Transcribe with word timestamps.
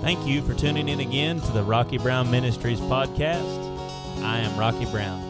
Thank 0.00 0.26
you 0.26 0.40
for 0.40 0.54
tuning 0.54 0.88
in 0.88 1.00
again 1.00 1.40
to 1.40 1.52
the 1.52 1.62
Rocky 1.62 1.98
Brown 1.98 2.30
Ministries 2.30 2.80
podcast. 2.80 4.22
I 4.22 4.38
am 4.38 4.58
Rocky 4.58 4.86
Brown. 4.86 5.29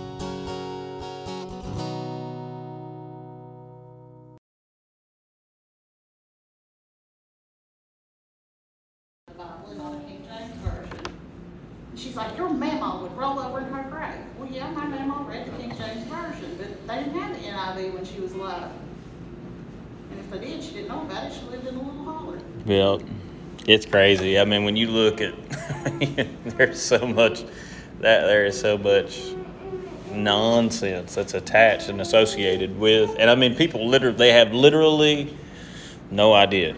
It's 23.70 23.86
crazy. 23.86 24.38
I 24.38 24.44
mean, 24.44 24.64
when 24.64 24.76
you 24.76 24.88
look 24.88 25.20
at, 25.20 25.34
there's 26.44 26.82
so 26.82 27.06
much 27.06 27.44
that 28.00 28.26
there 28.26 28.44
is 28.46 28.58
so 28.58 28.76
much 28.76 29.20
nonsense 30.12 31.14
that's 31.14 31.34
attached 31.34 31.88
and 31.88 32.00
associated 32.00 32.76
with, 32.78 33.14
and 33.18 33.30
I 33.30 33.36
mean, 33.36 33.54
people 33.54 33.86
literally 33.86 34.16
they 34.16 34.32
have 34.32 34.52
literally 34.52 35.36
no 36.10 36.32
idea. 36.32 36.76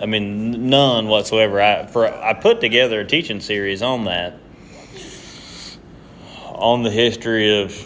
I 0.00 0.06
mean, 0.06 0.70
none 0.70 1.08
whatsoever. 1.08 1.60
I 1.60 1.86
for 1.86 2.06
I 2.06 2.32
put 2.34 2.60
together 2.60 3.00
a 3.00 3.04
teaching 3.04 3.40
series 3.40 3.82
on 3.82 4.04
that, 4.04 4.38
on 6.46 6.84
the 6.84 6.90
history 6.90 7.60
of, 7.60 7.76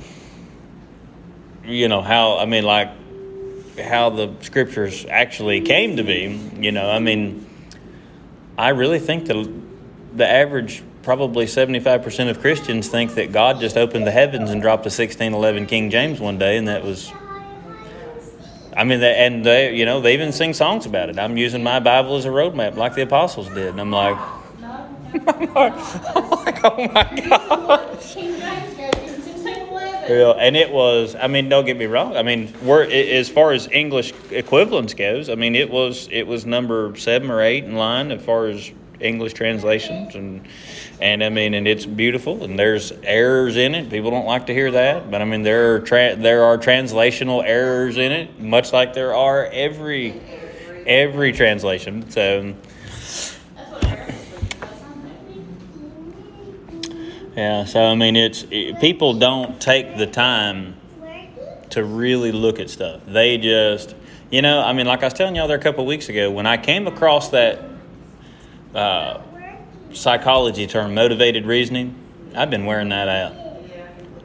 you 1.65 1.89
know, 1.89 2.03
how 2.03 2.37
I 2.39 2.45
mean, 2.45 2.65
like 2.65 2.91
how 3.83 4.11
the 4.11 4.35
scriptures 4.43 5.07
actually 5.09 5.63
came 5.63 5.97
to 5.97 6.05
be. 6.05 6.39
You 6.59 6.73
know, 6.73 6.91
I 6.91 6.99
mean, 6.99 7.44
I 8.57 8.71
really 8.71 8.99
think 8.99 9.27
the 9.27 9.53
the 10.15 10.29
average 10.29 10.83
probably 11.03 11.45
75% 11.45 12.31
of 12.31 12.41
Christians 12.41 12.89
think 12.89 13.15
that 13.15 13.33
God 13.33 13.61
just 13.61 13.77
opened 13.77 14.07
the 14.07 14.11
heavens 14.11 14.51
and 14.51 14.63
dropped 14.63 14.87
a 14.87 14.89
1611 14.89 15.67
King 15.67 15.91
James 15.91 16.21
one 16.21 16.39
day 16.39 16.57
and 16.57 16.69
that 16.69 16.83
was 16.83 17.13
I 18.77 18.85
mean 18.85 19.01
they, 19.01 19.15
and 19.27 19.45
they 19.45 19.75
you 19.75 19.85
know 19.85 20.01
they 20.01 20.15
even 20.15 20.33
sing 20.33 20.55
songs 20.55 20.87
about 20.87 21.11
it. 21.11 21.19
I'm 21.19 21.37
using 21.37 21.63
my 21.63 21.81
Bible 21.81 22.17
as 22.17 22.25
a 22.25 22.29
roadmap 22.29 22.77
like 22.77 22.95
the 22.95 23.03
apostles 23.03 23.49
did. 23.49 23.69
And 23.69 23.81
I'm 23.81 23.91
like 23.91 24.19
I'm 25.15 25.55
like, 25.55 26.65
oh 26.65 26.91
my 26.93 27.27
God. 27.29 28.03
You 30.09 30.15
in 30.15 30.27
1611. 30.27 30.39
Yeah, 30.39 30.47
and 30.47 30.57
it 30.57 30.71
was. 30.71 31.15
I 31.15 31.27
mean, 31.27 31.49
don't 31.49 31.65
get 31.65 31.77
me 31.77 31.87
wrong. 31.87 32.17
I 32.17 32.23
mean, 32.23 32.53
we're 32.63 32.85
as 32.85 33.29
far 33.29 33.53
as 33.53 33.69
English 33.71 34.13
equivalence 34.31 34.95
goes. 34.95 35.29
I 35.29 35.35
mean, 35.35 35.55
it 35.55 35.71
was 35.71 36.09
it 36.11 36.27
was 36.27 36.47
number 36.47 36.95
seven 36.97 37.31
or 37.31 37.41
eight 37.41 37.65
in 37.65 37.75
line 37.77 38.11
as 38.13 38.23
far 38.23 38.47
as 38.47 38.71
English 39.01 39.35
translations, 39.35 40.15
and 40.15 40.47
and 41.01 41.23
I 41.23 41.29
mean, 41.29 41.55
and 41.55 41.67
it's 41.67 41.87
beautiful. 41.87 42.45
And 42.45 42.59
there's 42.59 42.93
errors 43.03 43.57
in 43.57 43.75
it. 43.75 43.91
People 43.91 44.11
don't 44.11 44.27
like 44.27 44.47
to 44.47 44.55
hear 44.55 44.71
that, 44.73 45.11
but 45.11 45.21
I 45.23 45.25
mean, 45.25 45.43
there 45.43 45.75
are 45.75 45.81
tra- 45.81 46.17
there 46.17 46.45
are 46.45 46.59
translational 46.59 47.43
errors 47.45 47.97
in 47.97 48.13
it, 48.13 48.41
much 48.41 48.73
like 48.73 48.95
there 48.95 49.15
are 49.15 49.47
every 49.47 50.21
every 50.87 51.33
translation. 51.33 52.11
So. 52.11 52.55
Yeah, 57.37 57.65
so 57.65 57.83
I 57.83 57.97
mean, 57.97 58.15
it's 58.15 58.47
it, 58.51 58.79
people 58.79 59.15
don't 59.15 59.61
take 59.61 59.97
the 59.97 60.07
time 60.07 60.77
to 61.71 61.83
really 61.83 62.31
look 62.31 62.61
at 62.61 62.71
stuff. 62.71 63.01
They 63.07 63.39
just, 63.39 63.97
you 64.31 64.41
know, 64.41 64.61
I 64.61 64.73
mean, 64.73 64.87
like 64.87 65.03
I 65.03 65.07
was 65.07 65.15
telling 65.15 65.35
y'all 65.35 65.49
there 65.49 65.59
a 65.59 65.63
couple 65.63 65.85
weeks 65.85 66.09
ago, 66.09 66.31
when 66.31 66.47
I 66.47 66.57
came 66.57 66.87
across 66.87 67.31
that 67.31 67.61
uh, 68.73 69.21
psychology 69.93 70.69
term, 70.69 70.95
motivated 70.95 71.45
reasoning, 71.45 71.97
I've 72.37 72.51
been 72.51 72.67
wearing 72.67 72.91
that 72.91 73.09
out. 73.09 73.35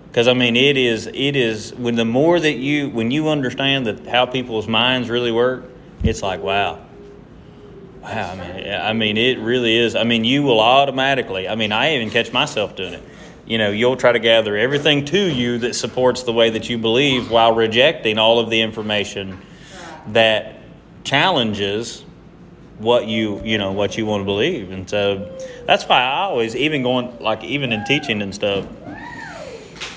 Because 0.07 0.27
I 0.27 0.33
mean, 0.33 0.55
it 0.55 0.77
is 0.77 1.07
it 1.07 1.35
is 1.35 1.73
when 1.75 1.95
the 1.95 2.05
more 2.05 2.39
that 2.39 2.57
you 2.57 2.89
when 2.89 3.09
you 3.09 3.29
understand 3.29 3.87
that 3.87 4.05
how 4.05 4.27
people's 4.27 4.67
minds 4.67 5.09
really 5.09 5.31
work, 5.31 5.65
it's 6.03 6.21
like 6.21 6.41
wow. 6.41 6.79
Wow, 8.01 8.31
I 8.31 8.35
mean, 8.35 8.73
I 8.73 8.93
mean, 8.93 9.17
it 9.17 9.39
really 9.39 9.75
is. 9.75 9.95
I 9.95 10.03
mean, 10.03 10.23
you 10.23 10.43
will 10.43 10.59
automatically. 10.59 11.47
I 11.49 11.55
mean, 11.55 11.71
I 11.71 11.95
even 11.95 12.09
catch 12.09 12.31
myself 12.31 12.75
doing 12.75 12.93
it. 12.93 13.03
You 13.45 13.57
know, 13.57 13.71
you'll 13.71 13.97
try 13.97 14.11
to 14.11 14.19
gather 14.19 14.55
everything 14.55 15.05
to 15.05 15.19
you 15.19 15.57
that 15.59 15.75
supports 15.75 16.23
the 16.23 16.31
way 16.31 16.49
that 16.51 16.69
you 16.69 16.77
believe, 16.77 17.29
while 17.29 17.53
rejecting 17.53 18.17
all 18.17 18.39
of 18.39 18.49
the 18.49 18.61
information 18.61 19.39
that 20.07 20.55
challenges 21.03 22.05
what 22.77 23.07
you 23.07 23.41
you 23.43 23.57
know 23.57 23.73
what 23.73 23.97
you 23.97 24.05
want 24.05 24.21
to 24.21 24.25
believe. 24.25 24.71
And 24.71 24.89
so 24.89 25.37
that's 25.65 25.83
why 25.85 26.01
I 26.01 26.21
always, 26.21 26.55
even 26.55 26.83
going 26.83 27.19
like 27.19 27.43
even 27.43 27.73
in 27.73 27.83
teaching 27.83 28.21
and 28.21 28.33
stuff, 28.33 28.65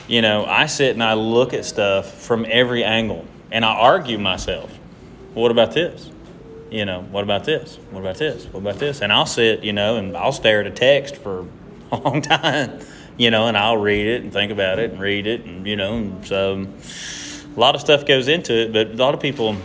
you 0.08 0.22
know, 0.22 0.44
I 0.44 0.66
sit 0.66 0.90
and 0.90 1.02
I 1.02 1.14
look 1.14 1.54
at 1.54 1.64
stuff 1.64 2.12
from 2.12 2.44
every 2.48 2.82
angle, 2.82 3.24
and 3.52 3.64
I 3.64 3.72
argue 3.72 4.18
myself. 4.18 4.70
What 5.34 5.50
about 5.50 5.72
this? 5.72 6.10
You 6.72 6.86
know, 6.86 7.02
what 7.02 7.22
about 7.22 7.44
this? 7.44 7.76
What 7.90 8.00
about 8.00 8.16
this? 8.16 8.46
What 8.46 8.60
about 8.60 8.78
this? 8.78 9.02
And 9.02 9.12
I'll 9.12 9.26
sit, 9.26 9.62
you 9.62 9.74
know, 9.74 9.96
and 9.96 10.16
I'll 10.16 10.32
stare 10.32 10.60
at 10.60 10.66
a 10.66 10.70
text 10.70 11.16
for 11.16 11.46
a 11.92 11.96
long 11.96 12.22
time, 12.22 12.80
you 13.18 13.30
know, 13.30 13.46
and 13.46 13.56
I'll 13.56 13.76
read 13.76 14.06
it 14.06 14.22
and 14.22 14.32
think 14.32 14.50
about 14.50 14.78
it 14.78 14.90
and 14.90 15.00
read 15.00 15.26
it, 15.26 15.44
and 15.44 15.66
you 15.66 15.76
know, 15.76 15.96
and 15.96 16.26
so 16.26 16.66
a 17.54 17.60
lot 17.60 17.74
of 17.74 17.82
stuff 17.82 18.06
goes 18.06 18.28
into 18.28 18.54
it. 18.54 18.72
But 18.72 18.88
a 18.88 18.94
lot 18.94 19.12
of 19.12 19.20
people, 19.20 19.56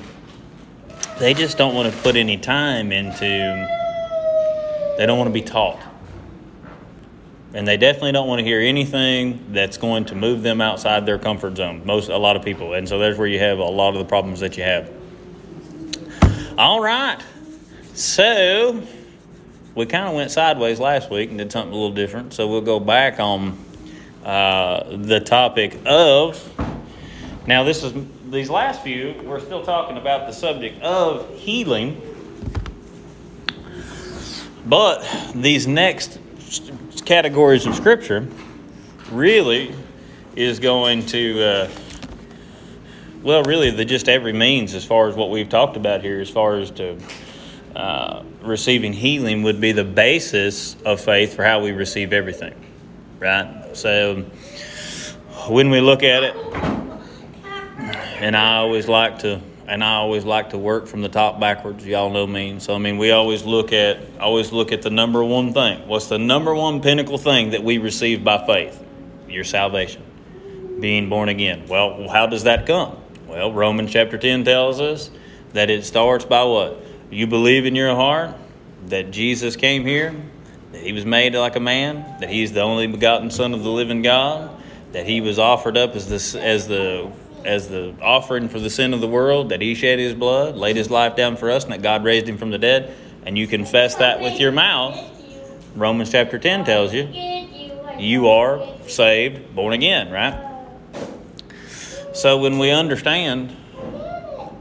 they 1.19 1.33
just 1.33 1.57
don't 1.57 1.73
want 1.73 1.93
to 1.93 2.01
put 2.01 2.17
any 2.17 2.37
time 2.37 2.91
into. 2.91 3.75
They 4.97 5.05
don't 5.05 5.17
want 5.17 5.29
to 5.29 5.33
be 5.33 5.43
taught, 5.43 5.79
and 7.53 7.65
they 7.65 7.77
definitely 7.77 8.11
don't 8.11 8.27
want 8.27 8.39
to 8.39 8.45
hear 8.45 8.59
anything 8.59 9.53
that's 9.53 9.77
going 9.77 10.05
to 10.05 10.15
move 10.15 10.41
them 10.41 10.59
outside 10.59 11.05
their 11.05 11.19
comfort 11.19 11.55
zone. 11.55 11.83
Most, 11.85 12.09
a 12.09 12.17
lot 12.17 12.35
of 12.35 12.43
people, 12.43 12.73
and 12.73 12.89
so 12.89 12.99
there's 12.99 13.17
where 13.17 13.27
you 13.27 13.39
have 13.39 13.59
a 13.59 13.63
lot 13.63 13.93
of 13.93 13.99
the 13.99 14.05
problems 14.05 14.41
that 14.41 14.57
you 14.57 14.63
have. 14.63 14.91
All 16.57 16.81
right. 16.81 17.21
So 17.93 18.81
we 19.75 19.85
kind 19.85 20.07
of 20.07 20.15
went 20.15 20.31
sideways 20.31 20.79
last 20.79 21.11
week 21.11 21.29
and 21.29 21.37
did 21.37 21.51
something 21.51 21.71
a 21.71 21.75
little 21.75 21.93
different. 21.93 22.33
So 22.33 22.47
we'll 22.47 22.61
go 22.61 22.79
back 22.79 23.19
on 23.19 23.63
uh, 24.25 24.83
the 24.89 25.19
topic 25.19 25.79
of. 25.85 26.41
Now, 27.45 27.63
this 27.63 27.83
is 27.83 27.93
these 28.31 28.49
last 28.49 28.81
few. 28.81 29.13
We're 29.23 29.39
still 29.39 29.63
talking 29.63 29.97
about 29.97 30.25
the 30.25 30.33
subject 30.33 30.81
of 30.81 31.29
healing, 31.35 32.01
but 34.65 35.07
these 35.35 35.67
next 35.67 36.19
categories 37.05 37.67
of 37.67 37.75
scripture 37.75 38.27
really 39.11 39.75
is 40.35 40.57
going 40.57 41.05
to. 41.05 41.43
Uh, 41.43 41.69
well, 43.23 43.43
really, 43.43 43.71
the 43.71 43.85
just 43.85 44.07
every 44.09 44.33
means 44.33 44.73
as 44.73 44.85
far 44.85 45.07
as 45.07 45.15
what 45.15 45.29
we've 45.29 45.49
talked 45.49 45.77
about 45.77 46.01
here, 46.01 46.19
as 46.19 46.29
far 46.29 46.57
as 46.57 46.71
to 46.71 46.97
uh, 47.75 48.23
receiving 48.41 48.93
healing, 48.93 49.43
would 49.43 49.59
be 49.59 49.71
the 49.71 49.83
basis 49.83 50.75
of 50.85 51.01
faith 51.01 51.35
for 51.35 51.43
how 51.43 51.61
we 51.61 51.71
receive 51.71 52.13
everything, 52.13 52.53
right? 53.19 53.75
So 53.75 54.23
when 55.47 55.69
we 55.69 55.81
look 55.81 56.03
at 56.03 56.23
it, 56.23 56.35
and 58.19 58.35
I 58.35 58.57
always 58.57 58.87
like 58.87 59.19
to, 59.19 59.41
and 59.67 59.83
I 59.83 59.95
always 59.95 60.25
like 60.25 60.51
to 60.51 60.57
work 60.57 60.87
from 60.87 61.01
the 61.01 61.09
top 61.09 61.39
backwards. 61.39 61.85
Y'all 61.85 62.09
know 62.09 62.25
me, 62.25 62.59
so 62.59 62.73
I 62.73 62.77
mean, 62.77 62.97
we 62.97 63.11
always 63.11 63.43
look 63.43 63.73
at, 63.73 63.99
always 64.19 64.51
look 64.51 64.71
at 64.71 64.81
the 64.81 64.89
number 64.89 65.23
one 65.23 65.53
thing. 65.53 65.87
What's 65.87 66.07
the 66.07 66.19
number 66.19 66.53
one 66.55 66.81
pinnacle 66.81 67.17
thing 67.17 67.51
that 67.51 67.63
we 67.63 67.77
receive 67.77 68.23
by 68.23 68.45
faith? 68.45 68.83
Your 69.27 69.43
salvation 69.43 70.03
being 70.79 71.09
born 71.09 71.29
again. 71.29 71.65
Well, 71.67 72.07
how 72.07 72.27
does 72.27 72.43
that 72.43 72.65
come? 72.65 72.97
Well, 73.37 73.53
Romans 73.53 73.91
chapter 73.91 74.17
10 74.17 74.45
tells 74.45 74.81
us 74.81 75.11
that 75.53 75.69
it 75.69 75.85
starts 75.85 76.25
by 76.25 76.43
what? 76.43 76.83
You 77.11 77.27
believe 77.27 77.67
in 77.67 77.75
your 77.75 77.93
heart 77.93 78.35
that 78.87 79.11
Jesus 79.11 79.55
came 79.55 79.85
here, 79.85 80.15
that 80.71 80.81
he 80.81 80.91
was 80.91 81.05
made 81.05 81.35
like 81.35 81.55
a 81.55 81.59
man, 81.59 82.19
that 82.19 82.31
he's 82.31 82.53
the 82.53 82.61
only 82.61 82.87
begotten 82.87 83.29
Son 83.29 83.53
of 83.53 83.61
the 83.61 83.69
living 83.69 84.01
God, 84.01 84.49
that 84.91 85.05
he 85.05 85.21
was 85.21 85.37
offered 85.37 85.77
up 85.77 85.95
as 85.95 86.07
the, 86.07 86.41
as 86.41 86.67
the, 86.67 87.11
as 87.45 87.67
the 87.67 87.93
offering 88.01 88.49
for 88.49 88.59
the 88.59 88.71
sin 88.71 88.91
of 88.91 89.01
the 89.01 89.07
world, 89.07 89.49
that 89.49 89.61
he 89.61 89.75
shed 89.75 89.99
his 89.99 90.15
blood, 90.15 90.55
laid 90.55 90.75
his 90.75 90.89
life 90.89 91.15
down 91.15 91.37
for 91.37 91.51
us, 91.51 91.63
and 91.63 91.73
that 91.73 91.83
God 91.83 92.03
raised 92.03 92.27
him 92.27 92.39
from 92.39 92.49
the 92.49 92.57
dead, 92.57 92.91
and 93.23 93.37
you 93.37 93.45
confess 93.45 93.93
that 93.97 94.19
with 94.19 94.39
your 94.39 94.51
mouth. 94.51 94.97
Romans 95.75 96.09
chapter 96.09 96.39
10 96.39 96.65
tells 96.65 96.91
you 96.91 97.03
you 97.99 98.29
are 98.29 98.67
saved, 98.87 99.53
born 99.53 99.73
again, 99.73 100.09
right? 100.09 100.46
So 102.17 102.39
when 102.39 102.57
we 102.57 102.71
understand 102.71 103.55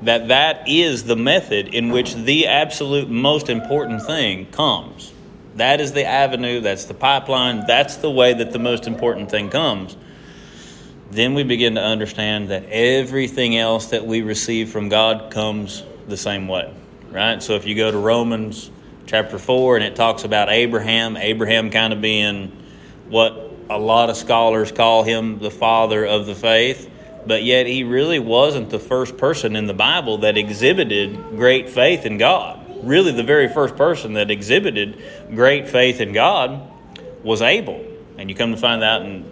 that 0.03 0.29
that 0.29 0.69
is 0.69 1.05
the 1.05 1.17
method 1.17 1.69
in 1.69 1.89
which 1.89 2.15
the 2.15 2.49
absolute 2.49 3.09
most 3.09 3.49
important 3.49 4.03
thing 4.03 4.45
comes, 4.51 5.11
that 5.55 5.81
is 5.81 5.93
the 5.93 6.05
avenue, 6.05 6.61
that's 6.61 6.85
the 6.85 6.93
pipeline, 6.93 7.67
that's 7.67 7.97
the 7.97 8.11
way 8.11 8.35
that 8.35 8.53
the 8.53 8.59
most 8.59 8.87
important 8.87 9.31
thing 9.31 9.49
comes, 9.49 9.97
then 11.11 11.33
we 11.33 11.45
begin 11.45 11.77
to 11.77 11.81
understand 11.81 12.51
that 12.51 12.67
everything 12.67 13.57
else 13.57 13.87
that 13.87 14.05
we 14.05 14.21
receive 14.21 14.69
from 14.69 14.91
God 14.91 15.33
comes 15.33 15.83
the 16.09 16.19
same 16.19 16.49
way, 16.49 16.75
right? 17.11 17.43
So 17.43 17.55
if 17.55 17.67
you 17.67 17.75
go 17.75 17.91
to 17.91 17.97
Romans 17.97 18.71
chapter 19.07 19.39
4, 19.39 19.77
and 19.77 19.85
it 19.87 19.97
talks 19.97 20.25
about 20.25 20.51
Abraham. 20.51 21.17
Abraham 21.17 21.71
kind 21.71 21.95
of 21.95 22.03
being 22.03 22.53
what 23.09 23.51
a 23.71 23.79
lot 23.79 24.11
of 24.11 24.19
scholars 24.19 24.73
call 24.73 25.05
him 25.05 25.39
the 25.39 25.51
father 25.51 26.05
of 26.05 26.27
the 26.27 26.35
faith, 26.35 26.91
but 27.27 27.43
yet 27.43 27.67
he 27.67 27.85
really 27.85 28.19
wasn't 28.19 28.71
the 28.71 28.79
first 28.79 29.17
person 29.17 29.57
in 29.57 29.67
the 29.67 29.75
Bible 29.75 30.19
that 30.19 30.37
exhibited 30.37 31.17
great 31.37 31.69
faith 31.69 32.07
in 32.07 32.19
God. 32.19 32.63
Really, 32.85 33.13
the 33.13 33.25
very 33.25 33.49
first 33.49 33.77
person 33.77 34.15
that 34.15 34.31
exhibited 34.31 35.03
great 35.35 35.69
faith 35.69 36.01
in 36.01 36.13
God 36.13 36.71
was 37.23 37.43
Abel. 37.43 37.85
And 38.19 38.31
you 38.31 38.37
come 38.37 38.53
to 38.53 38.57
find 38.57 38.83
out 38.83 39.03
in, 39.03 39.31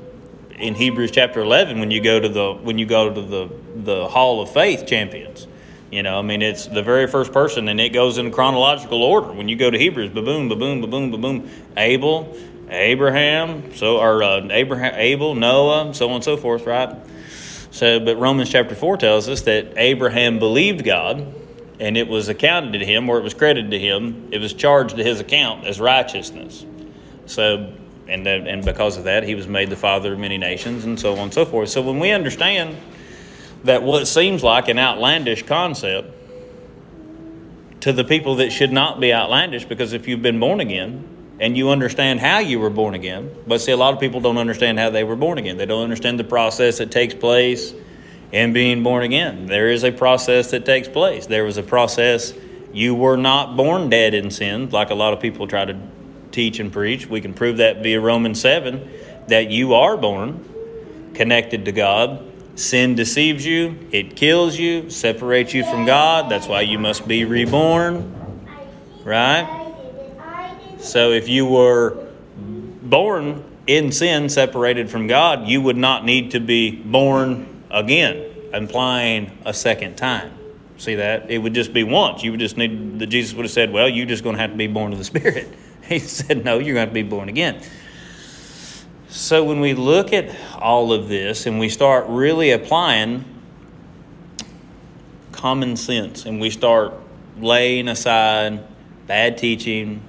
in 0.58 0.74
Hebrews 0.74 1.10
chapter 1.10 1.40
11 1.40 1.78
when 1.78 1.90
you 1.90 2.00
go 2.00 2.18
to 2.18 2.28
the 2.28 2.52
when 2.54 2.78
you 2.78 2.86
go 2.86 3.12
to 3.12 3.20
the 3.20 3.50
the 3.76 4.08
Hall 4.08 4.42
of 4.42 4.50
Faith 4.50 4.86
champions. 4.86 5.46
You 5.90 6.02
know, 6.02 6.18
I 6.18 6.22
mean, 6.22 6.42
it's 6.42 6.66
the 6.66 6.82
very 6.82 7.06
first 7.06 7.32
person, 7.32 7.68
and 7.68 7.80
it 7.80 7.90
goes 7.90 8.18
in 8.18 8.32
chronological 8.32 9.02
order. 9.02 9.32
When 9.32 9.48
you 9.48 9.54
go 9.54 9.70
to 9.70 9.78
Hebrews, 9.78 10.10
ba 10.10 10.22
boom, 10.22 10.48
ba 10.48 10.56
boom, 10.56 10.80
ba 10.80 10.88
boom, 10.88 11.12
ba 11.12 11.18
boom, 11.18 11.48
Abel, 11.76 12.36
Abraham, 12.68 13.74
so 13.76 13.98
or 13.98 14.22
uh, 14.22 14.48
Abraham, 14.50 14.94
Abel, 14.96 15.36
Noah, 15.36 15.94
so 15.94 16.08
on 16.08 16.16
and 16.16 16.24
so 16.24 16.36
forth, 16.36 16.66
right? 16.66 16.96
So, 17.74 17.98
but 17.98 18.16
Romans 18.18 18.50
chapter 18.50 18.76
four 18.76 18.96
tells 18.96 19.28
us 19.28 19.40
that 19.42 19.72
Abraham 19.76 20.38
believed 20.38 20.84
God, 20.84 21.34
and 21.80 21.96
it 21.96 22.06
was 22.06 22.28
accounted 22.28 22.78
to 22.78 22.86
him, 22.86 23.08
or 23.10 23.18
it 23.18 23.24
was 23.24 23.34
credited 23.34 23.72
to 23.72 23.80
him. 23.80 24.28
It 24.30 24.38
was 24.38 24.54
charged 24.54 24.96
to 24.96 25.02
his 25.02 25.18
account 25.18 25.66
as 25.66 25.80
righteousness. 25.80 26.64
So, 27.26 27.74
and 28.06 28.28
uh, 28.28 28.30
and 28.30 28.64
because 28.64 28.96
of 28.96 29.02
that, 29.04 29.24
he 29.24 29.34
was 29.34 29.48
made 29.48 29.70
the 29.70 29.76
father 29.76 30.12
of 30.12 30.20
many 30.20 30.38
nations, 30.38 30.84
and 30.84 31.00
so 31.00 31.14
on 31.14 31.18
and 31.18 31.34
so 31.34 31.44
forth. 31.44 31.68
So, 31.68 31.82
when 31.82 31.98
we 31.98 32.12
understand 32.12 32.76
that 33.64 33.82
what 33.82 34.06
seems 34.06 34.44
like 34.44 34.68
an 34.68 34.78
outlandish 34.78 35.42
concept 35.42 36.14
to 37.80 37.92
the 37.92 38.04
people 38.04 38.36
that 38.36 38.52
should 38.52 38.70
not 38.70 39.00
be 39.00 39.12
outlandish, 39.12 39.64
because 39.64 39.92
if 39.92 40.06
you've 40.06 40.22
been 40.22 40.38
born 40.38 40.60
again, 40.60 41.13
and 41.44 41.58
you 41.58 41.68
understand 41.68 42.20
how 42.20 42.38
you 42.38 42.58
were 42.58 42.70
born 42.70 42.94
again. 42.94 43.30
But 43.46 43.60
see, 43.60 43.70
a 43.70 43.76
lot 43.76 43.92
of 43.92 44.00
people 44.00 44.22
don't 44.22 44.38
understand 44.38 44.78
how 44.78 44.88
they 44.88 45.04
were 45.04 45.14
born 45.14 45.36
again. 45.36 45.58
They 45.58 45.66
don't 45.66 45.82
understand 45.82 46.18
the 46.18 46.24
process 46.24 46.78
that 46.78 46.90
takes 46.90 47.12
place 47.12 47.74
in 48.32 48.54
being 48.54 48.82
born 48.82 49.02
again. 49.02 49.44
There 49.44 49.68
is 49.68 49.84
a 49.84 49.92
process 49.92 50.52
that 50.52 50.64
takes 50.64 50.88
place. 50.88 51.26
There 51.26 51.44
was 51.44 51.58
a 51.58 51.62
process. 51.62 52.32
You 52.72 52.94
were 52.94 53.18
not 53.18 53.58
born 53.58 53.90
dead 53.90 54.14
in 54.14 54.30
sin, 54.30 54.70
like 54.70 54.88
a 54.88 54.94
lot 54.94 55.12
of 55.12 55.20
people 55.20 55.46
try 55.46 55.66
to 55.66 55.78
teach 56.32 56.60
and 56.60 56.72
preach. 56.72 57.08
We 57.08 57.20
can 57.20 57.34
prove 57.34 57.58
that 57.58 57.82
via 57.82 58.00
Romans 58.00 58.40
7 58.40 58.88
that 59.28 59.50
you 59.50 59.74
are 59.74 59.98
born 59.98 61.12
connected 61.12 61.66
to 61.66 61.72
God. 61.72 62.24
Sin 62.58 62.94
deceives 62.94 63.44
you, 63.44 63.78
it 63.92 64.16
kills 64.16 64.58
you, 64.58 64.88
separates 64.88 65.52
you 65.52 65.62
from 65.62 65.84
God. 65.84 66.30
That's 66.30 66.48
why 66.48 66.62
you 66.62 66.78
must 66.78 67.06
be 67.06 67.26
reborn. 67.26 68.48
Right? 69.04 69.63
So 70.84 71.12
if 71.12 71.28
you 71.28 71.46
were 71.46 71.96
born 72.36 73.42
in 73.66 73.90
sin, 73.90 74.28
separated 74.28 74.90
from 74.90 75.06
God, 75.06 75.48
you 75.48 75.62
would 75.62 75.78
not 75.78 76.04
need 76.04 76.32
to 76.32 76.40
be 76.40 76.70
born 76.70 77.64
again, 77.70 78.22
implying 78.52 79.36
a 79.46 79.54
second 79.54 79.96
time. 79.96 80.32
See 80.76 80.96
that? 80.96 81.30
It 81.30 81.38
would 81.38 81.54
just 81.54 81.72
be 81.72 81.84
once. 81.84 82.22
You 82.22 82.32
would 82.32 82.40
just 82.40 82.58
need, 82.58 82.98
the 82.98 83.06
Jesus 83.06 83.34
would 83.34 83.44
have 83.44 83.52
said, 83.52 83.72
Well, 83.72 83.88
you're 83.88 84.06
just 84.06 84.22
going 84.22 84.36
to 84.36 84.42
have 84.42 84.50
to 84.50 84.56
be 84.56 84.66
born 84.66 84.92
of 84.92 84.98
the 84.98 85.04
Spirit. 85.04 85.48
He 85.84 85.98
said, 85.98 86.46
No, 86.46 86.54
you're 86.54 86.72
going 86.72 86.76
to 86.76 86.80
have 86.80 86.88
to 86.88 86.94
be 86.94 87.02
born 87.02 87.28
again. 87.28 87.62
So 89.08 89.44
when 89.44 89.60
we 89.60 89.74
look 89.74 90.14
at 90.14 90.34
all 90.58 90.94
of 90.94 91.08
this 91.08 91.44
and 91.44 91.58
we 91.58 91.68
start 91.68 92.06
really 92.08 92.52
applying 92.52 93.26
common 95.30 95.76
sense 95.76 96.24
and 96.24 96.40
we 96.40 96.48
start 96.48 96.94
laying 97.38 97.88
aside 97.88 98.64
bad 99.06 99.36
teaching, 99.36 100.00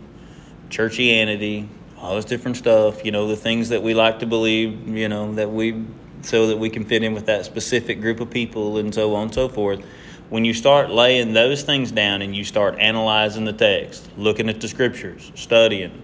churchianity, 0.69 1.67
all 1.97 2.15
this 2.15 2.25
different 2.25 2.57
stuff, 2.57 3.03
you 3.05 3.11
know, 3.11 3.27
the 3.27 3.35
things 3.35 3.69
that 3.69 3.81
we 3.81 3.93
like 3.93 4.19
to 4.19 4.25
believe, 4.25 4.87
you 4.87 5.09
know, 5.09 5.33
that 5.35 5.51
we, 5.51 5.85
so 6.21 6.47
that 6.47 6.57
we 6.57 6.69
can 6.69 6.85
fit 6.85 7.03
in 7.03 7.13
with 7.13 7.27
that 7.27 7.45
specific 7.45 8.01
group 8.01 8.19
of 8.19 8.29
people 8.29 8.77
and 8.77 8.93
so 8.93 9.15
on 9.15 9.23
and 9.23 9.33
so 9.33 9.47
forth. 9.47 9.83
When 10.29 10.43
you 10.43 10.53
start 10.53 10.89
laying 10.89 11.33
those 11.33 11.63
things 11.63 11.91
down 11.91 12.21
and 12.21 12.35
you 12.35 12.43
start 12.43 12.79
analyzing 12.79 13.45
the 13.45 13.53
text, 13.53 14.09
looking 14.17 14.49
at 14.49 14.59
the 14.59 14.67
scriptures, 14.67 15.31
studying, 15.35 16.01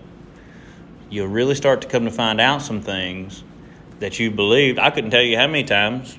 you'll 1.10 1.28
really 1.28 1.56
start 1.56 1.82
to 1.82 1.88
come 1.88 2.06
to 2.06 2.12
find 2.12 2.40
out 2.40 2.62
some 2.62 2.82
things 2.82 3.44
that 4.00 4.20
you 4.20 4.32
believed. 4.32 4.80
I 4.80 4.90
couldn't 4.92 5.12
tell 5.12 5.22
you 5.22 5.38
how 5.38 5.48
many 5.48 5.64
times, 5.64 6.18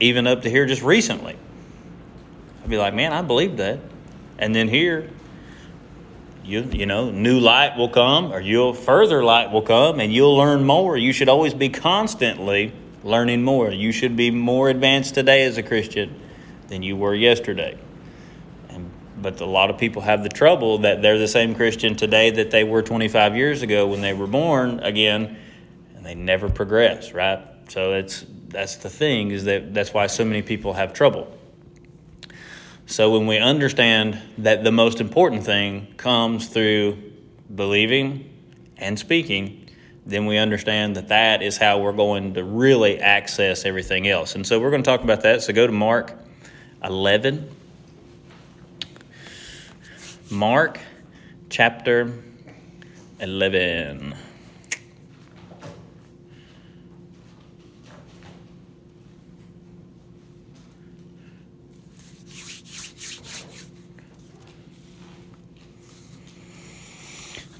even 0.00 0.26
up 0.26 0.42
to 0.42 0.50
here 0.50 0.66
just 0.66 0.82
recently. 0.82 1.36
I'd 2.62 2.70
be 2.70 2.78
like, 2.78 2.94
man, 2.94 3.12
I 3.12 3.22
believed 3.22 3.58
that. 3.58 3.78
And 4.38 4.54
then 4.54 4.68
here, 4.68 5.08
you 6.46 6.62
you 6.72 6.86
know 6.86 7.10
new 7.10 7.40
light 7.40 7.76
will 7.76 7.88
come 7.88 8.32
or 8.32 8.40
you'll 8.40 8.72
further 8.72 9.24
light 9.24 9.50
will 9.50 9.62
come 9.62 10.00
and 10.00 10.12
you'll 10.12 10.36
learn 10.36 10.64
more. 10.64 10.96
You 10.96 11.12
should 11.12 11.28
always 11.28 11.54
be 11.54 11.68
constantly 11.68 12.72
learning 13.02 13.42
more. 13.42 13.70
You 13.70 13.92
should 13.92 14.16
be 14.16 14.30
more 14.30 14.68
advanced 14.68 15.14
today 15.14 15.44
as 15.44 15.58
a 15.58 15.62
christian 15.62 16.18
than 16.68 16.82
you 16.82 16.96
were 16.96 17.14
yesterday. 17.14 17.78
And 18.68 18.90
but 19.16 19.40
a 19.40 19.46
lot 19.46 19.70
of 19.70 19.78
people 19.78 20.02
have 20.02 20.22
the 20.22 20.28
trouble 20.28 20.78
that 20.78 21.02
they're 21.02 21.18
the 21.18 21.28
same 21.28 21.54
christian 21.54 21.96
today 21.96 22.30
that 22.30 22.50
they 22.50 22.64
were 22.64 22.82
25 22.82 23.36
years 23.36 23.62
ago 23.62 23.86
when 23.88 24.00
they 24.00 24.12
were 24.12 24.28
born 24.28 24.80
again 24.80 25.36
and 25.94 26.06
they 26.06 26.14
never 26.14 26.48
progress 26.48 27.12
right? 27.12 27.40
So 27.68 27.90
that's 27.90 28.24
that's 28.48 28.76
the 28.76 28.90
thing 28.90 29.32
is 29.32 29.44
that 29.44 29.74
that's 29.74 29.92
why 29.92 30.06
so 30.06 30.24
many 30.24 30.42
people 30.42 30.74
have 30.74 30.92
trouble 30.92 31.36
so 32.86 33.10
when 33.10 33.26
we 33.26 33.38
understand 33.38 34.20
that 34.38 34.62
the 34.62 34.70
most 34.70 35.00
important 35.00 35.42
thing 35.44 35.92
comes 35.96 36.46
through 36.46 36.96
believing 37.52 38.32
and 38.76 38.96
speaking, 38.96 39.68
then 40.06 40.26
we 40.26 40.38
understand 40.38 40.94
that 40.94 41.08
that 41.08 41.42
is 41.42 41.56
how 41.56 41.80
we're 41.80 41.92
going 41.92 42.34
to 42.34 42.44
really 42.44 43.00
access 43.00 43.64
everything 43.64 44.06
else. 44.06 44.36
And 44.36 44.46
so 44.46 44.60
we're 44.60 44.70
going 44.70 44.84
to 44.84 44.88
talk 44.88 45.02
about 45.02 45.22
that. 45.22 45.42
So 45.42 45.52
go 45.52 45.66
to 45.66 45.72
Mark 45.72 46.16
11. 46.84 47.50
Mark 50.30 50.78
chapter 51.50 52.12
11. 53.18 54.14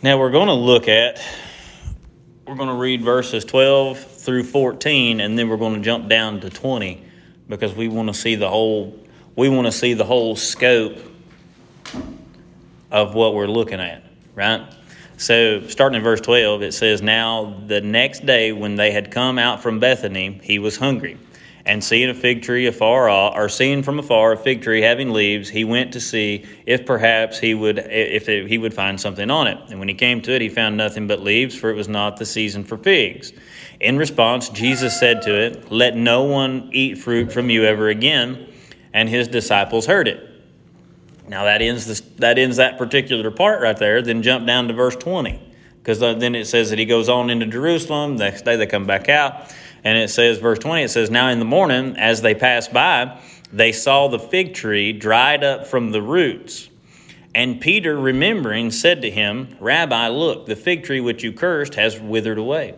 Now 0.03 0.19
we're 0.19 0.31
going 0.31 0.49
to 0.49 0.53
look 0.53 0.88
at, 0.88 1.23
we're 2.47 2.55
going 2.55 2.69
to 2.69 2.75
read 2.75 3.00
verses 3.00 3.47
12 3.47 3.99
through 3.99 4.43
14, 4.43 5.21
and 5.21 5.38
then 5.38 5.49
we're 5.49 5.57
going 5.57 5.75
to 5.75 5.81
jump 5.81 6.11
down 6.11 6.41
to 6.41 6.50
20 6.50 7.03
because 7.49 7.75
we 7.75 7.88
want 7.88 8.09
to 8.09 8.15
see 8.15 8.35
the 8.35 8.49
whole, 8.49 8.95
we 9.37 9.49
want 9.49 9.67
to 9.67 9.73
see 9.73 9.95
the 9.95 10.05
whole 10.05 10.37
scope 10.37 10.99
of 12.91 13.15
what 13.15 13.35
we're 13.35 13.47
looking 13.47 13.81
at, 13.81 14.05
right? 14.35 14.71
So, 15.17 15.67
starting 15.67 15.97
in 15.97 16.03
verse 16.05 16.21
12, 16.21 16.62
it 16.62 16.75
says, 16.75 17.00
Now 17.00 17.59
the 17.67 17.81
next 17.81 18.26
day 18.26 18.53
when 18.53 18.76
they 18.76 18.91
had 18.91 19.11
come 19.11 19.38
out 19.38 19.62
from 19.62 19.81
Bethany, 19.81 20.38
he 20.43 20.59
was 20.59 20.76
hungry 20.76 21.17
and 21.66 21.82
seeing 21.82 22.08
a 22.08 22.14
fig 22.14 22.42
tree 22.42 22.66
afar 22.66 23.08
off, 23.08 23.35
or 23.37 23.49
seeing 23.49 23.82
from 23.82 23.99
afar 23.99 24.32
a 24.32 24.37
fig 24.37 24.62
tree 24.62 24.80
having 24.80 25.11
leaves, 25.11 25.49
he 25.49 25.64
went 25.64 25.92
to 25.92 26.00
see 26.00 26.46
if 26.64 26.87
perhaps 26.87 27.38
he 27.38 27.54
would 27.54 27.78
if 27.78 28.26
he 28.26 28.56
would 28.56 28.73
find 28.73 29.00
something 29.00 29.30
on 29.30 29.49
it. 29.49 29.58
And 29.68 29.78
when 29.78 29.88
he 29.88 29.94
came 29.94 30.23
to 30.23 30.32
it, 30.32 30.40
he 30.40 30.49
found 30.49 30.76
nothing 30.76 31.06
but 31.06 31.20
leaves, 31.20 31.54
for 31.54 31.68
it 31.68 31.75
was 31.75 31.88
not 31.88 32.16
the 32.16 32.25
season 32.25 32.64
for 32.64 32.78
figs. 32.78 33.32
In 33.80 33.99
response, 33.99 34.49
Jesus 34.49 34.99
said 34.99 35.23
to 35.23 35.35
it, 35.35 35.70
"Let 35.70 35.96
no 35.96 36.23
one 36.23 36.70
eat 36.73 36.99
fruit 36.99 37.32
from 37.32 37.50
you 37.50 37.64
ever 37.64 37.88
again." 37.88 38.46
And 38.94 39.08
his 39.11 39.28
disciples 39.28 39.85
heard 39.85 40.08
it. 40.08 40.23
Now 41.28 41.44
that 41.44 41.61
ends 41.61 41.87
this, 41.87 42.00
that 42.18 42.38
ends 42.38 42.56
that 42.56 42.78
particular 42.78 43.30
part 43.30 43.61
right 43.61 43.76
there. 43.76 44.00
Then 44.00 44.23
jump 44.23 44.46
down 44.46 44.68
to 44.68 44.75
verse 44.75 44.96
twenty, 44.96 45.42
because 45.82 46.00
uh, 46.02 46.14
then 46.14 46.35
it 46.35 46.46
says 46.46 46.70
that 46.70 46.78
he 46.78 46.87
goes 46.87 47.08
on 47.08 47.28
into 47.28 47.46
Jerusalem. 47.46 48.16
The 48.16 48.25
next 48.25 48.44
day 48.44 48.56
they 48.56 48.66
come 48.66 48.87
back 48.87 49.08
out. 49.08 49.52
And 49.87 49.97
it 49.97 50.11
says, 50.11 50.38
verse 50.38 50.59
20, 50.59 50.83
it 50.83 50.88
says, 50.88 51.11
Now 51.12 51.28
in 51.28 51.38
the 51.38 51.45
morning, 51.45 51.97
as 51.97 52.21
they 52.21 52.35
passed 52.35 52.73
by, 52.73 53.21
they 53.52 53.71
saw 53.71 54.09
the 54.09 54.19
fig 54.19 54.52
tree 54.52 54.93
dried 54.93 55.45
up 55.45 55.64
from 55.64 55.93
the 55.93 56.02
roots. 56.02 56.69
And 57.37 57.61
Peter, 57.61 57.97
remembering, 57.97 58.73
said 58.73 59.00
to 59.02 59.11
him, 59.12 59.57
Rabbi, 59.61 60.09
look, 60.09 60.47
the 60.47 60.57
fig 60.57 60.83
tree 60.83 60.99
which 60.99 61.23
you 61.23 61.33
cursed 61.33 61.76
has 61.76 62.00
withered 62.00 62.37
away. 62.37 62.75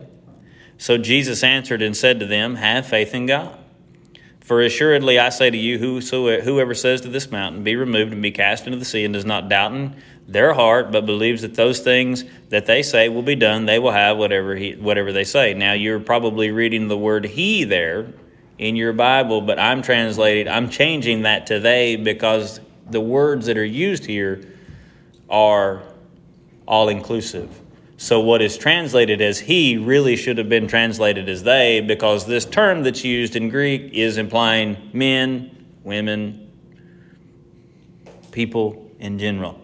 So 0.77 0.99
Jesus 0.99 1.43
answered 1.43 1.81
and 1.81 1.97
said 1.97 2.19
to 2.19 2.27
them, 2.27 2.53
Have 2.53 2.85
faith 2.85 3.15
in 3.15 3.25
God. 3.25 3.57
For 4.39 4.61
assuredly 4.61 5.17
I 5.17 5.29
say 5.29 5.49
to 5.49 5.57
you, 5.57 5.79
whoever 5.79 6.75
says 6.75 7.01
to 7.01 7.09
this 7.09 7.31
mountain, 7.31 7.63
Be 7.63 7.75
removed 7.75 8.13
and 8.13 8.21
be 8.21 8.29
cast 8.29 8.67
into 8.67 8.77
the 8.77 8.85
sea, 8.85 9.03
and 9.03 9.15
does 9.15 9.25
not 9.25 9.49
doubt 9.49 9.73
in 9.73 9.95
their 10.31 10.53
heart, 10.53 10.91
but 10.91 11.05
believes 11.05 11.41
that 11.41 11.55
those 11.55 11.79
things 11.79 12.23
that 12.49 12.65
they 12.65 12.83
say 12.83 13.09
will 13.09 13.23
be 13.23 13.35
done, 13.35 13.65
they 13.65 13.79
will 13.79 13.91
have 13.91 14.17
whatever 14.17 14.55
he, 14.55 14.73
whatever 14.73 15.11
they 15.11 15.23
say. 15.23 15.53
Now 15.53 15.73
you're 15.73 15.99
probably 15.99 16.51
reading 16.51 16.87
the 16.87 16.97
word 16.97 17.25
he 17.25 17.63
there 17.63 18.13
in 18.57 18.75
your 18.75 18.93
Bible, 18.93 19.41
but 19.41 19.57
I'm 19.57 19.81
translating, 19.81 20.51
I'm 20.51 20.69
changing 20.69 21.23
that 21.23 21.47
to 21.47 21.59
they 21.59 21.95
because 21.95 22.59
the 22.89 23.01
words 23.01 23.47
that 23.47 23.57
are 23.57 23.65
used 23.65 24.05
here 24.05 24.43
are 25.29 25.83
all 26.67 26.89
inclusive. 26.89 27.61
So, 27.97 28.21
what 28.21 28.41
is 28.41 28.57
translated 28.57 29.21
as 29.21 29.39
he 29.39 29.77
really 29.77 30.15
should 30.15 30.37
have 30.37 30.47
been 30.47 30.67
translated 30.67 31.27
as 31.27 31.43
they 31.43 31.81
because 31.81 32.25
this 32.25 32.45
term 32.45 32.83
that's 32.83 33.03
used 33.03 33.35
in 33.35 33.49
Greek 33.49 33.91
is 33.93 34.17
implying 34.17 34.89
men, 34.93 35.65
women, 35.83 36.49
people 38.31 38.89
in 38.99 39.19
general. 39.19 39.59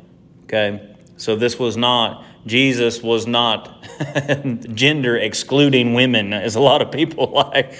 Okay? 0.45 0.95
So, 1.17 1.35
this 1.35 1.59
was 1.59 1.77
not, 1.77 2.25
Jesus 2.45 3.01
was 3.01 3.27
not 3.27 3.83
gender 4.73 5.17
excluding 5.17 5.93
women, 5.93 6.33
as 6.33 6.55
a 6.55 6.59
lot 6.59 6.81
of 6.81 6.91
people 6.91 7.27
like, 7.33 7.73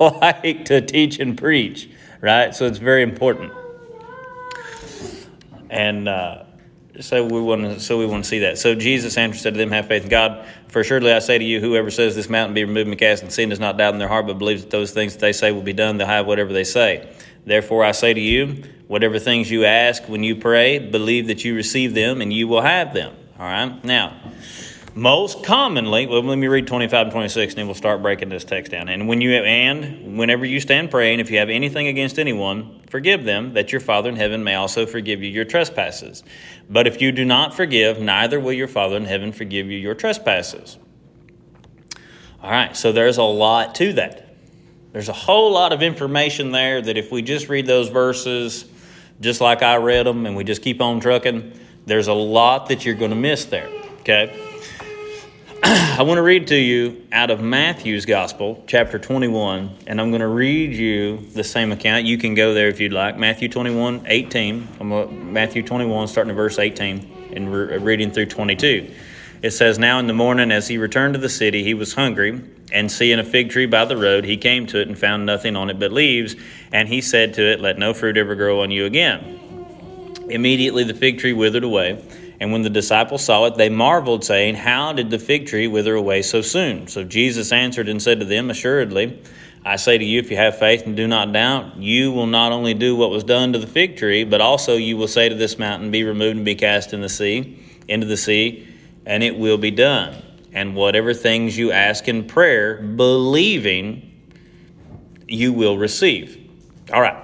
like 0.00 0.64
to 0.66 0.80
teach 0.80 1.18
and 1.18 1.36
preach, 1.36 1.88
right? 2.20 2.54
So, 2.54 2.66
it's 2.66 2.78
very 2.78 3.02
important. 3.02 3.52
And, 5.70 6.08
uh, 6.08 6.44
so 7.00 7.24
we 7.24 7.40
want 7.40 7.62
to 7.62 7.80
so 7.80 7.98
we 7.98 8.06
want 8.06 8.22
to 8.22 8.28
see 8.28 8.40
that. 8.40 8.56
So 8.56 8.74
Jesus 8.74 9.18
answered 9.18 9.40
said 9.40 9.54
to 9.54 9.58
them, 9.58 9.72
Have 9.72 9.88
faith 9.88 10.04
in 10.04 10.08
God. 10.08 10.46
For 10.68 10.80
assuredly 10.80 11.12
I 11.12 11.18
say 11.18 11.38
to 11.38 11.44
you, 11.44 11.60
whoever 11.60 11.90
says 11.90 12.14
this 12.14 12.28
mountain 12.28 12.54
be 12.54 12.64
removed 12.64 12.88
and 12.88 12.98
cast 12.98 13.22
in 13.22 13.28
the 13.28 13.32
sea 13.32 13.46
does 13.46 13.58
not 13.58 13.76
doubt 13.76 13.94
in 13.94 13.98
their 13.98 14.08
heart, 14.08 14.26
but 14.26 14.38
believes 14.38 14.62
that 14.62 14.70
those 14.70 14.92
things 14.92 15.14
that 15.14 15.20
they 15.20 15.32
say 15.32 15.50
will 15.50 15.62
be 15.62 15.72
done, 15.72 15.96
they'll 15.96 16.06
have 16.06 16.26
whatever 16.26 16.52
they 16.52 16.64
say. 16.64 17.12
Therefore 17.44 17.84
I 17.84 17.92
say 17.92 18.14
to 18.14 18.20
you, 18.20 18.64
whatever 18.86 19.18
things 19.18 19.50
you 19.50 19.64
ask 19.64 20.04
when 20.08 20.22
you 20.22 20.36
pray, 20.36 20.78
believe 20.78 21.26
that 21.28 21.44
you 21.44 21.54
receive 21.54 21.94
them 21.94 22.20
and 22.20 22.32
you 22.32 22.48
will 22.48 22.62
have 22.62 22.94
them. 22.94 23.14
All 23.38 23.46
right? 23.46 23.84
Now, 23.84 24.20
most 24.94 25.42
commonly, 25.42 26.06
well, 26.06 26.22
let 26.22 26.38
me 26.38 26.46
read 26.46 26.68
25 26.68 27.06
and 27.06 27.12
26 27.12 27.52
and 27.52 27.58
then 27.58 27.66
we'll 27.66 27.74
start 27.74 28.00
breaking 28.00 28.28
this 28.28 28.44
text 28.44 28.70
down. 28.70 28.88
And 28.88 29.08
when 29.08 29.20
you 29.20 29.32
and 29.32 30.16
whenever 30.16 30.44
you 30.44 30.60
stand 30.60 30.90
praying, 30.90 31.18
if 31.18 31.30
you 31.30 31.38
have 31.38 31.50
anything 31.50 31.88
against 31.88 32.18
anyone, 32.18 32.80
forgive 32.88 33.24
them, 33.24 33.54
that 33.54 33.72
your 33.72 33.80
Father 33.80 34.08
in 34.08 34.16
heaven 34.16 34.44
may 34.44 34.54
also 34.54 34.86
forgive 34.86 35.20
you 35.20 35.28
your 35.28 35.44
trespasses. 35.44 36.22
But 36.70 36.86
if 36.86 37.02
you 37.02 37.10
do 37.10 37.24
not 37.24 37.54
forgive, 37.54 37.98
neither 37.98 38.38
will 38.38 38.52
your 38.52 38.68
Father 38.68 38.96
in 38.96 39.04
heaven 39.04 39.32
forgive 39.32 39.66
you 39.66 39.78
your 39.78 39.94
trespasses. 39.94 40.78
All 42.40 42.50
right, 42.50 42.76
so 42.76 42.92
there's 42.92 43.16
a 43.16 43.22
lot 43.24 43.74
to 43.76 43.94
that. 43.94 44.23
There's 44.94 45.08
a 45.08 45.12
whole 45.12 45.50
lot 45.50 45.72
of 45.72 45.82
information 45.82 46.52
there 46.52 46.80
that 46.80 46.96
if 46.96 47.10
we 47.10 47.20
just 47.20 47.48
read 47.48 47.66
those 47.66 47.88
verses 47.88 48.64
just 49.20 49.40
like 49.40 49.60
I 49.60 49.74
read 49.74 50.06
them 50.06 50.24
and 50.24 50.36
we 50.36 50.44
just 50.44 50.62
keep 50.62 50.80
on 50.80 51.00
trucking, 51.00 51.52
there's 51.84 52.06
a 52.06 52.12
lot 52.12 52.68
that 52.68 52.84
you're 52.84 52.94
going 52.94 53.10
to 53.10 53.16
miss 53.16 53.44
there. 53.46 53.68
Okay? 54.02 54.32
I 55.64 56.00
want 56.02 56.18
to 56.18 56.22
read 56.22 56.46
to 56.46 56.56
you 56.56 57.08
out 57.10 57.32
of 57.32 57.40
Matthew's 57.40 58.06
Gospel, 58.06 58.62
chapter 58.68 59.00
21, 59.00 59.78
and 59.88 60.00
I'm 60.00 60.12
going 60.12 60.20
to 60.20 60.28
read 60.28 60.72
you 60.74 61.16
the 61.16 61.42
same 61.42 61.72
account. 61.72 62.04
You 62.04 62.16
can 62.16 62.36
go 62.36 62.54
there 62.54 62.68
if 62.68 62.78
you'd 62.78 62.92
like. 62.92 63.18
Matthew 63.18 63.48
21, 63.48 64.04
18. 64.06 64.68
I'm 64.78 65.32
Matthew 65.32 65.64
21, 65.64 66.06
starting 66.06 66.30
at 66.30 66.36
verse 66.36 66.60
18 66.60 67.32
and 67.32 67.52
re- 67.52 67.78
reading 67.78 68.12
through 68.12 68.26
22. 68.26 68.94
It 69.42 69.50
says, 69.50 69.76
Now 69.76 69.98
in 69.98 70.06
the 70.06 70.14
morning, 70.14 70.52
as 70.52 70.68
he 70.68 70.78
returned 70.78 71.14
to 71.14 71.20
the 71.20 71.28
city, 71.28 71.64
he 71.64 71.74
was 71.74 71.94
hungry, 71.94 72.40
and 72.72 72.90
seeing 72.90 73.18
a 73.18 73.24
fig 73.24 73.50
tree 73.50 73.66
by 73.66 73.84
the 73.84 73.96
road, 73.96 74.24
he 74.24 74.36
came 74.36 74.66
to 74.66 74.80
it 74.80 74.88
and 74.88 74.98
found 74.98 75.26
nothing 75.26 75.56
on 75.56 75.70
it 75.70 75.78
but 75.78 75.92
leaves. 75.92 76.36
And 76.72 76.88
he 76.88 77.00
said 77.00 77.34
to 77.34 77.42
it, 77.42 77.60
Let 77.60 77.78
no 77.78 77.94
fruit 77.94 78.16
ever 78.16 78.34
grow 78.34 78.62
on 78.62 78.70
you 78.70 78.84
again. 78.84 79.40
Immediately 80.28 80.84
the 80.84 80.94
fig 80.94 81.18
tree 81.18 81.32
withered 81.32 81.64
away. 81.64 82.02
And 82.40 82.52
when 82.52 82.62
the 82.62 82.70
disciples 82.70 83.24
saw 83.24 83.44
it, 83.46 83.56
they 83.56 83.68
marveled, 83.68 84.24
saying, 84.24 84.56
How 84.56 84.92
did 84.92 85.10
the 85.10 85.18
fig 85.18 85.46
tree 85.46 85.68
wither 85.68 85.94
away 85.94 86.22
so 86.22 86.42
soon? 86.42 86.88
So 86.88 87.04
Jesus 87.04 87.52
answered 87.52 87.88
and 87.88 88.02
said 88.02 88.20
to 88.20 88.26
them, 88.26 88.50
Assuredly, 88.50 89.22
I 89.64 89.76
say 89.76 89.96
to 89.96 90.04
you, 90.04 90.18
if 90.18 90.30
you 90.30 90.36
have 90.36 90.58
faith 90.58 90.84
and 90.84 90.96
do 90.96 91.06
not 91.06 91.32
doubt, 91.32 91.76
you 91.76 92.12
will 92.12 92.26
not 92.26 92.52
only 92.52 92.74
do 92.74 92.96
what 92.96 93.10
was 93.10 93.24
done 93.24 93.52
to 93.54 93.58
the 93.58 93.66
fig 93.66 93.96
tree, 93.96 94.24
but 94.24 94.40
also 94.40 94.76
you 94.76 94.96
will 94.96 95.08
say 95.08 95.28
to 95.28 95.34
this 95.34 95.58
mountain, 95.58 95.90
Be 95.90 96.04
removed 96.04 96.36
and 96.36 96.44
be 96.44 96.54
cast 96.54 96.92
in 96.92 97.00
the 97.00 97.08
sea, 97.08 97.58
into 97.88 98.06
the 98.06 98.16
sea, 98.16 98.68
and 99.06 99.22
it 99.22 99.38
will 99.38 99.58
be 99.58 99.70
done. 99.70 100.22
And 100.54 100.74
whatever 100.74 101.12
things 101.12 101.58
you 101.58 101.72
ask 101.72 102.08
in 102.08 102.24
prayer, 102.24 102.76
believing, 102.80 104.10
you 105.28 105.52
will 105.52 105.76
receive. 105.76 106.50
All 106.92 107.02
right. 107.02 107.22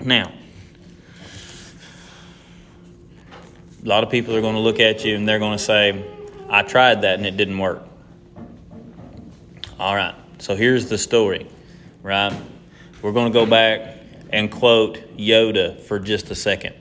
Now, 0.00 0.32
a 3.84 3.88
lot 3.88 4.02
of 4.02 4.10
people 4.10 4.34
are 4.34 4.40
going 4.40 4.54
to 4.54 4.60
look 4.60 4.80
at 4.80 5.04
you 5.04 5.14
and 5.14 5.28
they're 5.28 5.38
going 5.38 5.56
to 5.56 5.62
say, 5.62 6.04
I 6.48 6.62
tried 6.62 7.02
that 7.02 7.18
and 7.18 7.26
it 7.26 7.36
didn't 7.36 7.58
work. 7.58 7.82
All 9.78 9.94
right, 9.94 10.14
so 10.38 10.56
here's 10.56 10.88
the 10.88 10.96
story, 10.96 11.46
right? 12.02 12.32
We're 13.02 13.12
going 13.12 13.30
to 13.30 13.38
go 13.38 13.44
back 13.44 13.98
and 14.30 14.50
quote 14.50 15.16
Yoda 15.16 15.78
for 15.80 15.98
just 15.98 16.30
a 16.30 16.34
second. 16.34 16.74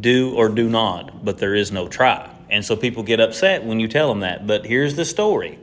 Do 0.00 0.34
or 0.34 0.50
do 0.50 0.68
not, 0.68 1.24
but 1.24 1.38
there 1.38 1.54
is 1.54 1.72
no 1.72 1.88
try. 1.88 2.30
And 2.48 2.64
so 2.64 2.76
people 2.76 3.02
get 3.02 3.20
upset 3.20 3.64
when 3.64 3.80
you 3.80 3.88
tell 3.88 4.08
them 4.08 4.20
that. 4.20 4.46
But 4.46 4.66
here's 4.66 4.94
the 4.94 5.04
story. 5.04 5.58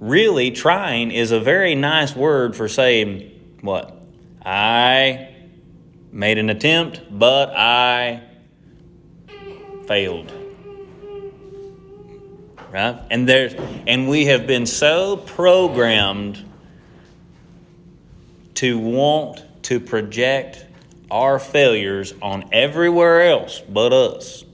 Really, 0.00 0.50
trying 0.50 1.10
is 1.10 1.30
a 1.30 1.40
very 1.40 1.74
nice 1.74 2.14
word 2.14 2.54
for 2.54 2.68
saying, 2.68 3.58
what? 3.62 3.96
I 4.44 5.34
made 6.12 6.38
an 6.38 6.50
attempt, 6.50 7.02
but 7.10 7.50
I 7.56 8.22
failed. 9.86 10.32
Right? 12.70 13.00
And 13.10 13.28
there's 13.28 13.54
and 13.86 14.08
we 14.08 14.26
have 14.26 14.46
been 14.46 14.66
so 14.66 15.16
programmed 15.16 16.44
to 18.54 18.78
want 18.78 19.42
to 19.64 19.80
project 19.80 20.64
our 21.10 21.38
failures 21.38 22.12
on 22.20 22.48
everywhere 22.52 23.22
else 23.22 23.60
but 23.60 23.92
us 23.92 24.44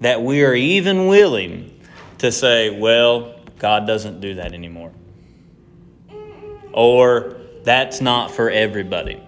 that 0.00 0.22
we 0.22 0.42
are 0.44 0.54
even 0.54 1.06
willing 1.06 1.78
to 2.18 2.32
say, 2.32 2.78
well, 2.78 3.34
God 3.58 3.86
doesn't 3.86 4.20
do 4.20 4.34
that 4.34 4.52
anymore. 4.52 4.92
Or 6.72 7.36
that's 7.64 8.00
not 8.00 8.30
for 8.30 8.50
everybody, 8.50 9.20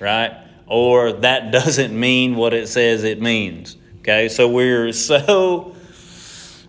right? 0.00 0.36
Or 0.66 1.12
that 1.12 1.52
doesn't 1.52 1.98
mean 1.98 2.36
what 2.36 2.54
it 2.54 2.68
says 2.68 3.04
it 3.04 3.20
means. 3.20 3.76
Okay, 4.00 4.28
so 4.28 4.48
we're 4.48 4.92
so, 4.92 5.76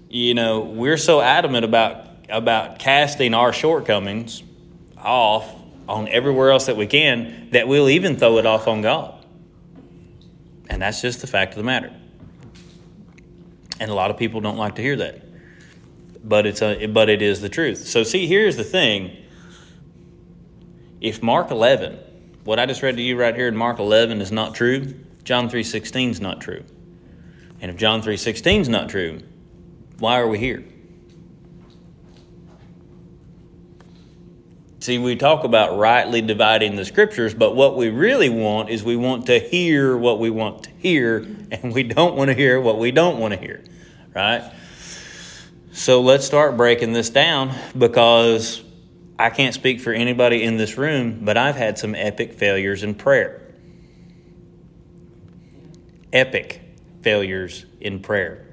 you 0.08 0.36
know, 0.36 0.62
we're 0.62 0.98
so 0.98 1.20
adamant 1.20 1.66
about 1.66 2.08
about 2.30 2.80
casting 2.80 3.34
our 3.34 3.52
shortcomings 3.52 4.44
off 4.98 5.52
on 5.88 6.08
everywhere 6.08 6.52
else 6.52 6.68
that 6.68 6.78
we 6.78 6.86
can 6.88 7.50
that 7.52 7.68
we'll 7.68 7.90
even 7.90 8.18
throw 8.18 8.38
it 8.38 8.46
off 8.46 8.68
on 8.68 8.82
God. 8.82 9.26
And 10.70 10.82
that's 10.82 11.02
just 11.02 11.22
the 11.22 11.28
fact 11.28 11.54
of 11.54 11.58
the 11.58 11.64
matter. 11.64 11.92
And 13.84 13.92
a 13.92 13.96
lot 13.96 14.12
of 14.12 14.16
people 14.16 14.40
don't 14.40 14.56
like 14.56 14.76
to 14.76 14.82
hear 14.82 14.96
that. 14.96 15.22
But 16.24 16.46
it's 16.46 16.62
a, 16.62 16.86
but 16.86 17.10
it 17.10 17.22
is 17.22 17.42
the 17.42 17.50
truth. 17.50 17.86
So 17.86 18.04
see, 18.04 18.28
here's 18.28 18.56
the 18.56 18.64
thing. 18.64 19.18
If 21.02 21.22
Mark 21.22 21.52
11, 21.52 22.00
what 22.46 22.60
I 22.60 22.66
just 22.66 22.82
read 22.82 22.96
to 22.96 23.02
you 23.02 23.20
right 23.20 23.36
here 23.36 23.50
in 23.50 23.58
Mark 23.58 23.80
11 23.80 24.22
is 24.22 24.32
not 24.32 24.56
true, 24.56 24.94
John 25.26 25.50
3:16 25.50 26.12
is 26.12 26.22
not 26.22 26.40
true. 26.40 26.64
And 27.60 27.70
if 27.70 27.76
John 27.76 28.02
3:16 28.02 28.62
is 28.62 28.70
not 28.70 28.88
true, 28.88 29.20
why 30.00 30.18
are 30.18 30.30
we 30.30 30.40
here? 30.40 30.64
See, 34.80 34.98
we 34.98 35.16
talk 35.16 35.44
about 35.44 35.78
rightly 35.78 36.22
dividing 36.22 36.76
the 36.78 36.84
scriptures, 36.84 37.34
but 37.34 37.54
what 37.54 37.78
we 37.78 37.90
really 37.90 38.30
want 38.30 38.70
is 38.70 38.82
we 38.84 38.98
want 38.98 39.26
to 39.26 39.40
hear 39.40 39.98
what 39.98 40.20
we 40.20 40.30
want 40.30 40.64
to 40.64 40.70
hear, 40.72 41.26
and 41.52 41.74
we 41.74 41.84
don't 41.84 42.16
want 42.18 42.30
to 42.30 42.34
hear 42.34 42.60
what 42.60 42.78
we 42.78 42.92
don't 42.92 43.18
want 43.18 43.34
to 43.34 43.40
hear, 43.40 43.64
right? 44.16 44.52
So 45.72 46.02
let's 46.02 46.26
start 46.26 46.56
breaking 46.56 46.94
this 46.94 47.10
down 47.10 47.54
because 47.78 48.64
I 49.18 49.30
can't 49.30 49.54
speak 49.54 49.80
for 49.80 49.92
anybody 49.92 50.44
in 50.44 50.58
this 50.58 50.78
room, 50.78 51.20
but 51.24 51.38
I've 51.38 51.56
had 51.56 51.80
some 51.80 51.96
epic 51.96 52.34
failures 52.34 52.84
in 52.84 52.96
prayer. 52.96 53.42
Epic 56.12 56.62
failures 57.02 57.66
in 57.80 58.02
prayer. 58.02 58.46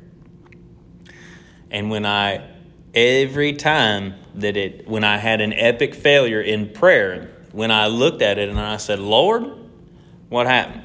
And 1.71 1.91
when 1.91 2.07
I, 2.07 2.49
every 2.95 3.53
time 3.53 4.15
that 4.37 4.57
it, 4.57 4.89
when 4.89 5.05
I 5.05 5.19
had 5.19 5.41
an 5.41 5.53
epic 5.53 5.95
failure 5.95 6.41
in 6.41 6.71
prayer, 6.71 7.31
when 7.53 7.71
I 7.71 7.87
looked 7.87 8.23
at 8.23 8.39
it 8.39 8.49
and 8.49 8.59
I 8.59 8.77
said, 8.77 8.99
Lord, 8.99 9.45
what 10.29 10.47
happened? 10.47 10.85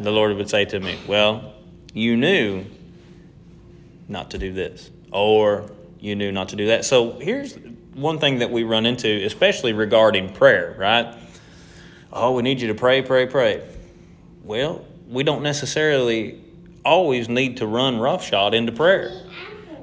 The 0.00 0.10
Lord 0.10 0.36
would 0.36 0.50
say 0.50 0.64
to 0.66 0.78
me, 0.78 0.98
Well, 1.08 1.54
you 1.92 2.16
knew 2.16 2.66
not 4.08 4.30
to 4.32 4.38
do 4.38 4.52
this, 4.52 4.90
or 5.12 5.70
you 6.00 6.14
knew 6.14 6.32
not 6.32 6.50
to 6.50 6.56
do 6.56 6.66
that. 6.68 6.84
So 6.84 7.18
here's 7.18 7.56
one 7.94 8.18
thing 8.18 8.40
that 8.40 8.50
we 8.50 8.62
run 8.62 8.86
into, 8.86 9.24
especially 9.24 9.72
regarding 9.72 10.32
prayer, 10.32 10.74
right? 10.78 11.16
Oh, 12.12 12.32
we 12.32 12.42
need 12.42 12.60
you 12.60 12.68
to 12.68 12.74
pray, 12.74 13.02
pray, 13.02 13.26
pray. 13.26 13.66
Well, 14.44 14.84
we 15.08 15.22
don't 15.22 15.42
necessarily 15.42 16.40
always 16.84 17.28
need 17.28 17.56
to 17.58 17.66
run 17.66 17.98
roughshod 17.98 18.54
into 18.54 18.72
prayer 18.72 19.10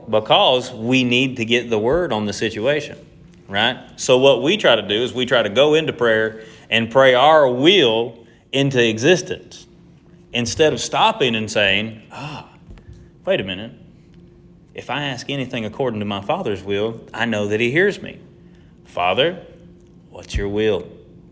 because 0.09 0.71
we 0.71 1.03
need 1.03 1.37
to 1.37 1.45
get 1.45 1.69
the 1.69 1.79
word 1.79 2.13
on 2.13 2.25
the 2.25 2.33
situation, 2.33 2.97
right? 3.47 3.77
So, 3.97 4.17
what 4.17 4.41
we 4.41 4.57
try 4.57 4.75
to 4.75 4.81
do 4.81 5.03
is 5.03 5.13
we 5.13 5.25
try 5.25 5.43
to 5.43 5.49
go 5.49 5.73
into 5.73 5.93
prayer 5.93 6.43
and 6.69 6.89
pray 6.89 7.13
our 7.13 7.49
will 7.49 8.25
into 8.51 8.83
existence 8.83 9.67
instead 10.33 10.73
of 10.73 10.79
stopping 10.79 11.35
and 11.35 11.49
saying, 11.49 12.01
ah, 12.11 12.49
wait 13.25 13.39
a 13.39 13.43
minute. 13.43 13.71
If 14.73 14.89
I 14.89 15.03
ask 15.03 15.29
anything 15.29 15.65
according 15.65 15.99
to 15.99 16.05
my 16.05 16.21
Father's 16.21 16.63
will, 16.63 17.05
I 17.13 17.25
know 17.25 17.47
that 17.47 17.59
He 17.59 17.69
hears 17.71 18.01
me. 18.01 18.19
Father, 18.85 19.45
what's 20.09 20.35
your 20.35 20.49
will? 20.49 20.87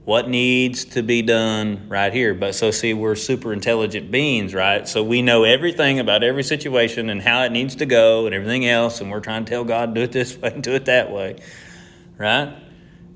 What 0.05 0.29
needs 0.29 0.85
to 0.85 1.03
be 1.03 1.21
done 1.21 1.87
right 1.87 2.13
here? 2.13 2.33
But 2.33 2.53
so, 2.53 2.71
see, 2.71 2.93
we're 2.93 3.15
super 3.15 3.53
intelligent 3.53 4.11
beings, 4.11 4.53
right? 4.53 4.87
So 4.87 5.03
we 5.03 5.21
know 5.21 5.43
everything 5.43 5.99
about 5.99 6.23
every 6.23 6.43
situation 6.43 7.09
and 7.09 7.21
how 7.21 7.43
it 7.43 7.51
needs 7.51 7.75
to 7.77 7.85
go 7.85 8.25
and 8.25 8.35
everything 8.35 8.67
else, 8.67 9.01
and 9.01 9.09
we're 9.09 9.19
trying 9.19 9.45
to 9.45 9.49
tell 9.49 9.63
God, 9.63 9.95
do 9.95 10.01
it 10.01 10.11
this 10.11 10.37
way, 10.37 10.59
do 10.59 10.73
it 10.73 10.85
that 10.85 11.11
way, 11.11 11.37
right? 12.17 12.55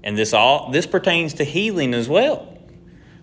And 0.03 0.17
this 0.17 0.33
all 0.33 0.71
this 0.71 0.85
pertains 0.87 1.35
to 1.35 1.43
healing 1.43 1.93
as 1.93 2.07
well, 2.09 2.57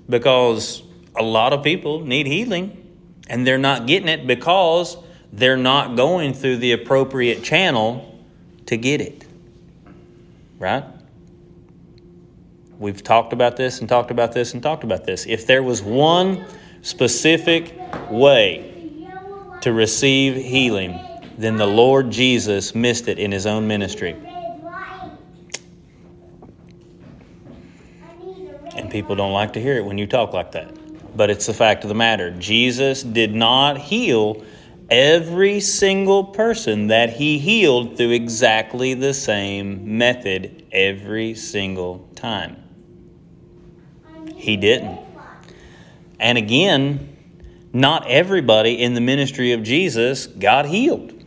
because 0.09 0.83
a 1.17 1.23
lot 1.23 1.53
of 1.53 1.63
people 1.65 2.01
need 2.01 2.27
healing, 2.27 2.79
and 3.29 3.47
they're 3.47 3.59
not 3.59 3.87
getting 3.87 4.09
it 4.09 4.27
because 4.27 4.97
they're 5.33 5.57
not 5.57 5.97
going 5.97 6.35
through 6.35 6.59
the 6.59 6.73
appropriate 6.73 7.43
channel 7.43 8.23
to 8.67 8.77
get 8.77 9.01
it. 9.01 9.25
Right? 10.59 10.85
We've 12.79 13.03
talked 13.03 13.33
about 13.33 13.57
this 13.57 13.81
and 13.81 13.89
talked 13.89 14.11
about 14.11 14.33
this 14.33 14.55
and 14.55 14.63
talked 14.63 14.85
about 14.85 15.05
this. 15.05 15.27
If 15.27 15.47
there 15.47 15.63
was 15.63 15.83
one 15.83 16.45
specific 16.83 17.75
way 18.11 18.69
to 19.63 19.73
receive 19.73 20.35
healing, 20.35 20.99
then 21.39 21.57
the 21.57 21.67
Lord 21.67 22.11
Jesus 22.11 22.75
missed 22.75 23.09
it 23.09 23.19
in 23.19 23.33
his 23.33 23.47
own 23.47 23.67
ministry. 23.67 24.17
And 28.75 28.91
people 28.91 29.15
don't 29.15 29.33
like 29.33 29.53
to 29.55 29.61
hear 29.61 29.77
it 29.77 29.85
when 29.85 29.99
you 29.99 30.07
talk 30.07 30.33
like 30.33 30.53
that. 30.53 31.17
But 31.17 31.31
it's 31.31 31.47
the 31.47 31.55
fact 31.55 31.85
of 31.85 31.89
the 31.89 31.95
matter. 31.95 32.31
Jesus 32.31 33.03
did 33.03 33.35
not 33.35 33.79
heal 33.79 34.45
every 34.93 35.59
single 35.59 36.23
person 36.23 36.89
that 36.89 37.15
he 37.15 37.39
healed 37.39 37.97
through 37.97 38.11
exactly 38.11 38.93
the 38.93 39.15
same 39.15 39.97
method 39.97 40.67
every 40.71 41.35
single 41.35 42.07
time. 42.15 42.63
He 44.37 44.59
didn't. 44.59 45.01
And 46.21 46.37
again, 46.37 47.17
not 47.73 48.07
everybody 48.07 48.83
in 48.83 48.93
the 48.93 49.01
ministry 49.01 49.53
of 49.53 49.63
Jesus 49.63 50.27
got 50.27 50.67
healed. 50.67 51.25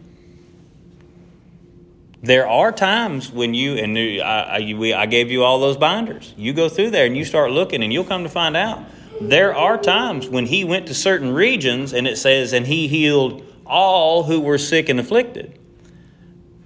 There 2.22 2.48
are 2.48 2.72
times 2.72 3.32
when 3.32 3.56
you, 3.56 3.78
and 3.78 3.98
I, 4.22 4.58
I, 4.96 5.06
gave 5.08 5.32
you 5.32 5.44
all 5.44 5.60
those 5.60 5.78
binders. 5.78 6.36
You 6.38 6.54
go 6.54 6.70
through 6.70 6.92
there 6.92 7.08
and 7.08 7.18
you 7.18 7.26
start 7.26 7.50
looking, 7.50 7.82
and 7.82 7.92
you'll 7.92 8.04
come 8.04 8.24
to 8.24 8.30
find 8.30 8.56
out 8.56 8.84
there 9.20 9.56
are 9.56 9.78
times 9.78 10.30
when 10.30 10.46
he 10.46 10.64
went 10.64 10.86
to 10.88 10.94
certain 10.94 11.34
regions 11.34 11.94
and 11.94 12.06
it 12.06 12.18
says, 12.18 12.54
and 12.54 12.68
he 12.68 12.88
healed 12.88 13.44
all 13.66 14.24
who 14.24 14.42
were 14.42 14.58
sick 14.58 14.90
and 14.90 15.00
afflicted. 15.00 15.60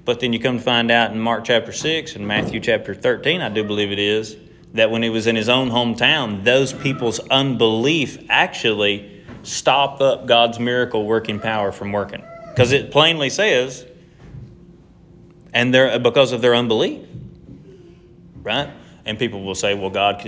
But 0.05 0.19
then 0.19 0.33
you 0.33 0.39
come 0.39 0.57
to 0.57 0.63
find 0.63 0.89
out 0.89 1.11
in 1.11 1.19
Mark 1.19 1.45
chapter 1.45 1.71
6 1.71 2.15
and 2.15 2.27
Matthew 2.27 2.59
chapter 2.59 2.95
13, 2.95 3.41
I 3.41 3.49
do 3.49 3.63
believe 3.63 3.91
it 3.91 3.99
is, 3.99 4.37
that 4.73 4.91
when 4.91 5.03
he 5.03 5.09
was 5.09 5.27
in 5.27 5.35
his 5.35 5.49
own 5.49 5.69
hometown, 5.69 6.43
those 6.43 6.73
people's 6.73 7.19
unbelief 7.29 8.25
actually 8.29 9.23
stopped 9.43 10.01
up 10.01 10.25
God's 10.25 10.59
miracle 10.59 11.05
working 11.05 11.39
power 11.39 11.71
from 11.71 11.91
working. 11.91 12.23
Because 12.49 12.71
it 12.71 12.91
plainly 12.91 13.29
says, 13.29 13.85
and 15.53 15.73
they're 15.73 15.99
because 15.99 16.31
of 16.31 16.41
their 16.41 16.55
unbelief. 16.55 17.07
Right? 18.41 18.69
And 19.05 19.17
people 19.17 19.43
will 19.43 19.55
say, 19.55 19.73
well, 19.73 19.89
God, 19.89 20.23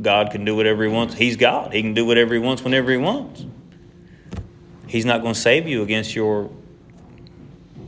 God 0.00 0.30
can 0.30 0.44
do 0.44 0.56
whatever 0.56 0.84
He 0.84 0.88
wants. 0.88 1.14
He's 1.14 1.36
God. 1.36 1.72
He 1.72 1.82
can 1.82 1.94
do 1.94 2.06
whatever 2.06 2.34
He 2.34 2.40
wants 2.40 2.62
whenever 2.62 2.90
He 2.90 2.96
wants. 2.96 3.44
He's 4.92 5.06
not 5.06 5.22
going 5.22 5.32
to 5.32 5.40
save 5.40 5.66
you 5.66 5.82
against 5.82 6.14
your. 6.14 6.50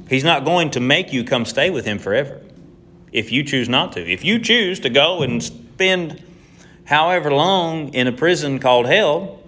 He's 0.09 0.25
not 0.25 0.47
going 0.47 0.71
to 0.71 0.81
make 0.81 1.13
you 1.13 1.23
come 1.23 1.45
stay 1.45 1.69
with 1.69 1.85
Him 1.85 1.99
forever 1.99 2.41
if 3.13 3.31
you 3.31 3.45
choose 3.45 3.69
not 3.69 3.93
to. 3.93 4.11
If 4.11 4.25
you 4.25 4.39
choose 4.39 4.81
to 4.81 4.89
go 4.89 5.21
and 5.21 5.43
spend 5.43 6.25
however 6.87 7.31
long 7.31 7.93
in 7.93 8.07
a 8.07 8.13
prison 8.13 8.59
called 8.59 8.87
hell, 8.87 9.41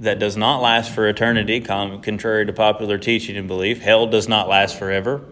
that 0.00 0.18
does 0.18 0.36
not 0.36 0.60
last 0.60 0.94
for 0.94 1.08
eternity, 1.08 1.62
contrary 1.62 2.44
to 2.44 2.52
popular 2.52 2.98
teaching 2.98 3.38
and 3.38 3.48
belief. 3.48 3.80
Hell 3.80 4.06
does 4.08 4.28
not 4.28 4.46
last 4.46 4.78
forever. 4.78 5.24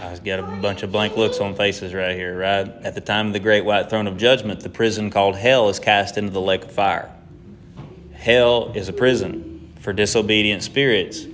I've 0.00 0.24
got 0.24 0.38
a 0.38 0.44
bunch 0.44 0.82
of 0.82 0.90
blank 0.90 1.14
looks 1.18 1.40
on 1.40 1.54
faces 1.54 1.92
right 1.92 2.16
here, 2.16 2.38
right? 2.38 2.66
At 2.66 2.94
the 2.94 3.02
time 3.02 3.26
of 3.26 3.32
the 3.34 3.38
great 3.38 3.66
white 3.66 3.90
throne 3.90 4.06
of 4.06 4.16
judgment, 4.16 4.60
the 4.60 4.70
prison 4.70 5.10
called 5.10 5.36
hell 5.36 5.68
is 5.68 5.78
cast 5.78 6.16
into 6.16 6.30
the 6.30 6.40
lake 6.40 6.64
of 6.64 6.72
fire. 6.72 7.14
Hell 8.20 8.72
is 8.74 8.90
a 8.90 8.92
prison 8.92 9.72
for 9.80 9.94
disobedient 9.94 10.62
spirits 10.62 11.24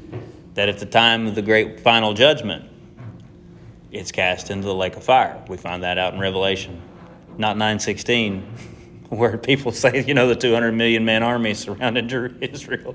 that 0.54 0.68
at 0.68 0.78
the 0.78 0.86
time 0.86 1.26
of 1.26 1.34
the 1.34 1.42
great 1.42 1.80
final 1.80 2.14
judgment, 2.14 2.64
it's 3.90 4.12
cast 4.12 4.52
into 4.52 4.66
the 4.66 4.74
lake 4.74 4.94
of 4.94 5.02
fire. 5.02 5.42
We 5.48 5.56
find 5.56 5.82
that 5.82 5.98
out 5.98 6.14
in 6.14 6.20
Revelation, 6.20 6.80
not 7.38 7.56
916, 7.56 8.40
where 9.08 9.36
people 9.36 9.72
say, 9.72 10.04
you 10.06 10.14
know, 10.14 10.28
the 10.28 10.36
200 10.36 10.70
million 10.72 11.04
man 11.04 11.24
army 11.24 11.54
surrounded 11.54 12.12
Israel. 12.40 12.94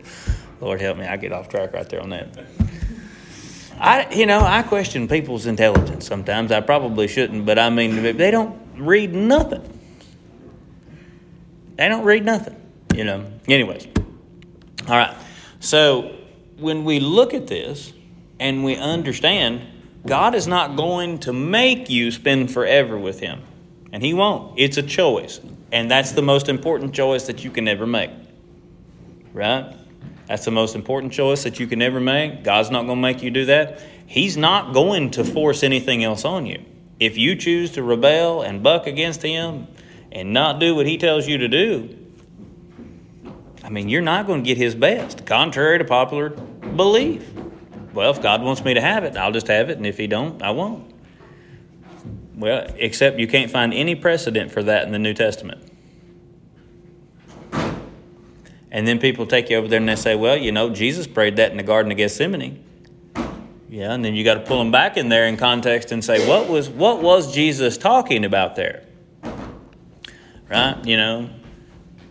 Lord 0.61 0.79
help 0.79 0.97
me, 0.97 1.05
I 1.05 1.17
get 1.17 1.33
off 1.33 1.49
track 1.49 1.73
right 1.73 1.87
there 1.89 2.01
on 2.01 2.11
that. 2.11 2.29
I, 3.77 4.09
you 4.13 4.25
know, 4.25 4.39
I 4.39 4.61
question 4.63 5.09
people's 5.09 5.47
intelligence 5.47 6.07
sometimes. 6.07 6.53
I 6.53 6.61
probably 6.61 7.09
shouldn't, 7.09 7.45
but 7.45 7.59
I 7.59 7.69
mean, 7.69 8.01
they 8.15 8.31
don't 8.31 8.57
read 8.77 9.13
nothing. 9.13 9.67
They 11.75 11.89
don't 11.89 12.05
read 12.05 12.23
nothing, 12.23 12.55
you 12.95 13.03
know. 13.03 13.25
Anyways, 13.47 13.87
all 14.87 14.97
right. 14.97 15.15
So 15.59 16.15
when 16.57 16.85
we 16.85 16.99
look 16.99 17.33
at 17.33 17.47
this 17.47 17.93
and 18.39 18.63
we 18.63 18.75
understand, 18.75 19.61
God 20.05 20.35
is 20.35 20.47
not 20.47 20.75
going 20.75 21.19
to 21.19 21.33
make 21.33 21.89
you 21.89 22.11
spend 22.11 22.51
forever 22.51 22.97
with 22.97 23.19
Him, 23.19 23.41
and 23.91 24.03
He 24.03 24.13
won't. 24.13 24.59
It's 24.59 24.77
a 24.77 24.83
choice, 24.83 25.39
and 25.71 25.89
that's 25.89 26.11
the 26.11 26.21
most 26.21 26.49
important 26.49 26.93
choice 26.93 27.27
that 27.27 27.43
you 27.43 27.51
can 27.51 27.67
ever 27.67 27.85
make, 27.85 28.11
right? 29.33 29.75
That's 30.27 30.45
the 30.45 30.51
most 30.51 30.75
important 30.75 31.13
choice 31.13 31.43
that 31.43 31.59
you 31.59 31.67
can 31.67 31.81
ever 31.81 31.99
make. 31.99 32.43
God's 32.43 32.71
not 32.71 32.85
going 32.85 32.97
to 32.97 33.01
make 33.01 33.21
you 33.21 33.31
do 33.31 33.45
that. 33.45 33.81
He's 34.07 34.37
not 34.37 34.73
going 34.73 35.11
to 35.11 35.23
force 35.23 35.61
anything 35.61 36.03
else 36.03 36.25
on 36.25 36.45
you. 36.45 36.63
If 36.99 37.17
you 37.17 37.35
choose 37.35 37.71
to 37.71 37.83
rebel 37.83 38.41
and 38.41 38.63
buck 38.63 38.87
against 38.87 39.21
Him 39.21 39.67
and 40.11 40.33
not 40.33 40.59
do 40.59 40.75
what 40.75 40.85
He 40.85 40.97
tells 40.97 41.27
you 41.27 41.37
to 41.39 41.47
do, 41.47 41.97
mean, 43.71 43.89
you're 43.89 44.01
not 44.01 44.27
going 44.27 44.43
to 44.43 44.47
get 44.47 44.57
His 44.57 44.75
best, 44.75 45.25
contrary 45.25 45.79
to 45.79 45.85
popular 45.85 46.29
belief. 46.29 47.27
Well, 47.93 48.11
if 48.11 48.21
God 48.21 48.41
wants 48.41 48.63
me 48.63 48.73
to 48.73 48.81
have 48.81 49.03
it, 49.03 49.17
I'll 49.17 49.31
just 49.31 49.47
have 49.47 49.69
it, 49.69 49.77
and 49.77 49.85
if 49.85 49.97
He 49.97 50.07
don't, 50.07 50.41
I 50.41 50.51
won't. 50.51 50.93
Well, 52.35 52.67
except 52.77 53.19
you 53.19 53.27
can't 53.27 53.51
find 53.51 53.73
any 53.73 53.95
precedent 53.95 54.51
for 54.51 54.63
that 54.63 54.85
in 54.85 54.91
the 54.91 54.99
New 54.99 55.13
Testament. 55.13 55.71
And 58.71 58.87
then 58.87 58.99
people 58.99 59.27
take 59.27 59.49
you 59.49 59.57
over 59.57 59.67
there 59.67 59.79
and 59.79 59.89
they 59.89 59.95
say, 59.95 60.15
well, 60.15 60.37
you 60.37 60.51
know, 60.51 60.69
Jesus 60.69 61.05
prayed 61.05 61.35
that 61.35 61.51
in 61.51 61.57
the 61.57 61.63
Garden 61.63 61.91
of 61.91 61.97
Gethsemane. 61.97 62.63
Yeah, 63.69 63.93
and 63.93 64.03
then 64.03 64.15
you 64.15 64.23
got 64.23 64.33
to 64.35 64.41
pull 64.41 64.57
them 64.57 64.71
back 64.71 64.97
in 64.97 65.09
there 65.09 65.27
in 65.27 65.37
context 65.37 65.91
and 65.91 66.03
say, 66.03 66.27
what 66.27 66.49
was 66.49 66.69
what 66.69 67.01
was 67.01 67.33
Jesus 67.33 67.77
talking 67.77 68.25
about 68.25 68.55
there? 68.55 68.83
Right? 70.49 70.75
You 70.85 70.97
know, 70.97 71.29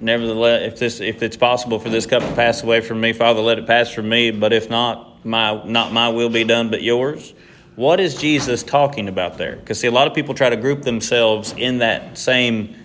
nevertheless, 0.01 0.73
if 0.73 0.79
this 0.79 1.01
if 1.01 1.23
it's 1.23 1.37
possible 1.37 1.79
for 1.79 1.89
this 1.89 2.07
cup 2.07 2.23
to 2.23 2.35
pass 2.35 2.63
away 2.63 2.81
from 2.81 3.01
me, 3.01 3.13
Father, 3.13 3.41
let 3.41 3.59
it 3.59 3.67
pass 3.67 3.91
from 3.91 4.09
me. 4.09 4.31
But 4.31 4.53
if 4.53 4.71
not, 4.71 5.25
my 5.25 5.63
not 5.65 5.93
my 5.93 6.09
will 6.09 6.31
be 6.31 6.45
done, 6.45 6.71
but 6.71 6.83
yours. 6.83 7.35
What 7.77 8.01
is 8.01 8.17
Jesus 8.17 8.63
talking 8.63 9.09
about 9.09 9.39
there? 9.39 9.57
Because 9.57 9.81
see, 9.81 9.87
a 9.87 9.93
lot 9.93 10.07
of 10.07 10.15
people 10.15 10.35
try 10.35 10.51
to 10.51 10.57
group 10.57 10.83
themselves 10.83 11.55
in 11.57 11.79
that 11.79 12.19
same 12.19 12.77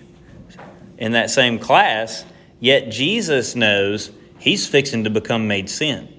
in 0.98 1.12
that 1.12 1.30
same 1.30 1.58
class 1.58 2.24
Yet 2.58 2.90
Jesus 2.90 3.54
knows 3.54 4.10
he's 4.38 4.66
fixing 4.66 5.04
to 5.04 5.10
become 5.10 5.46
made 5.46 5.68
sin. 5.68 6.12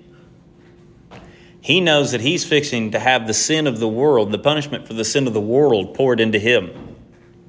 He 1.60 1.82
knows 1.82 2.12
that 2.12 2.22
he's 2.22 2.46
fixing 2.46 2.92
to 2.92 3.00
have 3.00 3.28
the 3.28 3.34
sin 3.34 3.68
of 3.68 3.80
the 3.80 3.88
world, 3.88 4.32
the 4.32 4.40
punishment 4.40 4.88
for 4.88 4.94
the 4.94 5.04
sin 5.04 5.28
of 5.28 5.34
the 5.34 5.42
world 5.42 5.96
poured 5.96 6.20
into 6.20 6.40
him. 6.40 6.96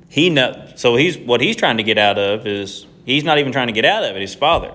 He 0.09 0.31
know, 0.31 0.73
so 0.75 0.97
he's 0.97 1.17
what 1.17 1.41
he's 1.41 1.55
trying 1.55 1.77
to 1.77 1.83
get 1.83 1.99
out 1.99 2.19
of 2.19 2.47
is 2.47 2.87
he's 3.09 3.25
not 3.25 3.39
even 3.39 3.53
trying 3.53 3.69
to 3.69 3.73
get 3.73 3.85
out 3.85 4.05
of 4.05 4.15
it, 4.15 4.21
his 4.21 4.35
father. 4.35 4.75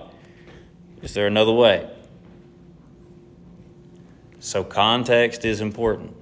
Is 1.02 1.14
there 1.14 1.26
another 1.26 1.52
way? 1.52 1.88
So 4.40 4.64
context 4.64 5.44
is 5.44 5.60
important. 5.60 6.14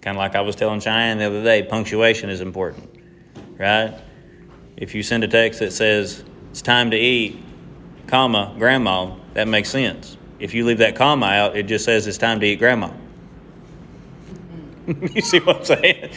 Kind 0.00 0.16
of 0.16 0.18
like 0.18 0.34
I 0.34 0.40
was 0.40 0.56
telling 0.56 0.80
Cheyenne 0.80 1.18
the 1.18 1.26
other 1.26 1.44
day, 1.44 1.62
punctuation 1.62 2.30
is 2.30 2.40
important. 2.40 2.88
Right? 3.58 3.94
If 4.76 4.94
you 4.94 5.02
send 5.02 5.24
a 5.24 5.28
text 5.28 5.60
that 5.60 5.72
says, 5.72 6.24
it's 6.50 6.62
time 6.62 6.90
to 6.90 6.96
eat, 6.96 7.42
comma, 8.06 8.54
grandma, 8.58 9.14
that 9.34 9.46
makes 9.46 9.68
sense. 9.68 10.16
If 10.38 10.54
you 10.54 10.64
leave 10.64 10.78
that 10.78 10.96
comma 10.96 11.26
out, 11.26 11.56
it 11.56 11.64
just 11.64 11.84
says 11.84 12.06
it's 12.06 12.18
time 12.18 12.40
to 12.40 12.46
eat 12.46 12.58
grandma. 12.58 12.90
you 14.86 15.20
see 15.20 15.38
what 15.38 15.58
I'm 15.58 15.64
saying? 15.64 16.10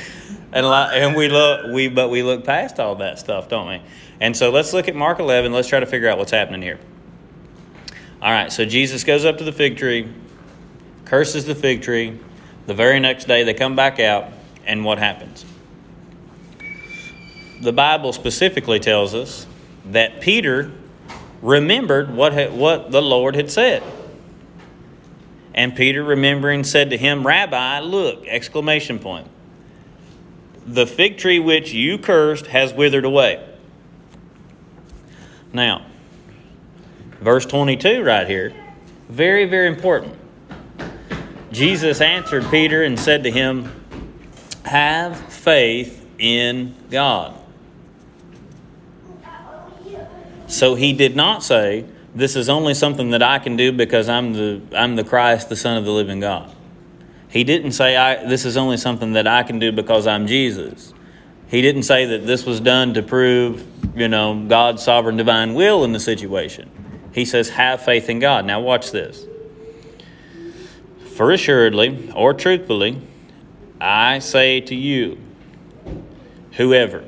And, 0.51 0.65
and 0.65 1.15
we 1.15 1.27
look, 1.27 1.73
we, 1.73 1.89
but 1.89 2.09
we 2.09 2.23
look 2.23 2.45
past 2.45 2.79
all 2.79 2.95
that 2.95 3.19
stuff, 3.19 3.49
don't 3.49 3.67
we? 3.67 3.81
And 4.19 4.35
so 4.35 4.49
let's 4.49 4.73
look 4.73 4.87
at 4.87 4.95
Mark 4.95 5.19
11. 5.19 5.51
Let's 5.51 5.67
try 5.67 5.79
to 5.79 5.85
figure 5.85 6.09
out 6.09 6.17
what's 6.17 6.31
happening 6.31 6.61
here. 6.61 6.79
All 8.21 8.31
right, 8.31 8.51
so 8.51 8.65
Jesus 8.65 9.03
goes 9.03 9.25
up 9.25 9.37
to 9.37 9.43
the 9.43 9.51
fig 9.51 9.77
tree, 9.77 10.11
curses 11.03 11.45
the 11.45 11.55
fig 11.55 11.81
tree. 11.81 12.19
The 12.65 12.73
very 12.73 12.99
next 12.99 13.25
day, 13.25 13.43
they 13.43 13.53
come 13.53 13.75
back 13.75 13.99
out, 13.99 14.31
and 14.65 14.83
what 14.83 14.97
happens? 14.97 15.45
The 17.61 17.73
Bible 17.73 18.13
specifically 18.13 18.79
tells 18.79 19.13
us 19.13 19.45
that 19.85 20.21
Peter 20.21 20.71
remembered 21.41 22.13
what, 22.15 22.33
had, 22.33 22.53
what 22.53 22.91
the 22.91 23.01
Lord 23.01 23.35
had 23.35 23.51
said. 23.51 23.83
And 25.53 25.75
Peter, 25.75 26.03
remembering, 26.03 26.63
said 26.63 26.89
to 26.89 26.97
him, 26.97 27.25
Rabbi, 27.25 27.79
look! 27.79 28.25
Exclamation 28.27 28.99
point. 28.99 29.27
The 30.65 30.87
fig 30.87 31.17
tree 31.17 31.39
which 31.39 31.71
you 31.71 31.97
cursed 31.97 32.47
has 32.47 32.73
withered 32.73 33.05
away. 33.05 33.47
Now, 35.55 35.85
verse 37.21 37.45
22 37.45 38.03
right 38.03 38.27
here, 38.27 38.53
very, 39.07 39.45
very 39.45 39.67
important. 39.67 40.13
Jesus 41.49 42.01
answered 42.01 42.45
Peter 42.51 42.83
and 42.83 42.99
said 42.99 43.23
to 43.23 43.31
him, 43.31 43.71
Have 44.65 45.17
faith 45.17 46.05
in 46.19 46.75
God. 46.91 47.39
So 50.47 50.75
he 50.75 50.91
did 50.91 51.15
not 51.15 51.41
say, 51.41 51.85
This 52.13 52.35
is 52.35 52.49
only 52.49 52.73
something 52.73 53.11
that 53.11 53.23
I 53.23 53.39
can 53.39 53.55
do 53.55 53.71
because 53.71 54.09
I'm 54.09 54.33
the, 54.33 54.61
I'm 54.75 54.97
the 54.97 55.05
Christ, 55.05 55.47
the 55.47 55.55
Son 55.55 55.77
of 55.77 55.85
the 55.85 55.91
living 55.91 56.19
God. 56.19 56.53
He 57.29 57.45
didn't 57.45 57.71
say, 57.71 57.95
I, 57.95 58.27
This 58.27 58.43
is 58.43 58.57
only 58.57 58.75
something 58.75 59.13
that 59.13 59.25
I 59.25 59.43
can 59.43 59.59
do 59.59 59.71
because 59.71 60.05
I'm 60.05 60.27
Jesus. 60.27 60.93
He 61.47 61.61
didn't 61.61 61.83
say 61.83 62.05
that 62.07 62.25
this 62.27 62.45
was 62.45 62.59
done 62.59 62.93
to 62.95 63.03
prove, 63.03 63.74
you 63.95 64.09
know, 64.09 64.45
God's 64.47 64.83
sovereign 64.83 65.15
divine 65.15 65.53
will 65.53 65.83
in 65.83 65.93
the 65.93 65.99
situation. 65.99 66.69
He 67.13 67.23
says, 67.23 67.49
Have 67.49 67.81
faith 67.81 68.09
in 68.09 68.19
God. 68.19 68.45
Now, 68.45 68.59
watch 68.59 68.91
this. 68.91 69.25
For 71.15 71.31
assuredly, 71.31 72.11
or 72.13 72.33
truthfully, 72.33 73.01
I 73.79 74.19
say 74.19 74.59
to 74.61 74.75
you, 74.75 75.17
whoever. 76.53 77.05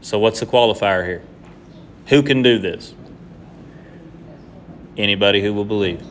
So, 0.00 0.18
what's 0.18 0.40
the 0.40 0.46
qualifier 0.46 1.06
here? 1.06 1.22
Who 2.06 2.22
can 2.22 2.42
do 2.42 2.58
this? 2.58 2.92
Anybody 4.96 5.40
who 5.40 5.54
will 5.54 5.64
believe. 5.64 6.02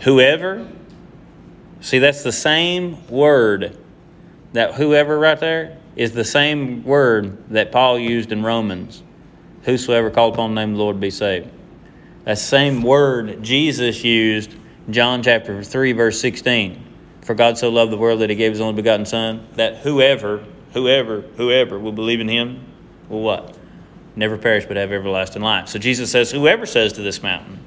Whoever, 0.00 0.66
see, 1.82 1.98
that's 1.98 2.22
the 2.22 2.32
same 2.32 3.06
word. 3.08 3.76
That 4.54 4.74
whoever 4.74 5.18
right 5.18 5.38
there 5.38 5.79
is 6.00 6.12
the 6.12 6.24
same 6.24 6.82
word 6.82 7.36
that 7.50 7.70
Paul 7.70 7.98
used 7.98 8.32
in 8.32 8.42
Romans. 8.42 9.02
Whosoever 9.64 10.08
called 10.10 10.32
upon 10.32 10.54
the 10.54 10.62
name 10.62 10.70
of 10.70 10.78
the 10.78 10.82
Lord 10.82 10.98
be 10.98 11.10
saved. 11.10 11.50
That 12.24 12.38
same 12.38 12.80
word 12.80 13.42
Jesus 13.42 14.02
used 14.02 14.56
John 14.88 15.22
chapter 15.22 15.62
3, 15.62 15.92
verse 15.92 16.18
16. 16.18 16.82
For 17.20 17.34
God 17.34 17.58
so 17.58 17.68
loved 17.68 17.92
the 17.92 17.98
world 17.98 18.20
that 18.20 18.30
he 18.30 18.36
gave 18.36 18.52
his 18.52 18.62
only 18.62 18.76
begotten 18.76 19.04
Son, 19.04 19.46
that 19.56 19.76
whoever, 19.76 20.42
whoever, 20.72 21.20
whoever 21.36 21.78
will 21.78 21.92
believe 21.92 22.20
in 22.20 22.28
him 22.28 22.64
will 23.10 23.20
what? 23.20 23.58
never 24.16 24.38
perish 24.38 24.64
but 24.64 24.78
have 24.78 24.92
everlasting 24.92 25.42
life. 25.42 25.68
So 25.68 25.78
Jesus 25.78 26.10
says, 26.10 26.30
Whoever 26.30 26.64
says 26.64 26.94
to 26.94 27.02
this 27.02 27.22
mountain, 27.22 27.58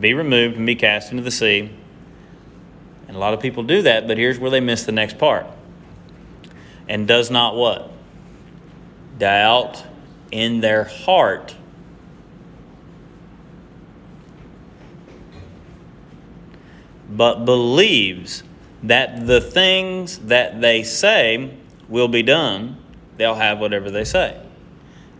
be 0.00 0.14
removed 0.14 0.56
and 0.56 0.64
be 0.64 0.76
cast 0.76 1.10
into 1.10 1.22
the 1.22 1.30
sea. 1.30 1.70
And 3.06 3.14
a 3.14 3.20
lot 3.20 3.34
of 3.34 3.40
people 3.40 3.64
do 3.64 3.82
that, 3.82 4.08
but 4.08 4.16
here's 4.16 4.38
where 4.38 4.50
they 4.50 4.60
miss 4.60 4.84
the 4.84 4.92
next 4.92 5.18
part. 5.18 5.46
And 6.88 7.08
does 7.08 7.30
not 7.30 7.56
what? 7.56 7.90
Doubt 9.18 9.84
in 10.30 10.60
their 10.60 10.84
heart. 10.84 11.54
But 17.08 17.44
believes 17.44 18.42
that 18.82 19.26
the 19.26 19.40
things 19.40 20.18
that 20.20 20.60
they 20.60 20.82
say 20.82 21.54
will 21.88 22.08
be 22.08 22.22
done, 22.22 22.76
they'll 23.16 23.34
have 23.34 23.58
whatever 23.58 23.90
they 23.90 24.04
say. 24.04 24.40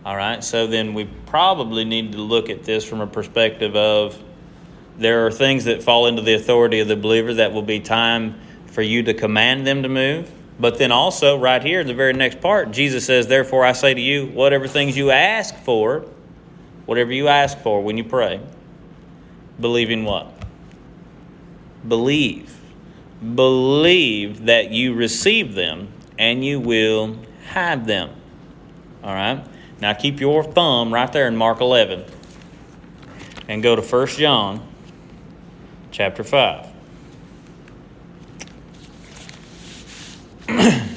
All 0.05 0.15
right, 0.15 0.43
so 0.43 0.67
then 0.67 0.93
we 0.93 1.05
probably 1.25 1.83
need 1.83 2.11
to 2.11 2.19
look 2.19 2.49
at 2.49 2.63
this 2.63 2.83
from 2.85 3.01
a 3.01 3.07
perspective 3.07 3.75
of 3.75 4.21
there 4.97 5.25
are 5.25 5.31
things 5.31 5.65
that 5.65 5.81
fall 5.81 6.05
into 6.05 6.21
the 6.21 6.35
authority 6.35 6.79
of 6.79 6.87
the 6.87 6.95
believer 6.95 7.33
that 7.33 7.53
will 7.53 7.63
be 7.63 7.79
time 7.79 8.39
for 8.67 8.81
you 8.81 9.01
to 9.03 9.13
command 9.13 9.65
them 9.65 9.83
to 9.83 9.89
move. 9.89 10.31
But 10.59 10.77
then 10.77 10.91
also, 10.91 11.37
right 11.37 11.61
here 11.61 11.81
in 11.81 11.87
the 11.87 11.93
very 11.93 12.13
next 12.13 12.39
part, 12.39 12.71
Jesus 12.71 13.05
says, 13.05 13.27
Therefore 13.27 13.65
I 13.65 13.73
say 13.73 13.93
to 13.93 14.01
you, 14.01 14.27
whatever 14.27 14.67
things 14.67 14.95
you 14.95 15.11
ask 15.11 15.55
for, 15.55 16.05
whatever 16.85 17.11
you 17.11 17.27
ask 17.27 17.57
for 17.59 17.83
when 17.83 17.97
you 17.97 18.03
pray, 18.03 18.39
believe 19.59 19.91
in 19.91 20.05
what? 20.05 20.31
Believe. 21.85 22.57
Believe 23.35 24.45
that 24.45 24.71
you 24.71 24.93
receive 24.93 25.55
them 25.55 25.91
and 26.17 26.45
you 26.45 26.59
will 26.59 27.17
have 27.47 27.85
them. 27.85 28.09
All 29.03 29.13
right? 29.13 29.45
Now 29.81 29.93
keep 29.93 30.21
your 30.21 30.43
thumb 30.43 30.93
right 30.93 31.11
there 31.11 31.27
in 31.27 31.35
Mark 31.35 31.59
11 31.59 32.05
and 33.47 33.61
go 33.61 33.75
to 33.75 33.81
1 33.81 34.07
John 34.07 34.65
chapter 35.91 36.23
5. 36.23 36.74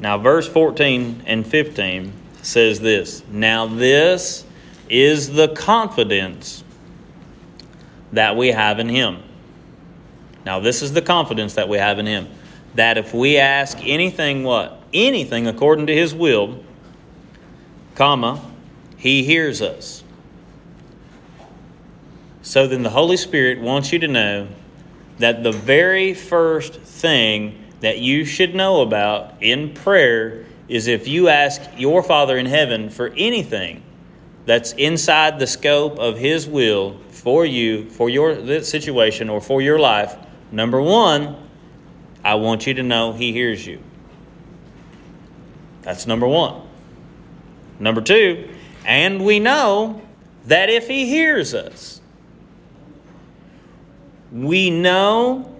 now, 0.00 0.18
verse 0.18 0.48
14 0.48 1.22
and 1.26 1.46
15 1.46 2.12
says 2.42 2.80
this 2.80 3.22
Now, 3.30 3.66
this 3.66 4.44
is 4.88 5.32
the 5.32 5.48
confidence 5.48 6.64
that 8.12 8.36
we 8.36 8.48
have 8.48 8.78
in 8.78 8.88
Him. 8.88 9.22
Now, 10.44 10.60
this 10.60 10.82
is 10.82 10.92
the 10.92 11.02
confidence 11.02 11.54
that 11.54 11.68
we 11.68 11.78
have 11.78 11.98
in 11.98 12.06
Him 12.06 12.28
that 12.74 12.96
if 12.98 13.12
we 13.12 13.36
ask 13.36 13.78
anything 13.82 14.44
what? 14.44 14.80
Anything 14.92 15.46
according 15.46 15.86
to 15.86 15.94
his 15.94 16.14
will, 16.14 16.62
comma, 17.94 18.42
he 18.96 19.24
hears 19.24 19.60
us. 19.60 20.04
So 22.42 22.66
then 22.66 22.82
the 22.82 22.90
Holy 22.90 23.16
Spirit 23.16 23.60
wants 23.60 23.92
you 23.92 24.00
to 24.00 24.08
know 24.08 24.48
that 25.18 25.44
the 25.44 25.52
very 25.52 26.12
first 26.12 26.74
thing 26.74 27.58
that 27.80 27.98
you 27.98 28.24
should 28.24 28.54
know 28.54 28.80
about 28.80 29.34
in 29.40 29.72
prayer 29.72 30.44
is 30.68 30.88
if 30.88 31.06
you 31.06 31.28
ask 31.28 31.62
your 31.76 32.02
Father 32.02 32.36
in 32.36 32.46
heaven 32.46 32.90
for 32.90 33.12
anything 33.16 33.82
that's 34.44 34.72
inside 34.72 35.38
the 35.38 35.46
scope 35.46 35.98
of 35.98 36.18
His 36.18 36.48
will 36.48 36.98
for 37.10 37.46
you, 37.46 37.88
for 37.90 38.10
your 38.10 38.62
situation, 38.62 39.28
or 39.28 39.40
for 39.40 39.62
your 39.62 39.78
life, 39.78 40.16
number 40.50 40.80
one, 40.80 41.36
I 42.24 42.34
want 42.34 42.66
you 42.66 42.74
to 42.74 42.82
know 42.82 43.12
He 43.12 43.32
hears 43.32 43.64
you. 43.64 43.80
That's 45.82 46.06
number 46.06 46.26
one. 46.26 46.62
Number 47.78 48.00
two, 48.00 48.48
and 48.84 49.24
we 49.24 49.38
know 49.38 50.02
that 50.46 50.70
if 50.70 50.88
He 50.88 51.06
hears 51.06 51.54
us, 51.54 52.01
we 54.32 54.70
know 54.70 55.54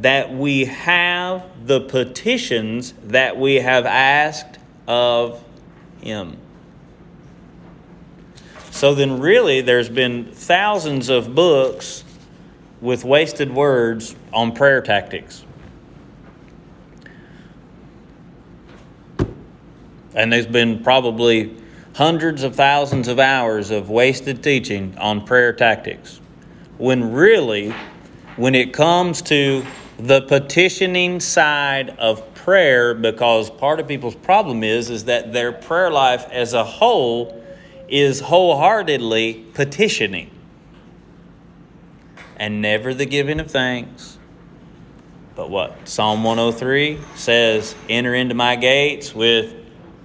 that 0.00 0.32
we 0.32 0.66
have 0.66 1.44
the 1.66 1.80
petitions 1.80 2.92
that 3.04 3.36
we 3.36 3.56
have 3.56 3.86
asked 3.86 4.58
of 4.86 5.42
Him. 6.00 6.36
So 8.70 8.94
then, 8.94 9.20
really, 9.20 9.62
there's 9.62 9.88
been 9.88 10.26
thousands 10.32 11.08
of 11.08 11.34
books 11.34 12.04
with 12.80 13.04
wasted 13.04 13.54
words 13.54 14.14
on 14.32 14.52
prayer 14.52 14.82
tactics. 14.82 15.44
And 20.14 20.32
there's 20.32 20.46
been 20.46 20.82
probably 20.82 21.56
hundreds 21.94 22.42
of 22.42 22.54
thousands 22.54 23.08
of 23.08 23.18
hours 23.18 23.70
of 23.70 23.88
wasted 23.88 24.42
teaching 24.42 24.96
on 24.98 25.24
prayer 25.24 25.52
tactics. 25.52 26.20
When 26.76 27.12
really, 27.12 27.74
when 28.36 28.54
it 28.54 28.72
comes 28.72 29.22
to 29.22 29.64
the 29.98 30.20
petitioning 30.22 31.20
side 31.20 31.90
of 31.98 32.34
prayer, 32.34 32.94
because 32.94 33.50
part 33.50 33.80
of 33.80 33.88
people's 33.88 34.14
problem 34.14 34.62
is, 34.62 34.90
is 34.90 35.06
that 35.06 35.32
their 35.32 35.52
prayer 35.52 35.90
life 35.90 36.26
as 36.30 36.52
a 36.52 36.64
whole 36.64 37.42
is 37.88 38.20
wholeheartedly 38.20 39.46
petitioning 39.54 40.30
and 42.36 42.60
never 42.60 42.92
the 42.92 43.06
giving 43.06 43.40
of 43.40 43.50
thanks. 43.50 44.18
But 45.34 45.50
what? 45.50 45.88
Psalm 45.88 46.24
103 46.24 46.98
says, 47.14 47.74
Enter 47.88 48.14
into 48.14 48.34
my 48.34 48.56
gates 48.56 49.14
with 49.14 49.54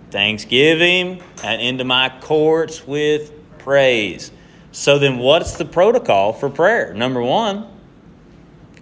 thanksgiving 0.10 1.22
and 1.44 1.62
into 1.62 1.84
my 1.84 2.14
courts 2.22 2.86
with 2.86 3.32
praise. 3.58 4.32
So 4.74 5.00
then, 5.00 5.18
what's 5.18 5.58
the 5.58 5.66
protocol 5.66 6.32
for 6.32 6.50
prayer? 6.50 6.94
Number 6.94 7.22
one, 7.22 7.71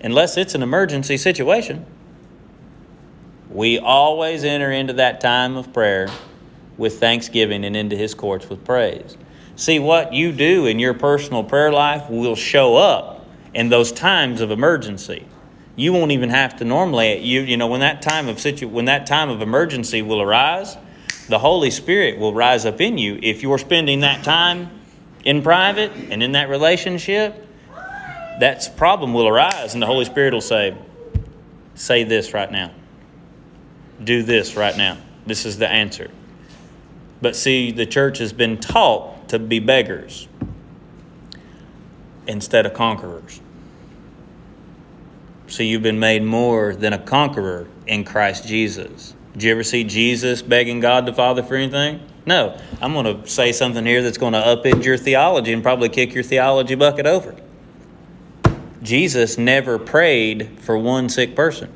unless 0.02 0.38
it's 0.38 0.56
an 0.56 0.64
emergency 0.64 1.18
situation, 1.18 1.86
We 3.50 3.80
always 3.80 4.44
enter 4.44 4.72
into 4.72 4.94
that 4.94 5.22
time 5.22 5.58
of 5.58 5.74
prayer 5.74 6.08
with 6.78 7.00
thanksgiving 7.00 7.66
and 7.66 7.76
into 7.76 7.96
his 7.98 8.14
courts 8.14 8.48
with 8.48 8.64
praise. 8.64 9.18
See, 9.56 9.80
what 9.80 10.14
you 10.14 10.32
do 10.32 10.68
in 10.68 10.80
your 10.80 10.94
personal 10.94 11.44
prayer 11.44 11.72
life 11.72 12.10
will 12.10 12.36
show 12.36 12.78
up 12.78 13.26
in 13.54 13.70
those 13.70 13.92
times 13.92 14.40
of 14.42 14.52
emergency. 14.52 15.26
You 15.76 15.94
won't 15.94 16.12
even 16.12 16.30
have 16.30 16.58
to 16.58 16.66
normally 16.66 17.20
you 17.20 17.42
you 17.42 17.58
know 17.58 17.68
when 17.68 17.80
that 17.80 18.02
time 18.02 18.28
of 18.30 18.40
situ 18.40 18.68
when 18.68 18.86
that 18.86 19.08
time 19.08 19.30
of 19.30 19.42
emergency 19.42 20.02
will 20.02 20.22
arise, 20.22 20.78
the 21.28 21.40
Holy 21.40 21.72
Spirit 21.72 22.20
will 22.20 22.34
rise 22.34 22.66
up 22.66 22.80
in 22.80 22.98
you 22.98 23.20
if 23.24 23.42
you're 23.42 23.58
spending 23.58 24.02
that 24.02 24.24
time 24.24 24.70
in 25.26 25.42
private 25.42 25.92
and 26.12 26.22
in 26.22 26.34
that 26.34 26.50
relationship. 26.50 27.48
That 28.40 28.78
problem 28.78 29.14
will 29.14 29.28
arise, 29.28 29.74
and 29.74 29.82
the 29.82 29.88
Holy 29.88 30.06
Spirit 30.06 30.34
will 30.34 30.42
say, 30.42 30.76
"Say 31.76 32.04
this 32.04 32.34
right 32.34 32.52
now. 32.52 32.72
Do 34.04 34.24
this 34.24 34.56
right 34.56 34.78
now. 34.78 34.98
This 35.26 35.46
is 35.46 35.58
the 35.58 35.68
answer." 35.68 36.10
But 37.22 37.36
see, 37.36 37.72
the 37.72 37.86
church 37.86 38.20
has 38.20 38.32
been 38.32 38.58
taught 38.58 39.28
to 39.30 39.40
be 39.40 39.60
beggars 39.60 40.28
instead 42.28 42.66
of 42.66 42.74
conquerors. 42.74 43.42
So 45.48 45.64
you've 45.64 45.82
been 45.82 46.00
made 46.00 46.24
more 46.24 46.76
than 46.76 46.94
a 46.94 46.98
conqueror 46.98 47.68
in 47.88 48.04
Christ 48.04 48.48
Jesus. 48.48 49.16
Did 49.34 49.44
you 49.44 49.52
ever 49.52 49.64
see 49.64 49.84
Jesus 49.84 50.42
begging 50.42 50.80
God 50.80 51.06
the 51.06 51.14
Father 51.14 51.44
for 51.44 51.56
anything? 51.56 52.00
No. 52.26 52.56
I'm 52.82 52.94
going 52.94 53.06
to 53.06 53.28
say 53.28 53.52
something 53.52 53.86
here 53.86 54.02
that's 54.02 54.18
going 54.18 54.34
to 54.34 54.40
upend 54.40 54.86
your 54.86 54.98
theology 54.98 55.52
and 55.52 55.64
probably 55.64 55.90
kick 55.90 56.14
your 56.14 56.24
theology 56.24 56.76
bucket 56.76 57.06
over. 57.06 57.36
Jesus 58.90 59.38
never 59.38 59.78
prayed 59.78 60.58
for 60.62 60.76
one 60.76 61.10
sick 61.10 61.36
person. 61.36 61.72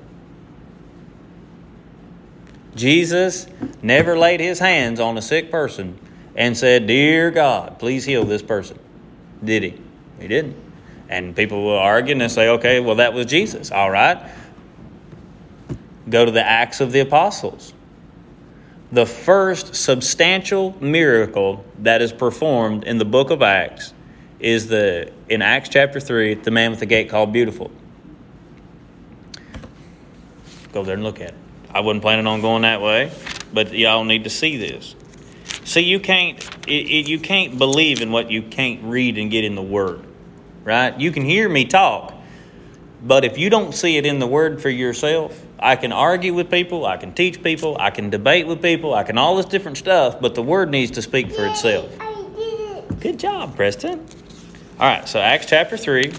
Jesus 2.74 3.46
never 3.84 4.18
laid 4.18 4.40
his 4.40 4.58
hands 4.58 5.00
on 5.00 5.16
a 5.16 5.22
sick 5.22 5.52
person 5.52 6.00
and 6.36 6.58
said, 6.58 6.88
Dear 6.88 7.30
God, 7.30 7.78
please 7.78 8.04
heal 8.04 8.26
this 8.26 8.42
person. 8.42 8.80
Did 9.44 9.62
he? 9.62 9.80
He 10.20 10.28
didn't. 10.28 10.56
And 11.08 11.36
people 11.36 11.64
will 11.64 11.78
argue 11.78 12.20
and 12.20 12.32
say, 12.32 12.50
okay, 12.50 12.80
well, 12.80 12.96
that 12.96 13.14
was 13.14 13.28
Jesus. 13.28 13.72
All 13.72 13.92
right. 13.92 14.18
Go 16.10 16.26
to 16.26 16.32
the 16.32 16.44
Acts 16.44 16.82
of 16.82 16.92
the 16.92 17.02
Apostles. 17.02 17.76
The 18.92 19.06
first 19.06 19.76
substantial 19.76 20.76
miracle 20.82 21.64
that 21.78 22.02
is 22.02 22.12
performed 22.12 22.86
in 22.86 22.98
the 22.98 23.06
book 23.06 23.30
of 23.30 23.44
Acts 23.44 23.94
is 24.44 24.68
the 24.68 25.12
in 25.30 25.42
Acts 25.42 25.70
chapter 25.70 26.00
3, 26.00 26.36
the 26.36 26.52
man 26.52 26.72
with 26.72 26.82
the 26.82 26.86
gate 26.86 27.10
called 27.10 27.32
Beautiful. 27.32 27.72
Go 30.74 30.84
there 30.84 30.96
and 30.96 31.04
look 31.04 31.22
at 31.22 31.30
it. 31.30 31.36
I 31.72 31.80
wasn't 31.80 32.04
planning 32.04 32.28
on 32.28 32.42
going 32.42 32.64
that 32.64 32.82
way, 32.82 33.12
but 33.54 33.74
y'all 33.74 34.04
need 34.04 34.26
to 34.26 34.30
see 34.30 34.58
this. 34.58 34.96
See, 35.64 35.82
you 35.82 36.00
can't 36.00 36.38
it, 36.68 36.72
it, 36.72 37.08
you 37.08 37.20
can't 37.20 37.58
believe 37.58 38.02
in 38.02 38.12
what 38.12 38.30
you 38.30 38.44
can't 38.44 38.84
read 38.84 39.18
and 39.18 39.32
get 39.32 39.46
in 39.46 39.56
the 39.56 39.64
Word, 39.64 40.04
right? 40.64 41.00
You 41.00 41.12
can 41.12 41.24
hear 41.24 41.48
me 41.48 41.66
talk, 41.66 42.14
but 43.02 43.24
if 43.24 43.38
you 43.38 43.50
don't 43.50 43.74
see 43.74 43.98
it 43.98 44.06
in 44.06 44.20
the 44.20 44.28
Word 44.28 44.62
for 44.62 44.70
yourself, 44.70 45.42
I 45.58 45.78
can 45.78 45.94
argue 45.94 46.34
with 46.34 46.52
people, 46.52 46.86
I 46.86 46.98
can 46.98 47.14
teach 47.14 47.42
people, 47.42 47.78
I 47.80 47.92
can 47.92 48.10
debate 48.10 48.46
with 48.46 48.62
people, 48.62 48.94
I 48.94 49.04
can 49.04 49.18
all 49.18 49.38
this 49.38 49.46
different 49.46 49.78
stuff, 49.78 50.20
but 50.20 50.36
the 50.36 50.44
Word 50.44 50.70
needs 50.70 50.92
to 50.92 51.02
speak 51.02 51.32
for 51.32 51.46
itself. 51.46 51.90
Good 53.00 53.20
job, 53.20 53.56
Preston. 53.56 54.06
All 54.80 54.88
right, 54.90 55.08
so 55.08 55.20
Acts 55.20 55.46
chapter 55.46 55.78
3. 55.78 56.12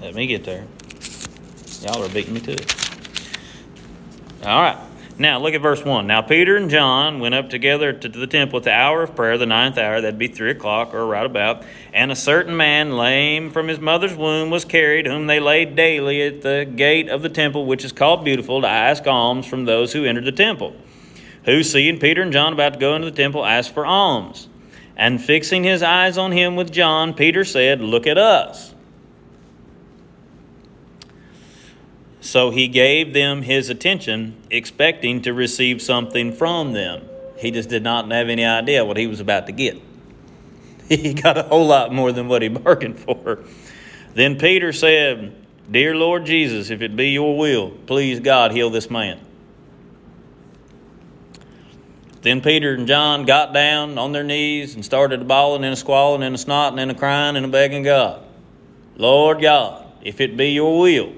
Let 0.00 0.14
me 0.14 0.26
get 0.26 0.44
there. 0.44 0.66
Y'all 1.82 2.02
are 2.02 2.08
beating 2.08 2.32
me 2.32 2.40
to 2.40 2.52
it. 2.52 2.90
All 4.42 4.62
right. 4.62 4.78
Now 5.18 5.38
look 5.38 5.52
at 5.52 5.60
verse 5.60 5.84
1. 5.84 6.06
Now 6.06 6.22
Peter 6.22 6.56
and 6.56 6.70
John 6.70 7.20
went 7.20 7.34
up 7.34 7.50
together 7.50 7.92
to 7.92 8.08
the 8.08 8.26
temple 8.26 8.58
at 8.58 8.64
the 8.64 8.72
hour 8.72 9.02
of 9.02 9.14
prayer, 9.14 9.36
the 9.36 9.46
ninth 9.46 9.76
hour, 9.76 10.00
that'd 10.00 10.18
be 10.18 10.28
three 10.28 10.50
o'clock 10.50 10.94
or 10.94 11.06
right 11.06 11.26
about. 11.26 11.62
And 11.92 12.10
a 12.10 12.16
certain 12.16 12.56
man, 12.56 12.96
lame 12.96 13.50
from 13.50 13.68
his 13.68 13.80
mother's 13.80 14.14
womb, 14.14 14.48
was 14.48 14.64
carried, 14.64 15.06
whom 15.06 15.26
they 15.26 15.40
laid 15.40 15.76
daily 15.76 16.22
at 16.22 16.40
the 16.40 16.64
gate 16.74 17.08
of 17.08 17.22
the 17.22 17.28
temple, 17.28 17.66
which 17.66 17.84
is 17.84 17.92
called 17.92 18.24
Beautiful, 18.24 18.62
to 18.62 18.68
ask 18.68 19.06
alms 19.06 19.44
from 19.44 19.66
those 19.66 19.92
who 19.92 20.04
entered 20.04 20.24
the 20.24 20.32
temple. 20.32 20.74
Who, 21.48 21.62
seeing 21.62 21.98
Peter 21.98 22.20
and 22.20 22.30
John 22.30 22.52
about 22.52 22.74
to 22.74 22.78
go 22.78 22.94
into 22.94 23.10
the 23.10 23.16
temple, 23.16 23.42
asked 23.42 23.72
for 23.72 23.86
alms. 23.86 24.48
And 24.98 25.18
fixing 25.18 25.64
his 25.64 25.82
eyes 25.82 26.18
on 26.18 26.30
him 26.30 26.56
with 26.56 26.70
John, 26.70 27.14
Peter 27.14 27.42
said, 27.42 27.80
Look 27.80 28.06
at 28.06 28.18
us. 28.18 28.74
So 32.20 32.50
he 32.50 32.68
gave 32.68 33.14
them 33.14 33.40
his 33.40 33.70
attention, 33.70 34.36
expecting 34.50 35.22
to 35.22 35.32
receive 35.32 35.80
something 35.80 36.34
from 36.34 36.74
them. 36.74 37.08
He 37.38 37.50
just 37.50 37.70
did 37.70 37.82
not 37.82 38.10
have 38.12 38.28
any 38.28 38.44
idea 38.44 38.84
what 38.84 38.98
he 38.98 39.06
was 39.06 39.20
about 39.20 39.46
to 39.46 39.52
get. 39.52 39.80
He 40.90 41.14
got 41.14 41.38
a 41.38 41.44
whole 41.44 41.66
lot 41.66 41.94
more 41.94 42.12
than 42.12 42.28
what 42.28 42.42
he 42.42 42.48
bargained 42.48 42.98
for. 42.98 43.42
Then 44.12 44.38
Peter 44.38 44.74
said, 44.74 45.34
Dear 45.70 45.94
Lord 45.96 46.26
Jesus, 46.26 46.68
if 46.68 46.82
it 46.82 46.94
be 46.94 47.08
your 47.08 47.38
will, 47.38 47.70
please 47.70 48.20
God 48.20 48.52
heal 48.52 48.68
this 48.68 48.90
man. 48.90 49.20
Then 52.22 52.40
Peter 52.40 52.74
and 52.74 52.86
John 52.86 53.24
got 53.24 53.52
down 53.52 53.96
on 53.96 54.12
their 54.12 54.24
knees 54.24 54.74
and 54.74 54.84
started 54.84 55.22
a 55.22 55.24
bawling 55.24 55.64
and 55.64 55.72
a 55.72 55.76
squalling 55.76 56.22
and 56.22 56.34
a 56.34 56.38
snotting 56.38 56.80
and 56.80 56.90
a 56.90 56.94
crying 56.94 57.36
and 57.36 57.46
a 57.46 57.48
begging 57.48 57.84
God. 57.84 58.24
Lord 58.96 59.40
God, 59.40 59.86
if 60.02 60.20
it 60.20 60.36
be 60.36 60.50
your 60.50 60.80
will, 60.80 61.12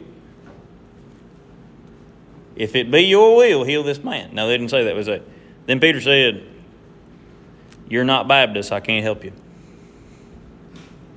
if 2.55 2.77
it 2.77 2.91
be 2.91 3.01
your 3.01 3.37
will, 3.37 3.65
heal 3.65 3.83
this 3.83 4.05
man. 4.05 4.35
No, 4.35 4.47
they 4.47 4.59
didn't 4.59 4.71
say 4.71 4.85
that, 4.85 4.95
was 4.95 5.07
they? 5.07 5.23
Then 5.65 5.81
Peter 5.81 6.01
said, 6.01 6.47
You're 7.89 8.05
not 8.05 8.29
Baptist, 8.29 8.71
I 8.71 8.81
can't 8.81 9.03
help 9.03 9.25
you. 9.25 9.33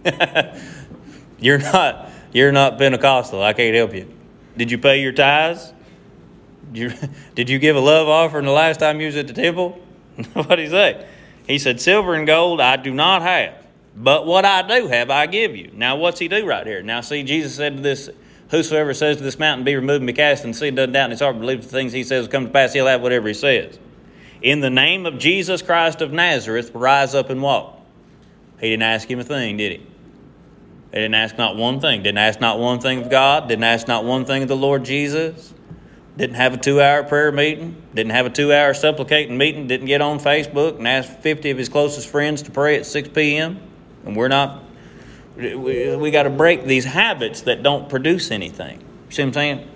you're 1.39 1.59
not 1.59 2.09
you're 2.31 2.51
not 2.51 2.77
Pentecostal, 2.77 3.41
I 3.41 3.53
can't 3.53 3.75
help 3.75 3.93
you. 3.93 4.11
Did 4.57 4.71
you 4.71 4.77
pay 4.77 5.01
your 5.01 5.11
tithes? 5.11 5.73
Did 6.73 6.77
you, 7.01 7.09
did 7.35 7.49
you 7.49 7.59
give 7.59 7.75
a 7.75 7.79
love 7.79 8.07
offering 8.07 8.45
the 8.45 8.51
last 8.51 8.79
time 8.79 8.99
you 8.99 9.05
was 9.07 9.15
at 9.15 9.27
the 9.27 9.33
temple? 9.33 9.79
what 10.33 10.49
did 10.49 10.59
he 10.59 10.69
say? 10.69 11.07
He 11.47 11.59
said, 11.59 11.79
Silver 11.79 12.15
and 12.15 12.27
gold 12.27 12.59
I 12.59 12.75
do 12.77 12.93
not 12.93 13.21
have, 13.21 13.55
but 13.95 14.25
what 14.25 14.45
I 14.45 14.61
do 14.61 14.87
have 14.87 15.09
I 15.09 15.27
give 15.27 15.55
you. 15.55 15.71
Now, 15.73 15.95
what's 15.95 16.19
he 16.19 16.27
do 16.27 16.45
right 16.45 16.65
here? 16.65 16.81
Now, 16.81 17.01
see, 17.01 17.23
Jesus 17.23 17.55
said 17.55 17.77
to 17.77 17.81
this 17.81 18.09
Whosoever 18.49 18.93
says 18.93 19.17
to 19.17 19.23
this 19.23 19.39
mountain, 19.39 19.65
Be 19.65 19.75
removed 19.75 20.01
and 20.01 20.07
be 20.07 20.13
cast 20.13 20.43
the 20.43 20.53
sea, 20.53 20.69
doesn't 20.69 20.91
doubt 20.91 21.05
in 21.05 21.11
his 21.11 21.21
heart, 21.21 21.39
believe 21.39 21.63
the 21.63 21.69
things 21.69 21.91
he 21.91 22.03
says 22.03 22.25
will 22.25 22.31
come 22.31 22.45
to 22.45 22.51
pass, 22.51 22.73
he'll 22.73 22.85
have 22.85 23.01
whatever 23.01 23.27
he 23.27 23.33
says. 23.33 23.79
In 24.43 24.59
the 24.59 24.69
name 24.69 25.05
of 25.05 25.17
Jesus 25.17 25.61
Christ 25.61 26.01
of 26.01 26.11
Nazareth, 26.11 26.71
rise 26.75 27.15
up 27.15 27.29
and 27.29 27.41
walk. 27.41 27.79
He 28.59 28.69
didn't 28.69 28.83
ask 28.83 29.09
him 29.09 29.19
a 29.19 29.23
thing, 29.23 29.57
did 29.57 29.71
he? 29.71 29.77
He 29.77 30.99
didn't 30.99 31.15
ask 31.15 31.37
not 31.37 31.55
one 31.55 31.79
thing. 31.79 32.03
Didn't 32.03 32.19
ask 32.19 32.39
not 32.39 32.59
one 32.59 32.79
thing 32.79 33.01
of 33.01 33.09
God. 33.09 33.47
Didn't 33.47 33.63
ask 33.63 33.87
not 33.87 34.05
one 34.05 34.25
thing 34.25 34.43
of 34.43 34.49
the 34.49 34.55
Lord 34.55 34.85
Jesus. 34.85 35.52
Didn't 36.15 36.35
have 36.35 36.53
a 36.53 36.57
two 36.57 36.81
hour 36.81 37.03
prayer 37.03 37.31
meeting. 37.31 37.81
Didn't 37.93 38.11
have 38.11 38.25
a 38.25 38.29
two 38.29 38.53
hour 38.53 38.73
supplicating 38.73 39.37
meeting. 39.37 39.67
Didn't 39.67 39.87
get 39.87 40.01
on 40.01 40.19
Facebook 40.19 40.77
and 40.77 40.87
ask 40.87 41.19
50 41.19 41.49
of 41.49 41.57
his 41.57 41.69
closest 41.69 42.07
friends 42.07 42.43
to 42.43 42.51
pray 42.51 42.77
at 42.77 42.85
6 42.85 43.09
p.m. 43.09 43.59
And 44.05 44.15
we're 44.15 44.27
not 44.27 44.63
we, 45.35 45.95
we 45.95 46.11
got 46.11 46.23
to 46.23 46.29
break 46.29 46.65
these 46.65 46.85
habits 46.85 47.41
that 47.41 47.63
don't 47.63 47.89
produce 47.89 48.31
anything. 48.31 48.79
You 48.79 48.85
See 49.09 49.21
what 49.23 49.27
I'm 49.27 49.33
saying? 49.33 49.69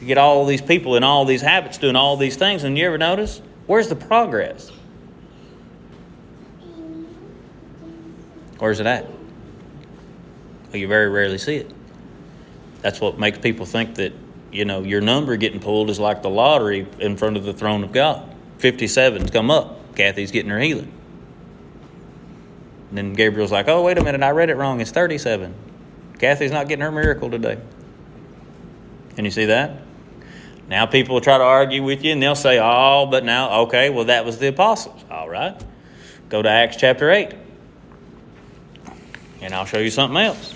You 0.00 0.06
get 0.06 0.18
all 0.18 0.46
these 0.46 0.62
people 0.62 0.96
in 0.96 1.04
all 1.04 1.26
these 1.26 1.42
habits 1.42 1.76
doing 1.76 1.96
all 1.96 2.16
these 2.16 2.36
things, 2.36 2.64
and 2.64 2.76
you 2.78 2.86
ever 2.86 2.96
notice 2.96 3.42
where's 3.66 3.88
the 3.88 3.96
progress? 3.96 4.70
Where's 8.58 8.80
it 8.80 8.86
at? 8.86 9.06
Well, 9.06 10.76
you 10.76 10.88
very 10.88 11.08
rarely 11.08 11.38
see 11.38 11.56
it. 11.56 11.70
That's 12.82 13.00
what 13.00 13.18
makes 13.18 13.38
people 13.38 13.66
think 13.66 13.96
that 13.96 14.12
you 14.52 14.64
know 14.64 14.82
your 14.82 15.00
number 15.00 15.36
getting 15.36 15.60
pulled 15.60 15.90
is 15.90 15.98
like 15.98 16.22
the 16.22 16.30
lottery 16.30 16.86
in 16.98 17.16
front 17.16 17.36
of 17.36 17.44
the 17.44 17.52
throne 17.52 17.84
of 17.84 17.92
God. 17.92 18.28
57's 18.58 19.30
come 19.30 19.50
up. 19.50 19.94
Kathy's 19.96 20.30
getting 20.30 20.50
her 20.50 20.58
healing. 20.58 20.92
And 22.90 22.98
then 22.98 23.12
Gabriel's 23.14 23.52
like, 23.52 23.68
oh, 23.68 23.82
wait 23.82 23.98
a 23.98 24.04
minute, 24.04 24.22
I 24.22 24.30
read 24.30 24.50
it 24.50 24.56
wrong. 24.56 24.80
It's 24.80 24.90
37. 24.90 25.54
Kathy's 26.18 26.50
not 26.50 26.68
getting 26.68 26.82
her 26.82 26.90
miracle 26.90 27.30
today. 27.30 27.58
Can 29.14 29.24
you 29.24 29.30
see 29.30 29.46
that? 29.46 29.82
Now 30.68 30.86
people 30.86 31.14
will 31.14 31.20
try 31.20 31.38
to 31.38 31.44
argue 31.44 31.82
with 31.82 32.04
you 32.04 32.12
and 32.12 32.22
they'll 32.22 32.34
say, 32.34 32.58
oh, 32.60 33.06
but 33.10 33.24
now, 33.24 33.62
okay, 33.62 33.90
well, 33.90 34.04
that 34.06 34.24
was 34.24 34.38
the 34.38 34.48
apostles. 34.48 35.04
All 35.10 35.28
right. 35.28 35.60
Go 36.28 36.42
to 36.42 36.48
Acts 36.48 36.76
chapter 36.76 37.10
8. 37.10 37.34
And 39.40 39.54
I'll 39.54 39.64
show 39.64 39.78
you 39.78 39.90
something 39.90 40.16
else. 40.16 40.54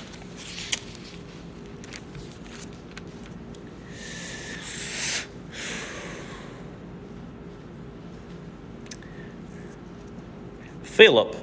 Philip 10.95 11.35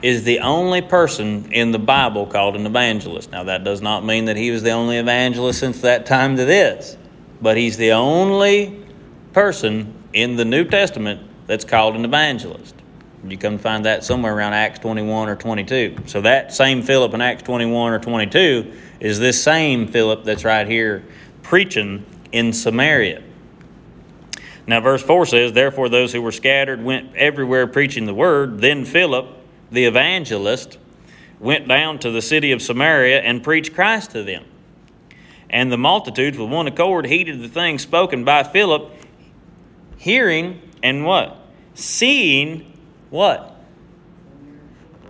is 0.00 0.24
the 0.24 0.40
only 0.40 0.80
person 0.80 1.52
in 1.52 1.72
the 1.72 1.78
Bible 1.78 2.26
called 2.26 2.56
an 2.56 2.64
evangelist. 2.64 3.30
Now, 3.30 3.44
that 3.44 3.64
does 3.64 3.82
not 3.82 4.02
mean 4.02 4.24
that 4.26 4.36
he 4.38 4.50
was 4.50 4.62
the 4.62 4.70
only 4.70 4.96
evangelist 4.96 5.60
since 5.60 5.82
that 5.82 6.06
time 6.06 6.36
to 6.36 6.46
this, 6.46 6.96
but 7.42 7.58
he's 7.58 7.76
the 7.76 7.92
only 7.92 8.82
person 9.34 9.94
in 10.14 10.36
the 10.36 10.44
New 10.46 10.64
Testament 10.64 11.20
that's 11.46 11.66
called 11.66 11.96
an 11.96 12.06
evangelist. 12.06 12.74
You 13.28 13.36
can 13.36 13.58
find 13.58 13.84
that 13.84 14.04
somewhere 14.04 14.34
around 14.34 14.54
Acts 14.54 14.78
21 14.78 15.28
or 15.28 15.36
22. 15.36 15.96
So, 16.06 16.22
that 16.22 16.54
same 16.54 16.80
Philip 16.80 17.12
in 17.12 17.20
Acts 17.20 17.42
21 17.42 17.92
or 17.92 17.98
22 17.98 18.72
is 19.00 19.18
this 19.18 19.42
same 19.42 19.86
Philip 19.86 20.24
that's 20.24 20.44
right 20.44 20.66
here 20.66 21.04
preaching 21.42 22.06
in 22.32 22.54
Samaria. 22.54 23.22
Now, 24.66 24.80
verse 24.80 25.02
4 25.02 25.26
says, 25.26 25.52
Therefore, 25.52 25.88
those 25.88 26.12
who 26.12 26.22
were 26.22 26.32
scattered 26.32 26.82
went 26.82 27.14
everywhere 27.14 27.66
preaching 27.66 28.06
the 28.06 28.14
word. 28.14 28.60
Then 28.60 28.84
Philip, 28.84 29.26
the 29.70 29.84
evangelist, 29.84 30.78
went 31.38 31.68
down 31.68 31.98
to 31.98 32.10
the 32.10 32.22
city 32.22 32.52
of 32.52 32.62
Samaria 32.62 33.20
and 33.20 33.42
preached 33.42 33.74
Christ 33.74 34.12
to 34.12 34.22
them. 34.22 34.44
And 35.50 35.70
the 35.70 35.76
multitudes, 35.76 36.38
with 36.38 36.50
one 36.50 36.66
accord, 36.66 37.06
heeded 37.06 37.42
the 37.42 37.48
things 37.48 37.82
spoken 37.82 38.24
by 38.24 38.42
Philip, 38.42 38.90
hearing 39.98 40.60
and 40.82 41.04
what? 41.04 41.36
Seeing 41.74 42.72
what? 43.10 43.50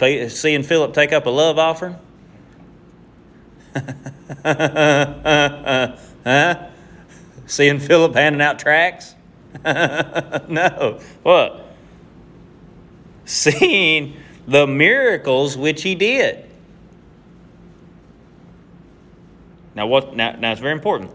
Seeing 0.00 0.64
Philip 0.64 0.92
take 0.92 1.12
up 1.12 1.26
a 1.26 1.30
love 1.30 1.58
offering? 1.58 1.96
huh? 6.24 6.66
Seeing 7.46 7.78
Philip 7.78 8.14
handing 8.14 8.42
out 8.42 8.58
tracts? 8.58 9.14
no. 9.64 11.00
What? 11.22 11.76
Seeing 13.24 14.16
the 14.46 14.66
miracles 14.66 15.56
which 15.56 15.82
he 15.82 15.94
did. 15.94 16.50
Now 19.74 19.86
what 19.86 20.14
now, 20.14 20.32
now 20.32 20.52
it's 20.52 20.60
very 20.60 20.74
important. 20.74 21.10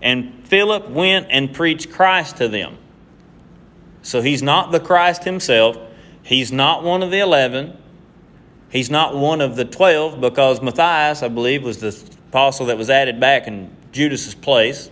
And 0.00 0.44
Philip 0.46 0.88
went 0.88 1.28
and 1.30 1.52
preached 1.54 1.92
Christ 1.92 2.38
to 2.38 2.48
them. 2.48 2.76
So 4.02 4.20
he's 4.20 4.42
not 4.42 4.72
the 4.72 4.80
Christ 4.80 5.24
himself. 5.24 5.76
He's 6.22 6.50
not 6.52 6.82
one 6.82 7.02
of 7.02 7.10
the 7.10 7.20
eleven. 7.20 7.76
He's 8.70 8.90
not 8.90 9.16
one 9.16 9.40
of 9.40 9.56
the 9.56 9.64
twelve 9.64 10.20
because 10.20 10.60
Matthias, 10.60 11.22
I 11.22 11.28
believe, 11.28 11.62
was 11.62 11.78
the 11.78 11.96
apostle 12.28 12.66
that 12.66 12.78
was 12.78 12.90
added 12.90 13.20
back 13.20 13.46
in 13.46 13.74
Judas's 13.92 14.34
place. 14.34 14.90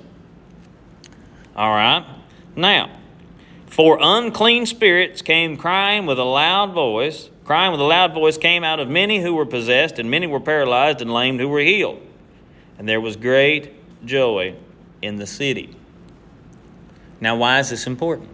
All 1.57 1.71
right. 1.71 2.07
Now, 2.57 2.91
for 3.67 3.99
unclean 4.01 4.67
spirits 4.67 5.23
came 5.23 5.57
crying 5.57 6.07
with 6.07 6.19
a 6.19 6.25
loud 6.25 6.73
voice. 6.73 7.31
Crying 7.45 7.73
with 7.73 7.81
a 7.81 7.85
loud 7.85 8.13
voice 8.13 8.37
came 8.37 8.65
out 8.65 8.81
of 8.81 8.89
many 8.89 9.21
who 9.21 9.35
were 9.35 9.47
possessed, 9.47 9.99
and 9.99 10.11
many 10.11 10.27
were 10.27 10.41
paralyzed 10.41 11.01
and 11.01 11.13
lamed 11.13 11.41
who 11.41 11.49
were 11.49 11.61
healed. 11.61 12.01
And 12.79 12.89
there 12.89 13.01
was 13.01 13.17
great 13.17 13.73
joy 14.07 14.55
in 15.03 15.17
the 15.17 15.27
city. 15.27 15.77
Now, 17.21 17.37
why 17.37 17.59
is 17.61 17.71
this 17.71 17.87
important? 17.87 18.29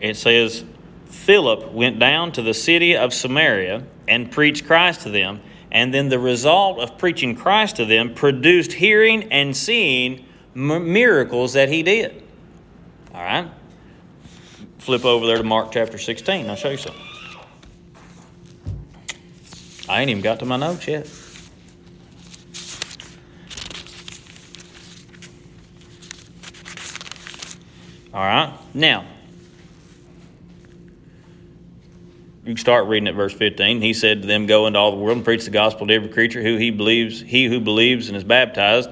It 0.00 0.16
says, 0.16 0.64
Philip 1.06 1.72
went 1.72 1.98
down 1.98 2.32
to 2.32 2.42
the 2.42 2.54
city 2.54 2.96
of 2.96 3.14
Samaria 3.14 3.84
and 4.06 4.30
preached 4.30 4.66
Christ 4.66 5.02
to 5.02 5.10
them. 5.10 5.40
And 5.70 5.94
then 5.94 6.08
the 6.08 6.18
result 6.18 6.78
of 6.78 6.98
preaching 6.98 7.34
Christ 7.34 7.76
to 7.76 7.84
them 7.84 8.14
produced 8.14 8.74
hearing 8.74 9.24
and 9.32 9.56
seeing 9.56 10.26
miracles 10.54 11.54
that 11.54 11.68
he 11.68 11.82
did. 11.82 12.22
All 13.12 13.22
right? 13.22 13.50
Flip 14.78 15.04
over 15.04 15.26
there 15.26 15.38
to 15.38 15.42
Mark 15.42 15.72
chapter 15.72 15.98
16. 15.98 16.48
I'll 16.48 16.56
show 16.56 16.70
you 16.70 16.76
something. 16.76 17.00
I 19.88 20.00
ain't 20.00 20.10
even 20.10 20.22
got 20.22 20.38
to 20.40 20.44
my 20.44 20.56
notes 20.56 20.86
yet. 20.86 21.08
All 28.12 28.20
right. 28.20 28.52
Now, 28.72 29.06
you 32.44 32.56
start 32.56 32.86
reading 32.86 33.08
at 33.08 33.14
verse 33.14 33.32
15. 33.32 33.80
He 33.80 33.92
said 33.92 34.22
to 34.22 34.28
them, 34.28 34.46
Go 34.46 34.66
into 34.66 34.78
all 34.78 34.92
the 34.92 34.96
world 34.98 35.16
and 35.16 35.24
preach 35.24 35.44
the 35.44 35.50
gospel 35.50 35.86
to 35.86 35.94
every 35.94 36.10
creature 36.10 36.42
who 36.42 36.56
he 36.56 36.70
believes, 36.70 37.20
he 37.20 37.46
who 37.46 37.60
believes 37.60 38.08
and 38.08 38.16
is 38.16 38.24
baptized 38.24 38.88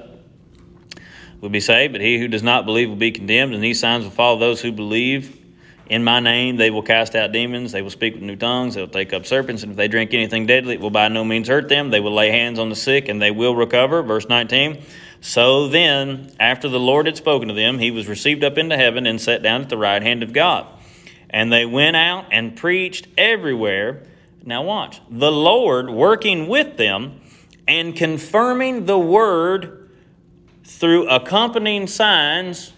will 1.43 1.49
be 1.49 1.59
saved, 1.59 1.91
but 1.91 1.99
he 1.99 2.17
who 2.19 2.29
does 2.29 2.41
not 2.41 2.65
believe 2.65 2.87
will 2.87 2.95
be 2.95 3.11
condemned, 3.11 3.53
and 3.53 3.61
these 3.61 3.77
signs 3.77 4.05
will 4.05 4.11
follow 4.11 4.39
those 4.39 4.61
who 4.61 4.71
believe. 4.71 5.41
In 5.87 6.01
my 6.01 6.21
name 6.21 6.55
they 6.55 6.71
will 6.71 6.81
cast 6.81 7.15
out 7.15 7.33
demons, 7.33 7.73
they 7.73 7.81
will 7.81 7.89
speak 7.89 8.13
with 8.13 8.23
new 8.23 8.37
tongues, 8.37 8.75
they 8.75 8.81
will 8.81 8.87
take 8.87 9.11
up 9.11 9.25
serpents, 9.25 9.61
and 9.61 9.73
if 9.73 9.77
they 9.77 9.89
drink 9.89 10.13
anything 10.13 10.45
deadly, 10.45 10.75
it 10.75 10.79
will 10.79 10.89
by 10.89 11.09
no 11.09 11.25
means 11.25 11.49
hurt 11.49 11.67
them. 11.67 11.89
They 11.89 11.99
will 11.99 12.13
lay 12.13 12.31
hands 12.31 12.59
on 12.59 12.69
the 12.69 12.77
sick, 12.77 13.09
and 13.09 13.21
they 13.21 13.29
will 13.29 13.57
recover. 13.57 14.01
Verse 14.01 14.29
19. 14.29 14.81
So 15.19 15.67
then, 15.67 16.31
after 16.39 16.69
the 16.69 16.79
Lord 16.79 17.07
had 17.07 17.17
spoken 17.17 17.49
to 17.49 17.53
them, 17.53 17.77
he 17.77 17.91
was 17.91 18.07
received 18.07 18.45
up 18.45 18.57
into 18.57 18.77
heaven 18.77 19.05
and 19.05 19.19
sat 19.19 19.43
down 19.43 19.63
at 19.63 19.69
the 19.69 19.77
right 19.77 20.01
hand 20.01 20.23
of 20.23 20.31
God. 20.31 20.65
And 21.29 21.51
they 21.51 21.65
went 21.65 21.97
out 21.97 22.27
and 22.31 22.55
preached 22.55 23.07
everywhere. 23.17 24.03
Now, 24.45 24.63
watch. 24.63 25.01
The 25.09 25.31
Lord 25.31 25.89
working 25.89 26.47
with 26.47 26.77
them 26.77 27.19
and 27.67 27.93
confirming 27.93 28.85
the 28.85 28.99
word 28.99 29.82
through 30.63 31.07
accompanying 31.09 31.87
signs, 31.87 32.73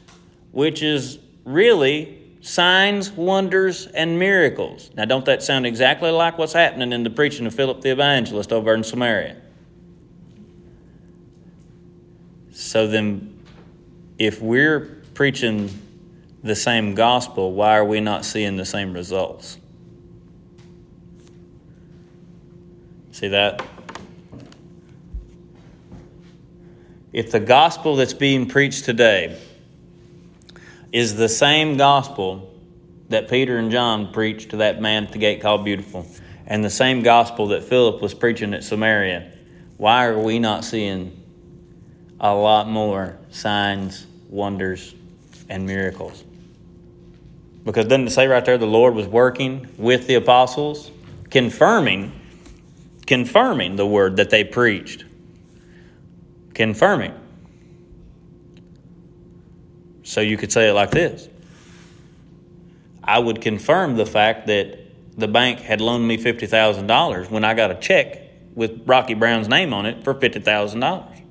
which 0.52 0.82
is 0.82 1.19
really 1.43 2.21
signs, 2.41 3.12
wonders, 3.12 3.88
and 3.88 4.19
miracles. 4.19 4.91
Now, 4.95 5.06
don't 5.06 5.26
that 5.26 5.41
sound 5.41 5.65
exactly 5.65 6.12
like 6.12 6.38
what's 6.38 6.54
happening 6.54 6.93
in 6.93 7.04
the 7.04 7.10
preaching 7.10 7.45
of 7.45 7.56
Philip 7.56 7.82
the 7.82 7.89
evangelist 7.89 8.52
over 8.52 8.74
in 8.74 8.84
Samaria? 8.84 9.38
So 12.52 12.88
then, 12.88 13.39
if 14.17 14.41
we're 14.41 15.02
preaching 15.13 15.69
the 16.43 16.56
same 16.56 16.93
gospel, 16.93 17.54
why 17.54 17.78
are 17.78 17.86
we 17.86 18.00
not 18.00 18.24
seeing 18.24 18.58
the 18.58 18.65
same 18.65 18.93
results? 18.93 19.58
See 23.12 23.30
that? 23.30 23.65
If 27.15 27.32
the 27.32 27.39
gospel 27.39 27.95
that's 27.95 28.13
being 28.13 28.45
preached 28.45 28.84
today 28.84 29.39
is 30.91 31.15
the 31.15 31.30
same 31.30 31.78
gospel 31.78 32.54
that 33.08 33.30
Peter 33.30 33.58
and 33.58 33.71
John 33.71 34.12
preached 34.12 34.49
to 34.49 34.58
that 34.58 34.82
man 34.82 35.06
at 35.06 35.13
the 35.13 35.17
gate 35.17 35.39
called 35.39 35.63
Beautiful, 35.63 36.06
and 36.45 36.62
the 36.62 36.69
same 36.69 37.04
gospel 37.04 37.47
that 37.47 37.63
Philip 37.63 38.01
was 38.01 38.13
preaching 38.13 38.54
at 38.54 38.65
Samaria, 38.65 39.32
why 39.78 40.08
are 40.08 40.19
we 40.19 40.39
not 40.39 40.65
seeing 40.65 41.23
a 42.19 42.36
lot 42.36 42.67
more 42.67 43.17
signs, 43.30 44.06
wonders, 44.30 44.93
and 45.47 45.65
miracles? 45.65 46.21
Because 47.63 47.86
doesn't 47.86 48.08
it 48.08 48.12
say 48.12 48.28
right 48.28 48.43
there 48.43 48.58
the 48.58 48.67
Lord 48.67 48.93
was 48.93 49.08
working 49.08 49.69
with 49.78 50.06
the 50.08 50.15
apostles, 50.15 50.91
confirming, 51.30 52.12
confirming 53.08 53.78
the 53.78 53.88
word 53.88 54.17
that 54.17 54.32
they 54.32 54.43
preached? 54.43 55.06
Confirming. 56.56 57.13
So 60.04 60.22
you 60.22 60.38
could 60.38 60.52
say 60.52 60.70
it 60.70 60.74
like 60.74 60.91
this 60.91 61.30
I 63.04 63.20
would 63.20 63.41
confirm 63.41 63.98
the 63.98 64.06
fact 64.06 64.48
that 64.48 64.80
the 65.18 65.28
bank 65.28 65.60
had 65.60 65.80
loaned 65.80 66.08
me 66.08 66.18
$50,000 66.18 67.30
when 67.30 67.46
I 67.46 67.54
got 67.54 67.72
a 67.72 67.76
check 67.76 68.22
with 68.56 68.82
Rocky 68.86 69.13
Brown's 69.13 69.48
name 69.48 69.74
on 69.74 69.86
it 69.86 70.04
for 70.04 70.13
$50,000. 70.13 71.22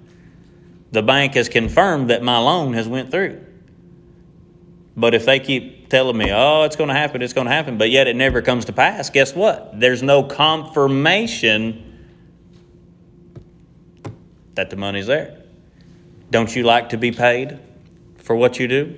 The 0.92 1.02
bank 1.02 1.34
has 1.34 1.48
confirmed 1.48 2.10
that 2.10 2.22
my 2.22 2.38
loan 2.38 2.74
has 2.74 2.86
went 2.86 3.10
through. 3.10 3.44
But 4.96 5.14
if 5.14 5.26
they 5.26 5.40
keep 5.40 5.88
telling 5.88 6.16
me, 6.16 6.30
"Oh, 6.32 6.62
it's 6.62 6.76
going 6.76 6.88
to 6.88 6.94
happen, 6.94 7.20
it's 7.20 7.32
going 7.32 7.48
to 7.48 7.52
happen," 7.52 7.78
but 7.78 7.90
yet 7.90 8.06
it 8.06 8.14
never 8.14 8.42
comes 8.42 8.66
to 8.66 8.72
pass, 8.72 9.10
guess 9.10 9.34
what? 9.34 9.78
There's 9.78 10.04
no 10.04 10.22
confirmation 10.22 11.93
that 14.54 14.70
the 14.70 14.76
money's 14.76 15.06
there. 15.06 15.42
Don't 16.30 16.54
you 16.54 16.62
like 16.62 16.88
to 16.90 16.96
be 16.96 17.12
paid 17.12 17.58
for 18.18 18.34
what 18.34 18.58
you 18.58 18.68
do? 18.68 18.96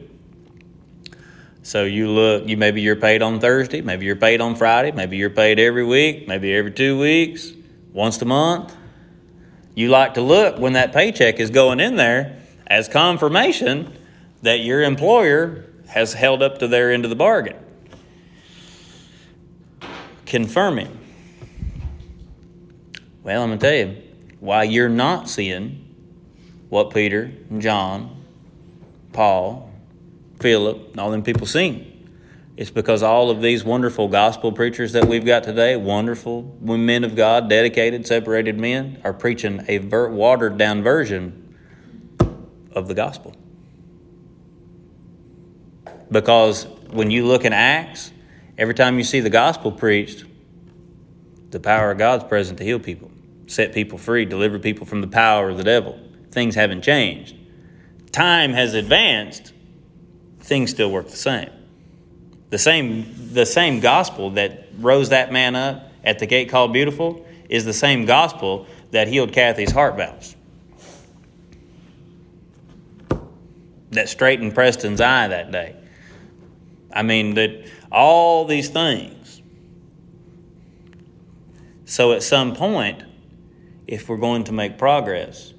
So 1.62 1.84
you 1.84 2.08
look, 2.08 2.46
you 2.46 2.56
maybe 2.56 2.80
you're 2.80 2.96
paid 2.96 3.22
on 3.22 3.40
Thursday, 3.40 3.80
maybe 3.80 4.06
you're 4.06 4.14
paid 4.14 4.40
on 4.40 4.54
Friday, 4.54 4.92
maybe 4.92 5.16
you're 5.16 5.30
paid 5.30 5.58
every 5.58 5.84
week, 5.84 6.28
maybe 6.28 6.54
every 6.54 6.70
two 6.70 6.98
weeks, 6.98 7.50
once 7.92 8.22
a 8.22 8.24
month. 8.24 8.74
You 9.74 9.88
like 9.88 10.14
to 10.14 10.22
look 10.22 10.58
when 10.58 10.74
that 10.74 10.92
paycheck 10.92 11.40
is 11.40 11.50
going 11.50 11.80
in 11.80 11.96
there 11.96 12.40
as 12.68 12.88
confirmation 12.88 13.92
that 14.42 14.60
your 14.60 14.82
employer 14.82 15.64
has 15.88 16.12
held 16.12 16.42
up 16.42 16.58
to 16.58 16.68
their 16.68 16.92
end 16.92 17.04
of 17.04 17.10
the 17.10 17.16
bargain. 17.16 17.56
Confirming. 20.24 20.96
Well, 23.22 23.42
I'm 23.42 23.48
going 23.48 23.58
to 23.58 23.66
tell 23.66 23.74
you, 23.74 24.02
why 24.46 24.62
you're 24.62 24.88
not 24.88 25.28
seeing 25.28 25.92
what 26.68 26.94
Peter 26.94 27.32
and 27.50 27.60
John, 27.60 28.22
Paul, 29.12 29.72
Philip, 30.38 30.92
and 30.92 31.00
all 31.00 31.10
them 31.10 31.24
people 31.24 31.48
seen. 31.48 32.08
It's 32.56 32.70
because 32.70 33.02
all 33.02 33.28
of 33.28 33.42
these 33.42 33.64
wonderful 33.64 34.06
gospel 34.06 34.52
preachers 34.52 34.92
that 34.92 35.06
we've 35.08 35.26
got 35.26 35.42
today, 35.42 35.74
wonderful 35.74 36.56
men 36.60 37.02
of 37.02 37.16
God, 37.16 37.48
dedicated, 37.50 38.06
separated 38.06 38.56
men, 38.56 39.00
are 39.02 39.12
preaching 39.12 39.64
a 39.66 39.80
watered 39.80 40.56
down 40.56 40.84
version 40.84 41.56
of 42.70 42.86
the 42.86 42.94
gospel. 42.94 43.34
Because 46.08 46.66
when 46.90 47.10
you 47.10 47.26
look 47.26 47.44
in 47.44 47.52
Acts, 47.52 48.12
every 48.56 48.74
time 48.74 48.96
you 48.96 49.04
see 49.04 49.18
the 49.18 49.28
gospel 49.28 49.72
preached, 49.72 50.24
the 51.50 51.58
power 51.58 51.90
of 51.90 51.98
God's 51.98 52.22
present 52.22 52.58
to 52.58 52.64
heal 52.64 52.78
people, 52.78 53.10
set 53.46 53.72
people 53.72 53.98
free, 53.98 54.24
deliver 54.24 54.58
people 54.58 54.86
from 54.86 55.00
the 55.00 55.06
power 55.06 55.48
of 55.48 55.56
the 55.56 55.64
devil. 55.64 55.98
Things 56.30 56.54
haven't 56.54 56.82
changed. 56.82 57.36
Time 58.12 58.52
has 58.52 58.74
advanced, 58.74 59.52
things 60.40 60.70
still 60.70 60.90
work 60.90 61.08
the 61.08 61.16
same. 61.16 61.50
The 62.50 62.58
same, 62.58 63.32
the 63.32 63.46
same 63.46 63.80
gospel 63.80 64.30
that 64.30 64.68
rose 64.78 65.08
that 65.10 65.32
man 65.32 65.56
up 65.56 65.90
at 66.04 66.18
the 66.18 66.26
gate 66.26 66.48
called 66.48 66.72
Beautiful 66.72 67.26
is 67.48 67.64
the 67.64 67.72
same 67.72 68.06
gospel 68.06 68.66
that 68.92 69.08
healed 69.08 69.32
Kathy's 69.32 69.72
heart 69.72 69.96
valves. 69.96 70.36
That 73.90 74.08
straightened 74.08 74.54
Preston's 74.54 75.00
eye 75.00 75.28
that 75.28 75.50
day. 75.50 75.76
I 76.92 77.02
mean, 77.02 77.34
that 77.34 77.68
all 77.90 78.44
these 78.44 78.68
things. 78.68 79.42
So 81.84 82.12
at 82.12 82.22
some 82.22 82.54
point, 82.54 83.02
if 83.86 84.08
we're 84.08 84.16
going 84.16 84.44
to 84.44 84.52
make 84.52 84.78
progress, 84.78 85.52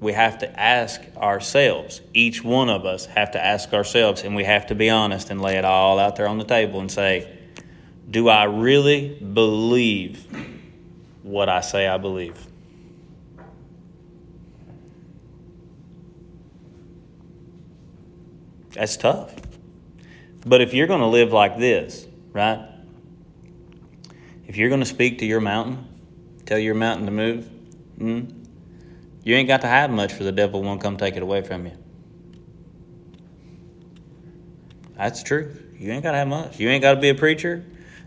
we 0.00 0.12
have 0.12 0.38
to 0.38 0.60
ask 0.60 1.00
ourselves, 1.16 2.00
each 2.12 2.42
one 2.42 2.68
of 2.68 2.84
us 2.84 3.06
have 3.06 3.32
to 3.32 3.44
ask 3.44 3.72
ourselves, 3.72 4.22
and 4.22 4.34
we 4.34 4.44
have 4.44 4.66
to 4.66 4.74
be 4.74 4.90
honest 4.90 5.30
and 5.30 5.40
lay 5.40 5.56
it 5.56 5.64
all 5.64 5.98
out 5.98 6.16
there 6.16 6.28
on 6.28 6.38
the 6.38 6.44
table 6.44 6.80
and 6.80 6.90
say, 6.90 7.38
Do 8.10 8.28
I 8.28 8.44
really 8.44 9.08
believe 9.08 10.26
what 11.22 11.48
I 11.48 11.60
say 11.60 11.88
I 11.88 11.96
believe? 11.96 12.38
That's 18.72 18.96
tough. 18.96 19.32
But 20.44 20.60
if 20.60 20.74
you're 20.74 20.88
going 20.88 21.00
to 21.00 21.06
live 21.06 21.32
like 21.32 21.58
this, 21.58 22.06
right? 22.32 22.68
If 24.46 24.56
you're 24.56 24.68
going 24.68 24.80
to 24.80 24.86
speak 24.86 25.18
to 25.20 25.26
your 25.26 25.40
mountain, 25.40 25.86
tell 26.44 26.58
your 26.58 26.74
mountain 26.74 27.06
to 27.06 27.12
move, 27.12 27.48
hmm 27.98 28.20
you 29.24 29.34
ain't 29.34 29.48
got 29.48 29.62
to 29.62 29.66
have 29.66 29.90
much 29.90 30.12
for 30.12 30.22
the 30.22 30.32
devil 30.32 30.62
won't 30.62 30.82
come 30.82 30.98
take 30.98 31.16
it 31.16 31.22
away 31.22 31.40
from 31.42 31.64
you. 31.64 31.72
That's 34.96 35.22
true. 35.22 35.56
You 35.78 35.92
ain't 35.92 36.02
got 36.02 36.12
to 36.12 36.18
have 36.18 36.28
much. 36.28 36.60
You 36.60 36.68
ain't 36.68 36.82
got 36.82 36.94
to 36.94 37.00
be 37.00 37.08
a 37.08 37.14
preacher. 37.14 37.64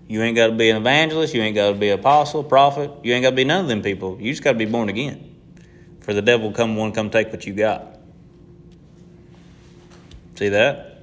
You 0.08 0.22
ain't 0.22 0.36
got 0.36 0.48
to 0.48 0.54
be 0.54 0.70
an 0.70 0.78
evangelist. 0.78 1.34
You 1.34 1.42
ain't 1.42 1.56
got 1.56 1.72
to 1.72 1.76
be 1.76 1.90
an 1.90 2.00
apostle, 2.00 2.44
prophet. 2.44 2.92
You 3.04 3.14
ain't 3.14 3.24
got 3.24 3.32
to 3.32 3.36
be 3.36 3.44
none 3.44 3.62
of 3.62 3.68
them 3.68 3.82
people. 3.82 4.22
You 4.22 4.32
just 4.32 4.44
got 4.44 4.54
to 4.54 4.58
be 4.58 4.66
born 4.66 4.90
again. 4.90 5.36
For 6.02 6.14
the 6.14 6.22
devil 6.22 6.52
come 6.52 6.76
one 6.76 6.94
come 6.94 7.10
take 7.10 7.32
what 7.32 7.46
you 7.46 7.54
got. 7.54 7.98
See 10.36 10.50
that? 10.50 11.02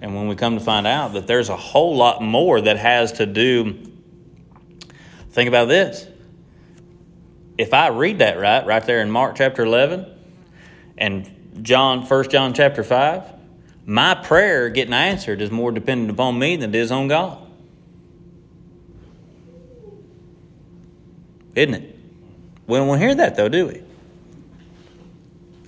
And 0.00 0.16
when 0.16 0.26
we 0.26 0.34
come 0.34 0.58
to 0.58 0.64
find 0.64 0.86
out 0.86 1.12
that 1.12 1.26
there's 1.26 1.50
a 1.50 1.56
whole 1.56 1.94
lot 1.94 2.22
more 2.22 2.60
that 2.60 2.78
has 2.78 3.12
to 3.12 3.26
do, 3.26 3.78
think 5.30 5.46
about 5.46 5.68
this 5.68 6.08
if 7.58 7.74
I 7.74 7.88
read 7.88 8.18
that 8.18 8.38
right, 8.38 8.64
right 8.66 8.84
there 8.84 9.00
in 9.00 9.10
Mark 9.10 9.36
chapter 9.36 9.62
11 9.62 10.06
and 10.98 11.60
John, 11.62 12.02
1 12.02 12.30
John 12.30 12.54
chapter 12.54 12.82
5, 12.82 13.24
my 13.84 14.14
prayer 14.14 14.70
getting 14.70 14.94
answered 14.94 15.40
is 15.40 15.50
more 15.50 15.72
dependent 15.72 16.10
upon 16.10 16.38
me 16.38 16.56
than 16.56 16.70
it 16.70 16.76
is 16.76 16.90
on 16.90 17.08
God. 17.08 17.38
Isn't 21.54 21.74
it? 21.74 21.98
We 22.66 22.78
don't 22.78 22.88
want 22.88 23.00
to 23.00 23.06
hear 23.06 23.14
that 23.16 23.36
though, 23.36 23.48
do 23.48 23.66
we? 23.66 23.82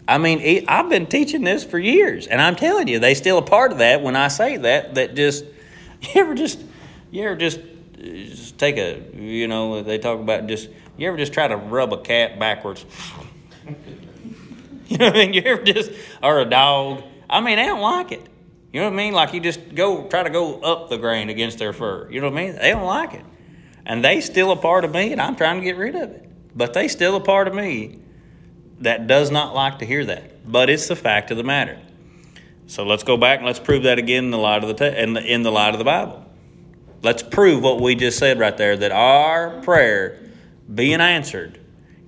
I 0.06 0.18
mean, 0.18 0.64
I've 0.68 0.90
been 0.90 1.06
teaching 1.06 1.44
this 1.44 1.64
for 1.64 1.78
years, 1.78 2.26
and 2.26 2.40
I'm 2.40 2.56
telling 2.56 2.88
you, 2.88 2.98
they 2.98 3.14
still 3.14 3.38
a 3.38 3.42
part 3.42 3.72
of 3.72 3.78
that 3.78 4.02
when 4.02 4.16
I 4.16 4.28
say 4.28 4.58
that. 4.58 4.94
That 4.96 5.14
just, 5.14 5.44
you 6.02 6.20
ever 6.20 6.34
just, 6.34 6.60
you 7.10 7.24
ever 7.24 7.36
just, 7.36 7.58
uh, 7.58 8.02
just 8.02 8.58
take 8.58 8.76
a, 8.76 9.02
you 9.14 9.48
know, 9.48 9.82
they 9.82 9.98
talk 9.98 10.20
about 10.20 10.46
just 10.46 10.68
you 10.96 11.08
ever 11.08 11.16
just 11.16 11.32
try 11.32 11.48
to 11.48 11.56
rub 11.56 11.92
a 11.92 11.98
cat 11.98 12.38
backwards? 12.38 12.84
you 14.88 14.98
know 14.98 15.06
what 15.06 15.16
I 15.16 15.26
mean? 15.26 15.32
You 15.34 15.42
ever 15.42 15.62
just, 15.62 15.90
or 16.22 16.40
a 16.40 16.44
dog? 16.44 17.02
I 17.28 17.40
mean, 17.40 17.56
they 17.56 17.66
don't 17.66 17.80
like 17.80 18.12
it. 18.12 18.22
You 18.72 18.80
know 18.80 18.86
what 18.86 18.94
I 18.94 18.96
mean? 18.96 19.14
Like 19.14 19.32
you 19.32 19.40
just 19.40 19.74
go, 19.74 20.08
try 20.08 20.22
to 20.22 20.30
go 20.30 20.60
up 20.60 20.88
the 20.88 20.98
grain 20.98 21.30
against 21.30 21.58
their 21.58 21.72
fur. 21.72 22.10
You 22.10 22.20
know 22.20 22.28
what 22.28 22.38
I 22.38 22.46
mean? 22.46 22.56
They 22.56 22.70
don't 22.72 22.84
like 22.84 23.14
it. 23.14 23.24
And 23.86 24.04
they 24.04 24.20
still 24.20 24.50
a 24.50 24.56
part 24.56 24.84
of 24.84 24.92
me, 24.92 25.12
and 25.12 25.20
I'm 25.20 25.36
trying 25.36 25.60
to 25.60 25.64
get 25.64 25.76
rid 25.76 25.94
of 25.94 26.10
it. 26.10 26.30
But 26.56 26.74
they 26.74 26.88
still 26.88 27.16
a 27.16 27.20
part 27.20 27.48
of 27.48 27.54
me 27.54 28.00
that 28.80 29.06
does 29.06 29.30
not 29.30 29.54
like 29.54 29.78
to 29.80 29.86
hear 29.86 30.04
that. 30.06 30.50
But 30.50 30.70
it's 30.70 30.88
the 30.88 30.96
fact 30.96 31.30
of 31.30 31.36
the 31.36 31.44
matter. 31.44 31.78
So 32.66 32.84
let's 32.84 33.02
go 33.02 33.16
back 33.16 33.38
and 33.38 33.46
let's 33.46 33.60
prove 33.60 33.82
that 33.82 33.98
again 33.98 34.24
in 34.24 34.30
the 34.30 34.38
light 34.38 34.64
of 34.64 34.68
the 34.68 34.74
te- 34.74 34.98
in 34.98 35.12
the 35.12 35.22
in 35.22 35.42
the 35.42 35.52
light 35.52 35.74
of 35.74 35.78
the 35.78 35.84
Bible. 35.84 36.24
Let's 37.02 37.22
prove 37.22 37.62
what 37.62 37.80
we 37.80 37.94
just 37.94 38.18
said 38.18 38.38
right 38.38 38.56
there 38.56 38.76
that 38.76 38.90
our 38.90 39.60
prayer 39.60 40.18
being 40.72 41.00
answered 41.00 41.60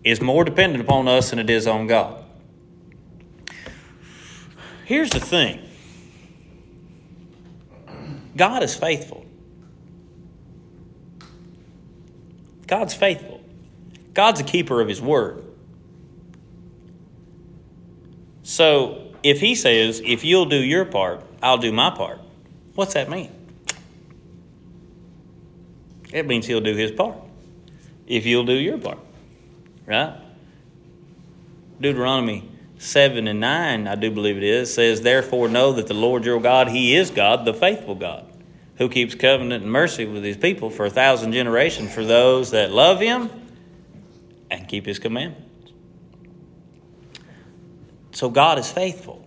is 0.04 0.20
more 0.20 0.44
dependent 0.44 0.82
upon 0.82 1.09
us 1.09 1.30
than 1.30 1.38
it 1.38 1.50
is 1.50 1.66
on 1.66 1.86
God. 1.86 2.24
Here's 4.84 5.11
the 5.11 5.20
thing 5.20 5.61
God 8.36 8.62
is 8.62 8.74
faithful. 8.74 9.26
God's 12.66 12.94
faithful. 12.94 13.40
God's 14.14 14.40
a 14.40 14.44
keeper 14.44 14.80
of 14.80 14.88
His 14.88 15.00
word. 15.00 15.44
So 18.42 19.12
if 19.22 19.40
He 19.40 19.54
says, 19.54 20.00
if 20.04 20.24
you'll 20.24 20.46
do 20.46 20.57
your 20.57 20.84
part, 20.84 21.22
I'll 21.42 21.59
do 21.59 21.72
my 21.72 21.90
part, 21.90 22.20
what's 22.74 22.94
that 22.94 23.11
mean? 23.11 23.32
It 26.12 26.26
means 26.26 26.46
He'll 26.46 26.61
do 26.61 26.74
His 26.74 26.92
part 26.92 27.25
if 28.07 28.26
you'll 28.26 28.44
do 28.44 28.54
your 28.54 28.78
part. 28.78 28.98
Right? 29.86 30.14
Deuteronomy 31.80 32.48
7 32.78 33.26
and 33.26 33.40
9, 33.40 33.86
I 33.86 33.94
do 33.94 34.11
believe 34.11 34.36
it 34.36 34.42
is, 34.42 34.72
says, 34.72 35.00
Therefore 35.00 35.48
know 35.48 35.72
that 35.72 35.86
the 35.86 35.94
Lord 35.94 36.24
your 36.24 36.40
God, 36.40 36.68
He 36.68 36.94
is 36.94 37.11
God, 37.11 37.44
the 37.44 37.54
faithful 37.54 37.94
God, 37.94 38.26
who 38.78 38.88
keeps 38.88 39.14
covenant 39.14 39.62
and 39.62 39.72
mercy 39.72 40.04
with 40.04 40.24
His 40.24 40.36
people 40.36 40.70
for 40.70 40.86
a 40.86 40.90
thousand 40.90 41.32
generations 41.32 41.94
for 41.94 42.04
those 42.04 42.50
that 42.50 42.70
love 42.70 43.00
Him 43.00 43.30
and 44.50 44.68
keep 44.68 44.86
His 44.86 44.98
commandments. 44.98 45.72
So 48.12 48.30
God 48.30 48.59
is 48.59 48.70
faithful. 48.70 49.25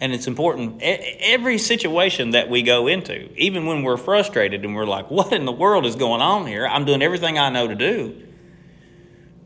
And 0.00 0.14
it's 0.14 0.26
important. 0.26 0.80
Every 0.82 1.58
situation 1.58 2.30
that 2.30 2.48
we 2.48 2.62
go 2.62 2.86
into, 2.86 3.30
even 3.38 3.66
when 3.66 3.82
we're 3.82 3.98
frustrated 3.98 4.64
and 4.64 4.74
we're 4.74 4.86
like, 4.86 5.10
what 5.10 5.32
in 5.32 5.44
the 5.44 5.52
world 5.52 5.84
is 5.84 5.94
going 5.94 6.22
on 6.22 6.46
here? 6.46 6.66
I'm 6.66 6.86
doing 6.86 7.02
everything 7.02 7.38
I 7.38 7.50
know 7.50 7.68
to 7.68 7.74
do. 7.74 8.26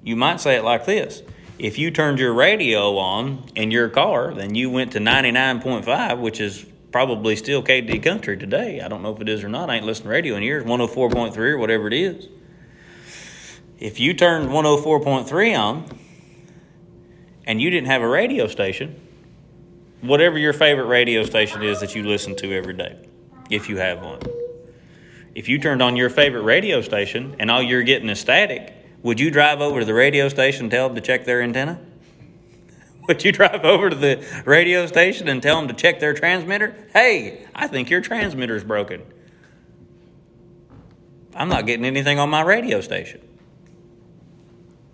You 0.04 0.14
might 0.14 0.40
say 0.40 0.54
it 0.56 0.62
like 0.62 0.86
this 0.86 1.22
If 1.58 1.78
you 1.78 1.90
turned 1.90 2.20
your 2.20 2.32
radio 2.32 2.96
on 2.98 3.44
in 3.56 3.72
your 3.72 3.88
car, 3.88 4.32
then 4.32 4.54
you 4.54 4.70
went 4.70 4.92
to 4.92 5.00
99.5, 5.00 6.20
which 6.20 6.40
is 6.40 6.64
probably 6.92 7.34
still 7.34 7.60
KD 7.60 8.00
Country 8.00 8.36
today. 8.36 8.80
I 8.80 8.86
don't 8.86 9.02
know 9.02 9.12
if 9.12 9.20
it 9.20 9.28
is 9.28 9.42
or 9.42 9.48
not. 9.48 9.68
I 9.68 9.74
ain't 9.74 9.84
listening 9.84 10.04
to 10.04 10.10
radio 10.10 10.36
in 10.36 10.44
years, 10.44 10.62
104.3 10.62 11.36
or 11.36 11.58
whatever 11.58 11.88
it 11.88 11.94
is. 11.94 12.28
If 13.80 13.98
you 13.98 14.14
turned 14.14 14.50
104.3 14.50 15.58
on 15.58 15.98
and 17.44 17.60
you 17.60 17.70
didn't 17.70 17.88
have 17.88 18.02
a 18.02 18.08
radio 18.08 18.46
station, 18.46 19.03
whatever 20.04 20.38
your 20.38 20.52
favorite 20.52 20.86
radio 20.86 21.24
station 21.24 21.62
is 21.62 21.80
that 21.80 21.94
you 21.94 22.02
listen 22.02 22.36
to 22.36 22.52
every 22.52 22.74
day, 22.74 22.96
if 23.50 23.68
you 23.68 23.78
have 23.78 24.02
one. 24.02 24.20
If 25.34 25.48
you 25.48 25.58
turned 25.58 25.82
on 25.82 25.96
your 25.96 26.10
favorite 26.10 26.42
radio 26.42 26.80
station 26.80 27.36
and 27.38 27.50
all 27.50 27.62
you're 27.62 27.82
getting 27.82 28.08
is 28.08 28.20
static, 28.20 28.72
would 29.02 29.18
you 29.18 29.30
drive 29.30 29.60
over 29.60 29.80
to 29.80 29.86
the 29.86 29.94
radio 29.94 30.28
station 30.28 30.64
and 30.64 30.70
tell 30.70 30.88
them 30.88 30.94
to 30.94 31.00
check 31.00 31.24
their 31.24 31.42
antenna? 31.42 31.80
Would 33.08 33.22
you 33.22 33.32
drive 33.32 33.66
over 33.66 33.90
to 33.90 33.96
the 33.96 34.42
radio 34.46 34.86
station 34.86 35.28
and 35.28 35.42
tell 35.42 35.56
them 35.56 35.68
to 35.68 35.74
check 35.74 36.00
their 36.00 36.14
transmitter? 36.14 36.74
Hey, 36.94 37.46
I 37.54 37.66
think 37.66 37.90
your 37.90 38.00
transmitter's 38.00 38.64
broken. 38.64 39.02
I'm 41.34 41.50
not 41.50 41.66
getting 41.66 41.84
anything 41.84 42.18
on 42.18 42.30
my 42.30 42.40
radio 42.40 42.80
station. 42.80 43.20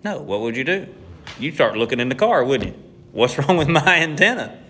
No, 0.03 0.21
what 0.21 0.41
would 0.41 0.57
you 0.57 0.65
do? 0.65 0.93
You'd 1.39 1.55
start 1.55 1.77
looking 1.77 2.01
in 2.01 2.09
the 2.09 2.15
car, 2.15 2.43
wouldn't 2.43 2.75
you? 2.75 2.83
What's 3.13 3.37
wrong 3.39 3.55
with 3.55 3.69
my 3.69 3.99
antenna? 3.99 4.60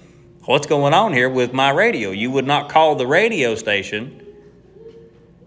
What's 0.46 0.66
going 0.66 0.96
on 0.96 1.14
here 1.14 1.30
with 1.30 1.54
my 1.54 1.70
radio? 1.70 2.10
You 2.10 2.32
would 2.32 2.48
not 2.48 2.68
call 2.68 2.96
the 2.96 3.06
radio 3.06 3.54
station 3.54 4.26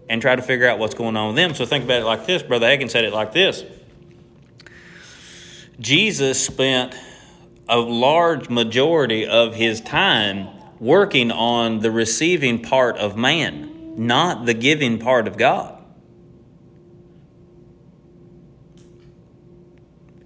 and 0.07 0.21
try 0.21 0.37
to 0.37 0.41
figure 0.41 0.69
out 0.69 0.79
what's 0.79 0.95
going 0.95 1.17
on 1.17 1.27
with 1.27 1.35
them. 1.35 1.53
So 1.53 1.65
think 1.65 1.83
about 1.83 2.01
it 2.01 2.05
like 2.05 2.25
this. 2.25 2.43
Brother 2.43 2.67
Hagin 2.67 2.89
said 2.89 3.03
it 3.03 3.11
like 3.11 3.33
this 3.33 3.65
Jesus 5.81 6.43
spent 6.45 6.95
a 7.67 7.77
large 7.77 8.49
majority 8.49 9.27
of 9.27 9.53
his 9.53 9.81
time 9.81 10.47
working 10.79 11.29
on 11.29 11.79
the 11.79 11.91
receiving 11.91 12.61
part 12.61 12.95
of 12.97 13.17
man. 13.17 13.95
not 13.97 14.45
the 14.45 14.53
giving 14.53 14.97
part 14.99 15.27
of 15.27 15.37
God. 15.37 15.74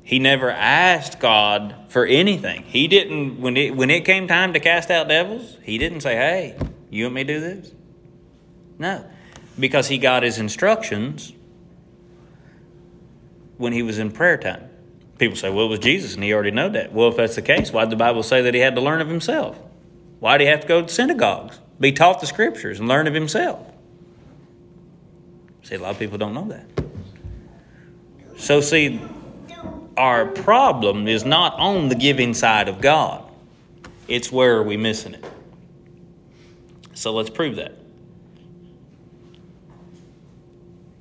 He 0.09 0.17
never 0.17 0.49
asked 0.49 1.19
God 1.19 1.75
for 1.89 2.03
anything. 2.03 2.63
He 2.63 2.87
didn't 2.87 3.39
when 3.39 3.55
it 3.55 3.75
when 3.75 3.91
it 3.91 4.05
came 4.05 4.27
time 4.27 4.53
to 4.53 4.59
cast 4.59 4.89
out 4.89 5.07
devils, 5.07 5.55
he 5.61 5.77
didn't 5.77 6.01
say, 6.01 6.15
"Hey, 6.15 6.55
you 6.89 7.03
want 7.03 7.13
me 7.13 7.23
to 7.25 7.33
do 7.35 7.39
this?" 7.39 7.71
No. 8.79 9.05
Because 9.59 9.87
he 9.87 9.99
got 9.99 10.23
his 10.23 10.39
instructions 10.39 11.31
when 13.57 13.71
he 13.71 13.83
was 13.83 13.99
in 13.99 14.09
prayer 14.09 14.37
time. 14.37 14.67
People 15.19 15.37
say, 15.37 15.51
well, 15.51 15.67
it 15.67 15.69
was 15.69 15.79
Jesus, 15.79 16.15
and 16.15 16.23
he 16.23 16.33
already 16.33 16.49
know 16.49 16.69
that. 16.69 16.91
Well, 16.91 17.09
if 17.09 17.17
that's 17.17 17.35
the 17.35 17.43
case, 17.43 17.71
why 17.71 17.83
did 17.83 17.91
the 17.91 17.95
Bible 17.95 18.23
say 18.23 18.41
that 18.41 18.55
he 18.55 18.61
had 18.61 18.73
to 18.73 18.81
learn 18.81 19.01
of 19.01 19.09
himself? 19.09 19.59
Why 20.19 20.39
did 20.39 20.45
he 20.45 20.49
have 20.49 20.61
to 20.61 20.67
go 20.67 20.81
to 20.81 20.87
synagogues, 20.87 21.59
be 21.79 21.91
taught 21.91 22.19
the 22.19 22.25
scriptures, 22.25 22.79
and 22.79 22.89
learn 22.89 23.05
of 23.05 23.13
himself? 23.13 23.59
See, 25.61 25.75
a 25.75 25.79
lot 25.79 25.91
of 25.91 25.99
people 25.99 26.17
don't 26.17 26.33
know 26.33 26.47
that. 26.47 26.65
So, 28.37 28.59
see, 28.61 28.99
our 29.99 30.25
problem 30.25 31.07
is 31.07 31.25
not 31.25 31.53
on 31.59 31.89
the 31.89 31.95
giving 31.95 32.33
side 32.33 32.67
of 32.69 32.81
God, 32.81 33.29
it's 34.07 34.31
where 34.31 34.57
are 34.57 34.63
we 34.63 34.77
missing 34.77 35.13
it. 35.13 35.25
So, 36.93 37.13
let's 37.13 37.29
prove 37.29 37.57
that. 37.57 37.73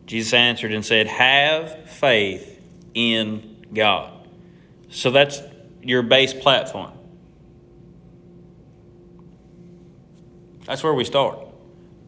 Jesus 0.08 0.32
answered 0.32 0.72
and 0.72 0.84
said, 0.84 1.06
Have 1.06 1.88
faith 1.90 2.60
in 2.94 3.66
God. 3.74 4.26
So 4.88 5.10
that's 5.10 5.42
your 5.82 6.02
base 6.02 6.32
platform. 6.32 6.92
That's 10.64 10.82
where 10.82 10.94
we 10.94 11.04
start. 11.04 11.46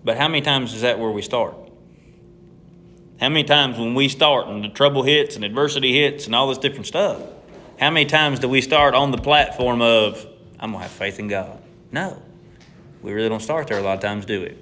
But 0.03 0.17
how 0.17 0.29
many 0.29 0.41
times 0.41 0.73
is 0.73 0.81
that 0.81 0.99
where 0.99 1.11
we 1.11 1.21
start? 1.21 1.55
How 3.21 3.29
many 3.29 3.45
times 3.45 3.79
when 3.79 3.95
we 3.95 4.09
start 4.09 4.49
and 4.49 4.65
the 4.65 4.71
trouble 4.71 5.03
hits 5.03 5.37
and 5.37 5.45
adversity 5.45 5.93
hits 5.93 6.25
and 6.25 6.35
all 6.35 6.49
this 6.49 6.57
different 6.57 6.87
stuff, 6.87 7.21
how 7.79 7.91
many 7.91 8.07
times 8.07 8.39
do 8.39 8.49
we 8.49 8.63
start 8.63 8.95
on 8.95 9.11
the 9.11 9.19
platform 9.19 9.83
of, 9.83 10.27
I'm 10.59 10.71
going 10.71 10.83
to 10.83 10.89
have 10.89 10.91
faith 10.91 11.19
in 11.19 11.29
God? 11.29 11.63
No. 11.93 12.21
We 13.03 13.13
really 13.13 13.29
don't 13.29 13.41
start 13.41 13.69
there 13.69 13.79
a 13.79 13.83
lot 13.83 13.97
of 13.97 14.01
times, 14.01 14.25
do 14.25 14.41
we? 14.41 14.57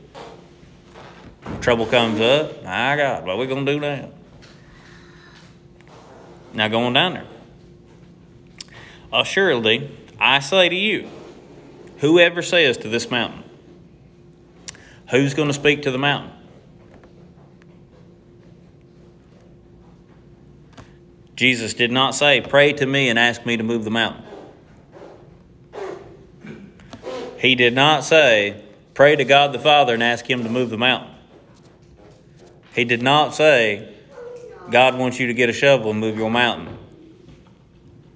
Trouble 1.61 1.87
comes 1.87 2.21
up, 2.21 2.65
my 2.65 2.97
God, 2.97 3.25
what 3.25 3.35
are 3.35 3.39
we 3.39 3.47
going 3.47 3.65
to 3.65 3.73
do 3.75 3.81
now? 3.81 4.11
Now, 6.53 6.67
going 6.69 6.95
down 6.95 7.15
there. 7.15 7.27
Assuredly, 9.13 9.91
I 10.19 10.41
say 10.41 10.69
to 10.69 10.75
you, 10.75 11.09
whoever 11.99 12.43
says 12.43 12.77
to 12.79 12.89
this 12.89 13.09
mountain, 13.09 13.45
who's 15.11 15.35
going 15.35 15.49
to 15.49 15.55
speak 15.55 15.83
to 15.83 15.93
the 15.93 15.99
mountain? 15.99 16.38
Jesus 21.39 21.73
did 21.73 21.93
not 21.93 22.17
say, 22.17 22.41
Pray 22.41 22.73
to 22.73 22.85
me 22.85 23.09
and 23.09 23.17
ask 23.17 23.47
me 23.47 23.57
to 23.57 23.63
move 23.63 23.85
the 23.85 23.93
mountain. 23.93 24.25
He 27.39 27.55
did 27.55 27.75
not 27.75 28.03
say, 28.03 28.65
Pray 28.93 29.15
to 29.15 29.25
God 29.25 29.53
the 29.53 29.61
Father 29.61 29.95
and 29.95 30.03
ask 30.03 30.29
Him 30.29 30.43
to 30.43 30.51
move 30.51 30.71
the 30.71 30.77
mountain. 30.77 31.15
He 32.75 32.85
did 32.85 33.03
not 33.03 33.37
say, 33.37 33.95
God 34.69 34.99
wants 34.99 35.21
you 35.21 35.29
to 35.29 35.35
get 35.35 35.49
a 35.49 35.53
shovel 35.53 35.93
and 35.93 36.01
move 36.01 36.19
your 36.19 36.29
mountain. 36.29 36.77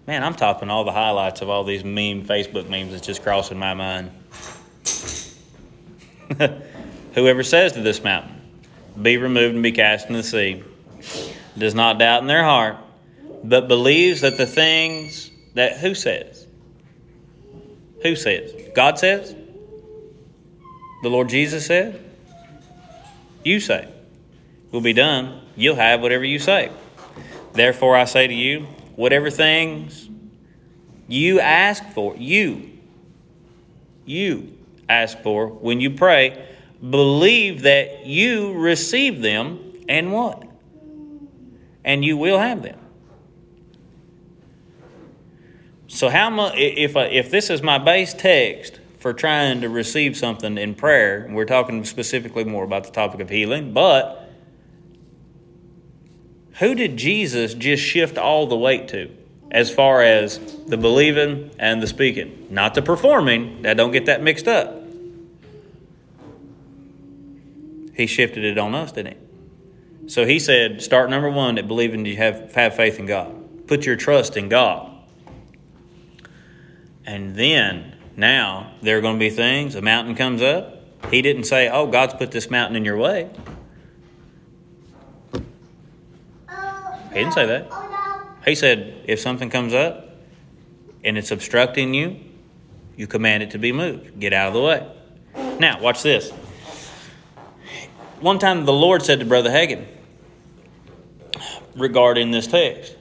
Man, 0.08 0.24
I'm 0.24 0.34
topping 0.34 0.68
all 0.68 0.82
the 0.82 0.90
highlights 0.90 1.42
of 1.42 1.48
all 1.48 1.62
these 1.62 1.84
meme 1.84 2.24
Facebook 2.24 2.68
memes 2.68 2.90
that's 2.90 3.06
just 3.06 3.22
crossing 3.22 3.56
my 3.56 3.74
mind. 3.74 4.10
Whoever 7.14 7.44
says 7.44 7.70
to 7.74 7.82
this 7.82 8.02
mountain, 8.02 8.34
be 9.00 9.16
removed 9.16 9.54
and 9.54 9.62
be 9.62 9.70
cast 9.70 10.08
into 10.08 10.22
the 10.22 10.24
sea, 10.24 10.64
does 11.56 11.76
not 11.76 12.00
doubt 12.00 12.22
in 12.22 12.26
their 12.26 12.42
heart, 12.42 12.78
but 13.44 13.68
believes 13.68 14.20
that 14.20 14.36
the 14.36 14.46
things 14.46 15.30
that 15.54 15.78
who 15.78 15.94
says? 15.94 16.46
Who 18.02 18.16
says? 18.16 18.52
God 18.74 18.98
says? 18.98 19.34
The 21.02 21.08
Lord 21.08 21.28
Jesus 21.28 21.66
said? 21.66 22.02
You 23.44 23.60
say. 23.60 23.88
Will 24.70 24.80
be 24.80 24.92
done. 24.92 25.40
You'll 25.56 25.76
have 25.76 26.00
whatever 26.00 26.24
you 26.24 26.38
say. 26.38 26.70
Therefore, 27.52 27.96
I 27.96 28.06
say 28.06 28.26
to 28.26 28.34
you, 28.34 28.66
whatever 28.96 29.30
things 29.30 30.08
you 31.08 31.40
ask 31.40 31.84
for, 31.90 32.16
you, 32.16 32.70
you 34.06 34.56
ask 34.88 35.18
for 35.18 35.48
when 35.48 35.80
you 35.80 35.90
pray, 35.90 36.48
believe 36.80 37.62
that 37.62 38.06
you 38.06 38.54
receive 38.54 39.20
them 39.20 39.74
and 39.88 40.12
what? 40.12 40.42
And 41.84 42.04
you 42.04 42.16
will 42.16 42.38
have 42.38 42.62
them. 42.62 42.78
So 45.92 46.08
how 46.08 46.30
much 46.30 46.54
if 46.56 46.96
uh, 46.96 47.00
if 47.10 47.30
this 47.30 47.50
is 47.50 47.62
my 47.62 47.76
base 47.76 48.14
text 48.14 48.80
for 48.98 49.12
trying 49.12 49.60
to 49.60 49.68
receive 49.68 50.16
something 50.16 50.56
in 50.56 50.74
prayer, 50.74 51.28
we're 51.30 51.44
talking 51.44 51.84
specifically 51.84 52.44
more 52.44 52.64
about 52.64 52.84
the 52.84 52.90
topic 52.90 53.20
of 53.20 53.28
healing, 53.28 53.74
but 53.74 54.30
who 56.60 56.74
did 56.74 56.96
Jesus 56.96 57.52
just 57.52 57.82
shift 57.82 58.16
all 58.16 58.46
the 58.46 58.56
weight 58.56 58.88
to 58.88 59.10
as 59.50 59.70
far 59.70 60.02
as 60.02 60.38
the 60.64 60.78
believing 60.78 61.50
and 61.58 61.82
the 61.82 61.86
speaking? 61.86 62.46
Not 62.48 62.72
the 62.74 62.80
performing. 62.80 63.60
Now 63.60 63.74
don't 63.74 63.92
get 63.92 64.06
that 64.06 64.22
mixed 64.22 64.48
up. 64.48 64.82
He 67.94 68.06
shifted 68.06 68.44
it 68.44 68.56
on 68.56 68.74
us, 68.74 68.92
didn't 68.92 69.18
he? 69.18 70.08
So 70.08 70.24
he 70.24 70.38
said, 70.38 70.80
start 70.80 71.10
number 71.10 71.28
one 71.28 71.58
at 71.58 71.68
believing 71.68 72.06
you 72.06 72.16
have, 72.16 72.54
have 72.54 72.74
faith 72.74 72.98
in 72.98 73.04
God. 73.04 73.66
Put 73.66 73.84
your 73.84 73.96
trust 73.96 74.38
in 74.38 74.48
God. 74.48 74.91
And 77.04 77.34
then, 77.34 77.96
now, 78.16 78.74
there 78.82 78.98
are 78.98 79.00
going 79.00 79.16
to 79.16 79.20
be 79.20 79.30
things, 79.30 79.74
a 79.74 79.82
mountain 79.82 80.14
comes 80.14 80.42
up. 80.42 80.78
He 81.10 81.22
didn't 81.22 81.44
say, 81.44 81.68
Oh, 81.68 81.86
God's 81.86 82.14
put 82.14 82.30
this 82.30 82.50
mountain 82.50 82.76
in 82.76 82.84
your 82.84 82.96
way. 82.96 83.30
He 87.08 87.18
didn't 87.18 87.32
say 87.32 87.46
that. 87.46 87.70
He 88.44 88.54
said, 88.54 89.02
If 89.04 89.20
something 89.20 89.50
comes 89.50 89.74
up 89.74 90.10
and 91.04 91.18
it's 91.18 91.30
obstructing 91.30 91.92
you, 91.92 92.20
you 92.96 93.06
command 93.06 93.42
it 93.42 93.50
to 93.52 93.58
be 93.58 93.72
moved. 93.72 94.20
Get 94.20 94.32
out 94.32 94.48
of 94.48 94.54
the 94.54 94.62
way. 94.62 95.58
Now, 95.58 95.80
watch 95.80 96.02
this. 96.02 96.30
One 98.20 98.38
time 98.38 98.64
the 98.64 98.72
Lord 98.72 99.02
said 99.02 99.18
to 99.18 99.24
Brother 99.24 99.50
Hagin 99.50 99.86
regarding 101.74 102.30
this 102.30 102.46
text, 102.46 102.96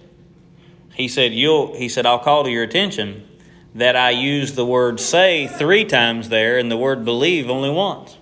He 0.93 1.08
said, 1.08 1.34
You'll 1.34 1.76
he 1.76 1.88
said, 1.89 2.06
I'll 2.06 2.20
call 2.20 2.43
to 2.43 2.49
your 2.49 2.64
attention 2.64 3.28
that 3.76 3.95
I 3.95 4.11
use 4.11 4.53
the 4.53 4.65
word 4.65 4.99
say 4.99 5.47
three 5.47 5.86
times 5.86 6.30
there 6.30 6.57
and 6.57 6.69
the 6.69 6.78
word 6.78 7.05
believe 7.05 7.49
only 7.49 7.69
once. 7.69 8.17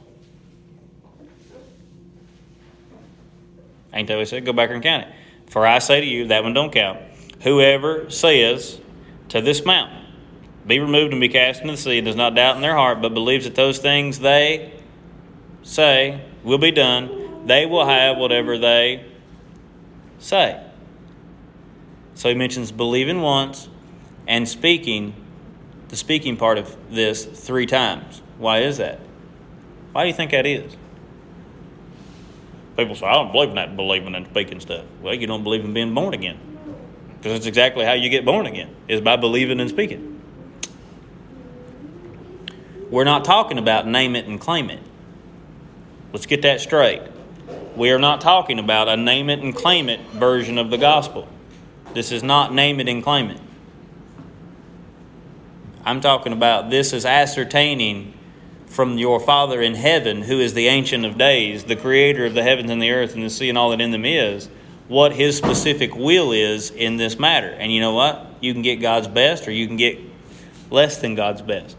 Ain't 3.91 4.07
that 4.07 4.15
what 4.15 4.21
he 4.21 4.25
said? 4.25 4.45
Go 4.45 4.53
back 4.53 4.69
and 4.69 4.83
count 4.83 5.07
it. 5.07 5.13
For 5.47 5.65
I 5.65 5.79
say 5.79 5.99
to 5.99 6.05
you, 6.05 6.27
that 6.27 6.43
one 6.43 6.53
don't 6.53 6.71
count. 6.71 6.99
Whoever 7.41 8.09
says 8.11 8.79
to 9.29 9.41
this 9.41 9.65
mountain, 9.65 10.05
be 10.67 10.79
removed 10.79 11.13
and 11.13 11.19
be 11.19 11.29
cast 11.29 11.61
into 11.61 11.73
the 11.73 11.77
sea, 11.77 12.01
does 12.01 12.15
not 12.15 12.35
doubt 12.35 12.55
in 12.55 12.61
their 12.61 12.75
heart, 12.75 13.01
but 13.01 13.15
believes 13.15 13.45
that 13.45 13.55
those 13.55 13.79
things 13.79 14.19
they 14.19 14.71
say 15.63 16.21
will 16.43 16.59
be 16.59 16.69
done, 16.71 17.47
they 17.47 17.65
will 17.65 17.85
have 17.85 18.17
whatever 18.17 18.59
they 18.59 19.05
say. 20.19 20.63
So 22.13 22.29
he 22.29 22.35
mentions 22.35 22.71
believing 22.71 23.21
once 23.21 23.69
and 24.27 24.47
speaking 24.47 25.15
the 25.89 25.95
speaking 25.95 26.37
part 26.37 26.57
of 26.57 26.75
this 26.89 27.25
three 27.25 27.65
times. 27.65 28.21
Why 28.37 28.59
is 28.59 28.77
that? 28.77 28.99
Why 29.91 30.03
do 30.03 30.07
you 30.07 30.13
think 30.13 30.31
that 30.31 30.45
is? 30.45 30.75
People 32.77 32.95
say, 32.95 33.05
I 33.05 33.13
don't 33.13 33.31
believe 33.31 33.49
in 33.49 33.55
that 33.55 33.75
believing 33.75 34.15
and 34.15 34.27
speaking 34.27 34.59
stuff. 34.59 34.85
Well, 35.01 35.13
you 35.13 35.27
don't 35.27 35.43
believe 35.43 35.65
in 35.65 35.73
being 35.73 35.93
born 35.93 36.13
again. 36.13 36.39
Because 37.17 37.33
that's 37.33 37.45
exactly 37.47 37.83
how 37.83 37.93
you 37.93 38.09
get 38.09 38.23
born 38.23 38.45
again, 38.45 38.73
is 38.87 39.01
by 39.01 39.17
believing 39.17 39.59
and 39.59 39.69
speaking. 39.69 40.21
We're 42.89 43.03
not 43.03 43.25
talking 43.25 43.57
about 43.57 43.85
name 43.85 44.15
it 44.15 44.25
and 44.25 44.39
claim 44.39 44.69
it. 44.69 44.79
Let's 46.13 46.25
get 46.25 46.43
that 46.43 46.61
straight. 46.61 47.01
We 47.75 47.91
are 47.91 47.99
not 47.99 48.21
talking 48.21 48.59
about 48.59 48.87
a 48.87 48.95
name 48.95 49.29
it 49.29 49.39
and 49.39 49.55
claim 49.55 49.89
it 49.89 49.99
version 50.11 50.57
of 50.57 50.69
the 50.69 50.77
gospel. 50.77 51.27
This 51.93 52.11
is 52.11 52.23
not 52.23 52.53
name 52.53 52.79
it 52.79 52.87
and 52.87 53.03
claim 53.03 53.29
it. 53.29 53.41
I'm 55.89 56.01
talking 56.01 56.33
about 56.33 56.69
this 56.69 56.93
is 56.93 57.03
ascertaining 57.03 58.13
from 58.67 58.99
your 58.99 59.19
Father 59.19 59.59
in 59.59 59.73
heaven, 59.73 60.21
who 60.21 60.39
is 60.39 60.53
the 60.53 60.67
Ancient 60.67 61.03
of 61.03 61.17
Days, 61.17 61.63
the 61.63 61.75
creator 61.75 62.27
of 62.27 62.35
the 62.35 62.43
heavens 62.43 62.69
and 62.69 62.79
the 62.79 62.91
earth 62.91 63.15
and 63.15 63.23
the 63.23 63.29
sea 63.31 63.49
and 63.49 63.57
all 63.57 63.71
that 63.71 63.81
in 63.81 63.89
them 63.89 64.05
is, 64.05 64.49
what 64.87 65.13
his 65.13 65.35
specific 65.35 65.95
will 65.95 66.31
is 66.31 66.69
in 66.69 66.97
this 66.97 67.17
matter. 67.17 67.47
And 67.47 67.73
you 67.73 67.81
know 67.81 67.95
what? 67.95 68.23
You 68.39 68.53
can 68.53 68.61
get 68.61 68.75
God's 68.75 69.07
best 69.07 69.47
or 69.47 69.51
you 69.51 69.65
can 69.65 69.77
get 69.77 69.97
less 70.69 70.99
than 70.99 71.15
God's 71.15 71.41
best. 71.41 71.75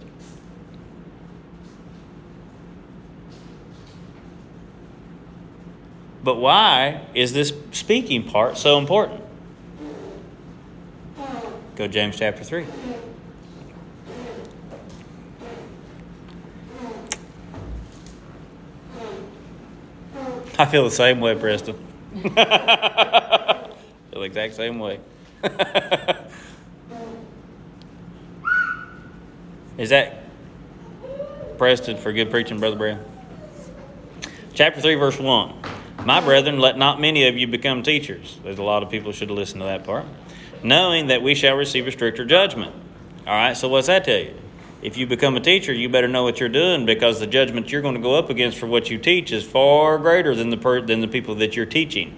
But 6.24 6.34
why 6.34 7.06
is 7.14 7.32
this 7.32 7.52
speaking 7.70 8.24
part 8.24 8.58
so 8.58 8.76
important? 8.76 9.22
Go 11.76 11.86
James 11.86 12.18
chapter 12.18 12.42
3. 12.42 12.66
I 20.60 20.66
feel 20.66 20.84
the 20.84 20.90
same 20.90 21.20
way, 21.20 21.34
Preston. 21.34 21.74
feel 22.12 22.32
the 22.34 24.20
exact 24.20 24.54
same 24.56 24.78
way. 24.78 25.00
Is 29.78 29.88
that 29.88 30.18
Preston 31.56 31.96
for 31.96 32.12
good 32.12 32.30
preaching, 32.30 32.60
Brother 32.60 32.76
Brown? 32.76 33.02
Chapter 34.52 34.82
3, 34.82 34.96
verse 34.96 35.18
1. 35.18 35.62
My 36.04 36.20
brethren, 36.20 36.58
let 36.58 36.76
not 36.76 37.00
many 37.00 37.26
of 37.26 37.38
you 37.38 37.46
become 37.46 37.82
teachers. 37.82 38.38
There's 38.42 38.58
a 38.58 38.62
lot 38.62 38.82
of 38.82 38.90
people 38.90 39.12
should 39.12 39.30
have 39.30 39.38
listened 39.38 39.62
to 39.62 39.66
that 39.66 39.84
part. 39.84 40.04
Knowing 40.62 41.06
that 41.06 41.22
we 41.22 41.34
shall 41.34 41.56
receive 41.56 41.86
a 41.86 41.90
stricter 41.90 42.26
judgment. 42.26 42.74
All 43.26 43.32
right, 43.32 43.56
so 43.56 43.66
what's 43.68 43.86
that 43.86 44.04
tell 44.04 44.18
you? 44.18 44.34
If 44.82 44.96
you 44.96 45.06
become 45.06 45.36
a 45.36 45.40
teacher, 45.40 45.72
you 45.72 45.88
better 45.88 46.08
know 46.08 46.22
what 46.22 46.40
you're 46.40 46.48
doing 46.48 46.86
because 46.86 47.20
the 47.20 47.26
judgment 47.26 47.70
you're 47.70 47.82
going 47.82 47.96
to 47.96 48.00
go 48.00 48.14
up 48.14 48.30
against 48.30 48.58
for 48.58 48.66
what 48.66 48.90
you 48.90 48.98
teach 48.98 49.30
is 49.30 49.44
far 49.44 49.98
greater 49.98 50.34
than 50.34 50.48
the 50.48 50.56
per- 50.56 50.80
than 50.80 51.00
the 51.00 51.08
people 51.08 51.34
that 51.36 51.54
you're 51.54 51.66
teaching. 51.66 52.16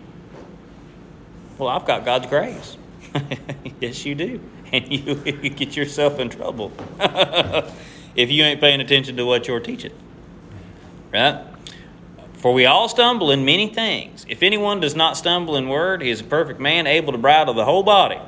Well, 1.59 1.69
I've 1.69 1.85
got 1.85 2.05
God's 2.05 2.29
grace. 2.29 2.77
yes, 3.81 4.07
you 4.07 4.15
do, 4.15 4.41
and 4.71 4.91
you, 4.93 5.21
you 5.25 5.51
get 5.51 5.77
yourself 5.77 6.21
in 6.21 6.31
trouble 6.31 6.73
if 8.15 8.31
you 8.31 8.45
ain't 8.45 8.61
paying 8.61 8.81
attention 8.81 9.17
to 9.17 9.27
what 9.27 9.49
you're 9.49 9.61
teaching. 9.61 9.93
Right? 11.13 11.45
For 12.35 12.53
we 12.53 12.67
all 12.67 12.89
stumble 12.89 13.31
in 13.31 13.45
many 13.45 13.69
things. 13.69 14.25
If 14.29 14.43
anyone 14.43 14.81
does 14.81 14.97
not 14.97 15.17
stumble 15.17 15.57
in 15.57 15.69
word, 15.69 16.01
he 16.01 16.11
is 16.11 16.21
a 16.21 16.25
perfect 16.25 16.59
man, 16.59 16.87
able 16.87 17.13
to 17.13 17.19
bridle 17.19 17.55
the 17.55 17.65
whole 17.65 17.83
body. 17.83 18.19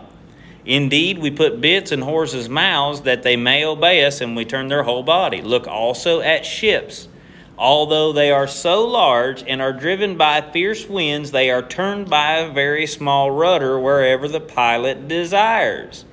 Indeed, 0.66 1.18
we 1.18 1.30
put 1.30 1.60
bits 1.60 1.92
in 1.92 2.00
horses' 2.00 2.48
mouths 2.48 3.02
that 3.02 3.22
they 3.22 3.36
may 3.36 3.64
obey 3.64 4.04
us, 4.04 4.20
and 4.20 4.34
we 4.34 4.44
turn 4.44 4.68
their 4.68 4.84
whole 4.84 5.02
body. 5.02 5.42
Look 5.42 5.66
also 5.66 6.20
at 6.20 6.46
ships. 6.46 7.08
Although 7.56 8.12
they 8.12 8.32
are 8.32 8.48
so 8.48 8.86
large 8.86 9.44
and 9.46 9.60
are 9.62 9.72
driven 9.72 10.16
by 10.16 10.40
fierce 10.40 10.88
winds, 10.88 11.30
they 11.30 11.50
are 11.50 11.62
turned 11.62 12.10
by 12.10 12.38
a 12.38 12.52
very 12.52 12.86
small 12.86 13.30
rudder 13.30 13.78
wherever 13.78 14.26
the 14.26 14.40
pilot 14.40 15.06
desires. 15.06 16.04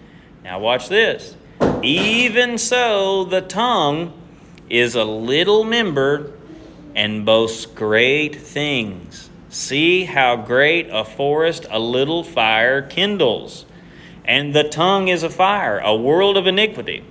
Now, 0.43 0.59
watch 0.59 0.87
this. 0.89 1.35
Even 1.81 2.57
so, 2.57 3.23
the 3.23 3.41
tongue 3.41 4.13
is 4.69 4.95
a 4.95 5.03
little 5.03 5.63
member 5.63 6.31
and 6.95 7.25
boasts 7.25 7.65
great 7.65 8.35
things. 8.35 9.29
See 9.49 10.05
how 10.05 10.35
great 10.35 10.89
a 10.91 11.03
forest 11.03 11.65
a 11.69 11.79
little 11.79 12.23
fire 12.23 12.81
kindles. 12.81 13.65
And 14.25 14.53
the 14.53 14.63
tongue 14.63 15.07
is 15.07 15.23
a 15.23 15.29
fire, 15.29 15.79
a 15.79 15.95
world 15.95 16.37
of 16.37 16.47
iniquity. 16.47 17.03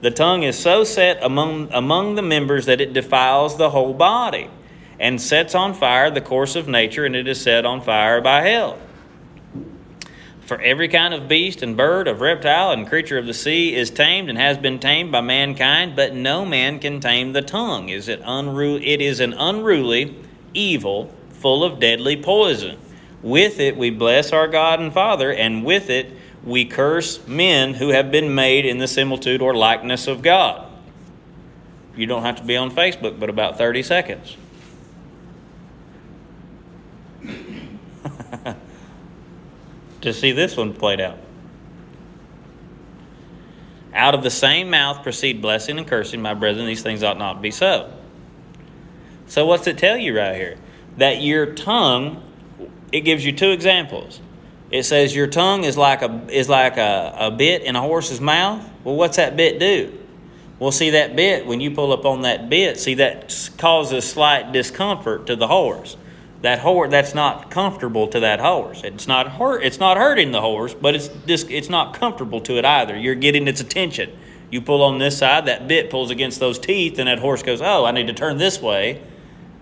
The 0.00 0.10
tongue 0.10 0.42
is 0.42 0.58
so 0.58 0.84
set 0.84 1.18
among, 1.22 1.72
among 1.72 2.14
the 2.14 2.22
members 2.22 2.66
that 2.66 2.80
it 2.80 2.92
defiles 2.92 3.56
the 3.56 3.70
whole 3.70 3.94
body, 3.94 4.48
and 5.00 5.20
sets 5.20 5.54
on 5.54 5.74
fire 5.74 6.10
the 6.10 6.20
course 6.20 6.54
of 6.54 6.68
nature, 6.68 7.04
and 7.04 7.16
it 7.16 7.26
is 7.26 7.40
set 7.40 7.64
on 7.64 7.80
fire 7.80 8.20
by 8.20 8.42
hell. 8.42 8.78
For 10.48 10.60
every 10.62 10.88
kind 10.88 11.12
of 11.12 11.28
beast 11.28 11.62
and 11.62 11.76
bird, 11.76 12.08
of 12.08 12.20
reptile 12.20 12.70
and 12.70 12.88
creature 12.88 13.18
of 13.18 13.26
the 13.26 13.34
sea 13.34 13.74
is 13.74 13.90
tamed 13.90 14.30
and 14.30 14.38
has 14.38 14.56
been 14.56 14.78
tamed 14.78 15.12
by 15.12 15.20
mankind, 15.20 15.94
but 15.94 16.14
no 16.14 16.46
man 16.46 16.78
can 16.78 17.00
tame 17.00 17.32
the 17.32 17.42
tongue. 17.42 17.90
Is 17.90 18.08
it, 18.08 18.22
unru- 18.22 18.80
it 18.82 19.02
is 19.02 19.20
an 19.20 19.34
unruly, 19.34 20.16
evil, 20.54 21.12
full 21.30 21.62
of 21.62 21.78
deadly 21.78 22.16
poison. 22.16 22.78
With 23.20 23.60
it 23.60 23.76
we 23.76 23.90
bless 23.90 24.32
our 24.32 24.48
God 24.48 24.80
and 24.80 24.92
Father, 24.92 25.32
and 25.32 25.64
with 25.64 25.90
it 25.90 26.12
we 26.44 26.64
curse 26.64 27.26
men 27.26 27.74
who 27.74 27.88
have 27.88 28.10
been 28.10 28.34
made 28.34 28.64
in 28.64 28.78
the 28.78 28.88
similitude 28.88 29.42
or 29.42 29.54
likeness 29.54 30.06
of 30.06 30.22
God. 30.22 30.70
You 31.96 32.06
don't 32.06 32.22
have 32.22 32.36
to 32.36 32.44
be 32.44 32.56
on 32.56 32.70
Facebook, 32.70 33.18
but 33.18 33.28
about 33.28 33.58
30 33.58 33.82
seconds. 33.82 34.36
to 40.00 40.12
see 40.12 40.32
this 40.32 40.56
one 40.56 40.72
played 40.74 41.00
out. 41.00 41.18
Out 43.92 44.14
of 44.14 44.22
the 44.22 44.30
same 44.30 44.70
mouth 44.70 45.02
proceed 45.02 45.42
blessing 45.42 45.76
and 45.76 45.86
cursing, 45.86 46.22
my 46.22 46.34
brethren, 46.34 46.66
these 46.66 46.82
things 46.82 47.02
ought 47.02 47.18
not 47.18 47.42
be 47.42 47.50
so. 47.50 47.92
So, 49.26 49.44
what's 49.44 49.66
it 49.66 49.76
tell 49.76 49.96
you 49.96 50.16
right 50.16 50.36
here? 50.36 50.56
That 50.98 51.20
your 51.20 51.46
tongue, 51.46 52.22
it 52.92 53.00
gives 53.00 53.24
you 53.24 53.32
two 53.32 53.50
examples. 53.50 54.20
It 54.70 54.82
says 54.82 55.16
your 55.16 55.26
tongue 55.26 55.64
is 55.64 55.76
like 55.76 56.02
a 56.02 56.26
is 56.30 56.48
like 56.48 56.76
a, 56.76 57.14
a 57.18 57.30
bit 57.30 57.62
in 57.62 57.74
a 57.74 57.80
horse's 57.80 58.20
mouth. 58.20 58.68
Well, 58.84 58.96
what's 58.96 59.16
that 59.16 59.36
bit 59.36 59.58
do? 59.58 59.98
Well, 60.58 60.72
see 60.72 60.90
that 60.90 61.14
bit 61.14 61.46
when 61.46 61.60
you 61.60 61.70
pull 61.70 61.92
up 61.92 62.04
on 62.04 62.22
that 62.22 62.50
bit. 62.50 62.78
See 62.78 62.94
that 62.94 63.50
causes 63.58 64.08
slight 64.08 64.52
discomfort 64.52 65.26
to 65.26 65.36
the 65.36 65.46
horse. 65.46 65.96
That 66.42 66.58
horse 66.58 66.90
that's 66.90 67.14
not 67.14 67.50
comfortable 67.50 68.08
to 68.08 68.20
that 68.20 68.40
horse. 68.40 68.82
It's 68.84 69.08
not 69.08 69.28
hurt. 69.28 69.62
It's 69.62 69.78
not 69.78 69.96
hurting 69.96 70.32
the 70.32 70.40
horse, 70.40 70.74
but 70.74 70.94
it's 70.94 71.08
dis, 71.08 71.46
it's 71.48 71.68
not 71.68 71.94
comfortable 71.94 72.40
to 72.42 72.58
it 72.58 72.64
either. 72.64 72.96
You're 72.96 73.14
getting 73.14 73.48
its 73.48 73.60
attention. 73.60 74.16
You 74.50 74.60
pull 74.60 74.82
on 74.82 74.98
this 74.98 75.18
side, 75.18 75.46
that 75.46 75.68
bit 75.68 75.90
pulls 75.90 76.10
against 76.10 76.40
those 76.40 76.58
teeth, 76.58 76.98
and 76.98 77.08
that 77.08 77.18
horse 77.18 77.42
goes, 77.42 77.60
"Oh, 77.60 77.84
I 77.84 77.90
need 77.90 78.06
to 78.06 78.12
turn 78.12 78.38
this 78.38 78.60
way 78.60 79.02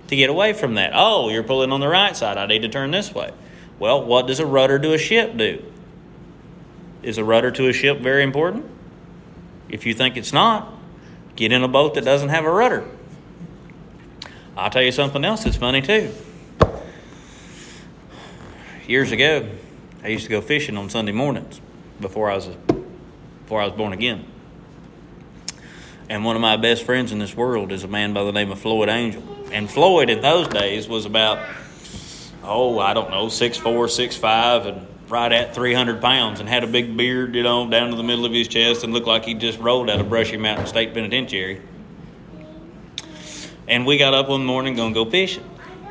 to 0.09 0.17
get 0.17 0.31
away 0.31 0.53
from 0.53 0.75
that." 0.75 0.93
Oh, 0.95 1.29
you're 1.29 1.43
pulling 1.43 1.73
on 1.73 1.81
the 1.81 1.89
right 1.89 2.17
side. 2.17 2.39
I 2.39 2.47
need 2.47 2.63
to 2.63 2.69
turn 2.69 2.91
this 2.91 3.15
way. 3.15 3.33
Well, 3.79 4.05
what 4.05 4.27
does 4.27 4.41
a 4.41 4.47
rudder 4.47 4.79
to 4.79 4.93
a 4.95 4.99
ship 4.99 5.37
do? 5.37 5.62
Is 7.03 7.18
a 7.18 7.24
rudder 7.24 7.51
to 7.53 7.68
a 7.68 7.72
ship 7.72 8.01
very 8.01 8.22
important? 8.22 8.64
If 9.68 9.85
you 9.87 9.95
think 9.95 10.16
it's 10.16 10.33
not, 10.33 10.72
get 11.35 11.53
in 11.53 11.62
a 11.62 11.68
boat 11.68 11.95
that 11.95 12.05
doesn't 12.05 12.31
have 12.31 12.45
a 12.45 12.51
rudder. 12.51 12.85
I'll 14.57 14.70
tell 14.70 14.83
you 14.83 14.93
something 14.93 15.24
else 15.24 15.45
that's 15.45 15.57
funny 15.57 15.83
too. 15.83 16.12
Years 18.87 19.12
ago, 19.12 19.49
I 20.03 20.09
used 20.09 20.24
to 20.24 20.31
go 20.31 20.41
fishing 20.41 20.77
on 20.77 20.89
Sunday 20.89 21.12
mornings 21.12 21.61
before 22.01 22.31
I 22.31 22.37
was 22.37 22.47
before 22.47 23.61
I 23.61 23.66
was 23.66 23.74
born 23.74 23.93
again. 23.93 24.24
And 26.09 26.24
one 26.24 26.37
of 26.37 26.43
my 26.43 26.57
best 26.57 26.85
friends 26.85 27.12
in 27.12 27.18
this 27.18 27.37
world 27.37 27.72
is 27.72 27.85
a 27.85 27.89
man 27.89 28.12
by 28.12 28.22
the 28.22 28.33
name 28.33 28.53
of 28.53 28.61
Floyd 28.61 28.89
Angel. 28.89 29.22
And 29.53 29.68
Floyd 29.68 30.09
in 30.09 30.20
those 30.20 30.49
days 30.49 30.89
was 30.89 31.05
about 31.05 31.39
oh, 32.47 32.78
I 32.78 32.94
don't 32.94 33.11
know, 33.11 33.28
six 33.28 33.57
four, 33.57 33.88
six 33.88 34.16
five, 34.16 34.66
and 34.66 34.86
right 35.09 35.32
at 35.32 35.55
300 35.55 36.01
pounds 36.01 36.40
and 36.40 36.49
had 36.49 36.64
a 36.64 36.66
big 36.66 36.97
beard, 36.97 37.34
you 37.34 37.42
know, 37.42 37.68
down 37.68 37.90
to 37.90 37.97
the 37.97 38.03
middle 38.03 38.24
of 38.24 38.32
his 38.32 38.49
chest 38.49 38.84
and 38.84 38.92
looked 38.92 39.07
like 39.07 39.24
he 39.24 39.34
just 39.34 39.59
rolled 39.61 39.88
out 39.88 40.01
of 40.01 40.09
Brushy 40.09 40.36
Mountain 40.36 40.66
State 40.66 40.94
Penitentiary. 40.94 41.62
And 43.68 43.86
we 43.86 43.99
got 43.99 44.14
up 44.14 44.28
one 44.28 44.44
morning 44.44 44.74
going 44.74 44.94
to 44.94 45.05
go 45.05 45.11
fishing. 45.11 45.49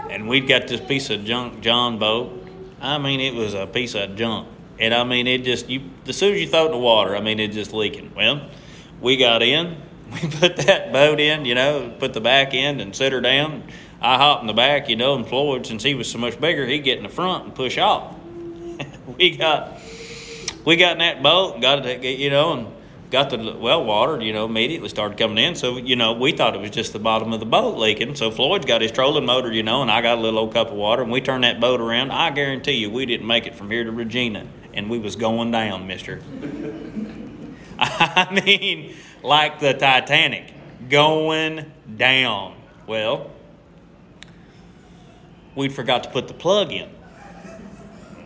And 0.10 0.30
we'd 0.30 0.48
got 0.48 0.68
this 0.68 0.80
piece 0.80 1.10
of 1.10 1.26
junk 1.26 1.62
John 1.62 1.98
boat. 1.98 2.48
I 2.80 2.98
mean, 2.98 3.20
it 3.20 3.34
was 3.34 3.54
a 3.54 3.68
piece 3.68 3.96
of 3.96 4.16
junk. 4.16 4.48
And 4.80 4.94
I 4.94 5.04
mean, 5.04 5.28
it 5.28 5.44
just, 5.44 5.70
you 5.70 5.82
as 6.08 6.18
soon 6.18 6.34
as 6.34 6.42
you 6.42 6.48
throw 6.48 6.64
it 6.64 6.66
in 6.68 6.72
the 6.72 6.78
water, 6.78 7.16
I 7.16 7.22
mean, 7.22 7.40
it 7.40 7.50
just 7.50 7.74
leaking. 7.74 8.14
Well, 8.16 8.48
we 9.02 9.18
got 9.18 9.42
in, 9.42 9.78
we 10.12 10.30
put 10.30 10.58
that 10.58 10.92
boat 10.92 11.20
in, 11.20 11.46
you 11.46 11.56
know, 11.56 11.94
put 12.00 12.14
the 12.14 12.22
back 12.22 12.54
end 12.54 12.82
and 12.82 12.96
set 12.96 13.12
her 13.12 13.22
down. 13.22 13.64
I 14.06 14.18
hop 14.18 14.42
in 14.42 14.48
the 14.48 14.54
back, 14.54 14.88
you 14.88 14.96
know, 14.96 15.16
and 15.16 15.26
Floyd, 15.26 15.66
since 15.66 15.82
he 15.82 15.96
was 15.96 16.10
so 16.10 16.20
much 16.20 16.40
bigger, 16.40 16.64
he'd 16.68 16.84
get 16.84 16.98
in 16.98 17.04
the 17.04 17.10
front 17.10 17.46
and 17.46 17.56
push 17.56 17.80
off. 17.80 18.16
we 19.18 19.36
got 19.36 19.82
we 20.64 20.76
got 20.76 20.92
in 20.94 20.98
that 21.00 21.24
boat, 21.24 21.60
got 21.60 21.84
it, 21.84 22.04
you 22.04 22.30
know, 22.30 22.54
and 22.54 22.68
got 23.10 23.32
the 23.32 23.58
well 23.60 23.84
watered, 23.84 24.22
you 24.22 24.32
know, 24.32 24.46
immediately 24.46 24.90
started 24.90 25.18
coming 25.18 25.40
in. 25.40 25.56
So, 25.56 25.78
you 25.78 25.96
know, 25.96 26.14
we 26.14 26.34
thought 26.34 26.54
it 26.54 26.62
was 26.62 26.70
just 26.70 26.94
the 26.94 27.00
bottom 27.00 27.34
of 27.34 27.40
the 27.40 27.48
boat 27.48 27.80
leaking. 27.80 28.14
So 28.14 28.30
Floyd's 28.30 28.68
got 28.68 28.82
his 28.82 28.92
trolling 28.92 29.26
motor, 29.26 29.52
you 29.52 29.64
know, 29.64 29.82
and 29.82 29.90
I 29.90 30.04
got 30.04 30.20
a 30.20 30.22
little 30.22 30.38
old 30.38 30.54
cup 30.54 30.68
of 30.68 30.76
water, 30.76 31.02
and 31.02 31.12
we 31.12 31.20
turned 31.20 31.44
that 31.44 31.60
boat 31.60 31.82
around. 31.82 32.12
I 32.12 32.30
guarantee 32.30 32.74
you, 32.74 32.92
we 32.92 33.08
didn't 33.08 33.26
make 33.26 33.48
it 33.48 33.56
from 33.56 33.72
here 33.72 33.84
to 33.84 33.92
Regina, 33.92 34.46
and 34.76 34.88
we 34.88 35.00
was 35.00 35.16
going 35.16 35.50
down, 35.50 35.88
Mister. 35.88 36.22
I 37.80 38.40
mean, 38.46 38.94
like 39.24 39.60
the 39.60 39.74
Titanic, 39.74 40.54
going 40.90 41.72
down. 41.98 42.56
Well, 42.86 43.32
we'd 45.56 45.74
forgot 45.74 46.04
to 46.04 46.10
put 46.10 46.28
the 46.28 46.34
plug 46.34 46.72
in. 46.72 46.90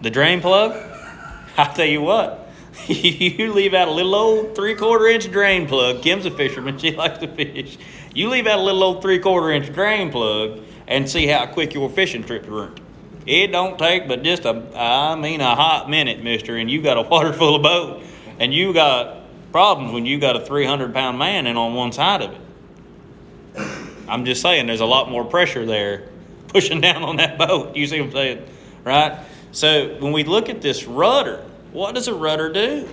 The 0.01 0.09
drain 0.09 0.41
plug, 0.41 0.71
I'll 1.57 1.73
tell 1.73 1.85
you 1.85 2.01
what, 2.01 2.49
you 2.87 3.53
leave 3.53 3.73
out 3.73 3.87
a 3.87 3.91
little 3.91 4.15
old 4.15 4.55
three 4.55 4.75
quarter 4.75 5.07
inch 5.07 5.31
drain 5.31 5.67
plug. 5.67 6.01
Kim's 6.01 6.25
a 6.25 6.31
fisherman, 6.31 6.77
she 6.79 6.95
likes 6.95 7.19
to 7.19 7.27
fish. 7.27 7.77
You 8.13 8.29
leave 8.29 8.47
out 8.47 8.59
a 8.59 8.61
little 8.61 8.83
old 8.83 9.01
three 9.01 9.19
quarter 9.19 9.51
inch 9.51 9.71
drain 9.73 10.11
plug 10.11 10.61
and 10.87 11.07
see 11.09 11.27
how 11.27 11.45
quick 11.45 11.73
your 11.73 11.89
fishing 11.89 12.23
trip 12.23 12.45
runs. 12.47 12.79
It 13.25 13.51
don't 13.51 13.77
take 13.77 14.07
but 14.07 14.23
just 14.23 14.45
a, 14.45 14.63
I 14.75 15.15
mean, 15.15 15.41
a 15.41 15.55
hot 15.55 15.89
minute, 15.89 16.23
mister, 16.23 16.55
and 16.55 16.69
you 16.69 16.81
got 16.81 16.97
a 16.97 17.01
water 17.03 17.33
full 17.33 17.55
of 17.55 17.61
boat, 17.61 18.03
and 18.39 18.53
you 18.53 18.73
got 18.73 19.23
problems 19.51 19.93
when 19.93 20.05
you 20.05 20.19
got 20.19 20.35
a 20.35 20.39
300 20.39 20.93
pound 20.93 21.19
man 21.19 21.45
in 21.45 21.57
on 21.57 21.73
one 21.75 21.91
side 21.91 22.21
of 22.21 22.31
it. 22.31 22.41
I'm 24.07 24.25
just 24.25 24.41
saying, 24.41 24.65
there's 24.65 24.79
a 24.79 24.85
lot 24.85 25.11
more 25.11 25.23
pressure 25.23 25.65
there 25.65 26.09
pushing 26.49 26.81
down 26.81 27.03
on 27.03 27.15
that 27.17 27.37
boat. 27.37 27.75
You 27.75 27.87
see 27.87 27.99
what 27.99 28.07
I'm 28.07 28.11
saying? 28.13 28.45
Right? 28.83 29.19
So 29.51 29.95
when 29.99 30.11
we 30.11 30.23
look 30.23 30.49
at 30.49 30.61
this 30.61 30.85
rudder, 30.85 31.45
what 31.71 31.95
does 31.95 32.07
a 32.07 32.13
rudder 32.13 32.51
do? 32.51 32.87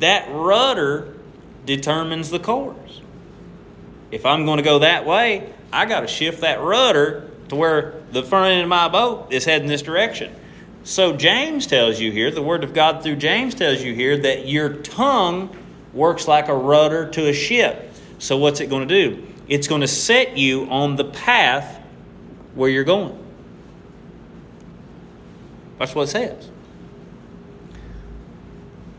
That 0.00 0.28
rudder 0.30 1.14
determines 1.64 2.30
the 2.30 2.38
course. 2.38 3.00
If 4.10 4.26
I'm 4.26 4.44
going 4.44 4.58
to 4.58 4.62
go 4.62 4.80
that 4.80 5.06
way, 5.06 5.52
I 5.72 5.86
got 5.86 6.00
to 6.00 6.06
shift 6.06 6.42
that 6.42 6.60
rudder 6.60 7.30
to 7.48 7.56
where 7.56 7.94
the 8.12 8.22
front 8.22 8.52
end 8.52 8.62
of 8.62 8.68
my 8.68 8.88
boat 8.88 9.32
is 9.32 9.44
heading 9.44 9.68
this 9.68 9.82
direction. 9.82 10.34
So 10.84 11.16
James 11.16 11.66
tells 11.66 11.98
you 11.98 12.12
here, 12.12 12.30
the 12.30 12.42
Word 12.42 12.62
of 12.62 12.74
God 12.74 13.02
through 13.02 13.16
James 13.16 13.54
tells 13.54 13.82
you 13.82 13.94
here 13.94 14.18
that 14.18 14.46
your 14.46 14.74
tongue 14.74 15.56
works 15.92 16.28
like 16.28 16.48
a 16.48 16.54
rudder 16.54 17.08
to 17.10 17.28
a 17.28 17.32
ship. 17.32 17.92
So 18.18 18.36
what's 18.36 18.60
it 18.60 18.68
going 18.68 18.86
to 18.86 18.94
do? 18.94 19.26
It's 19.48 19.66
going 19.66 19.80
to 19.80 19.88
set 19.88 20.36
you 20.36 20.66
on 20.70 20.96
the 20.96 21.04
path 21.04 21.80
where 22.54 22.70
you're 22.70 22.84
going. 22.84 23.18
That's 25.78 25.94
what 25.94 26.02
it 26.02 26.10
says. 26.10 26.50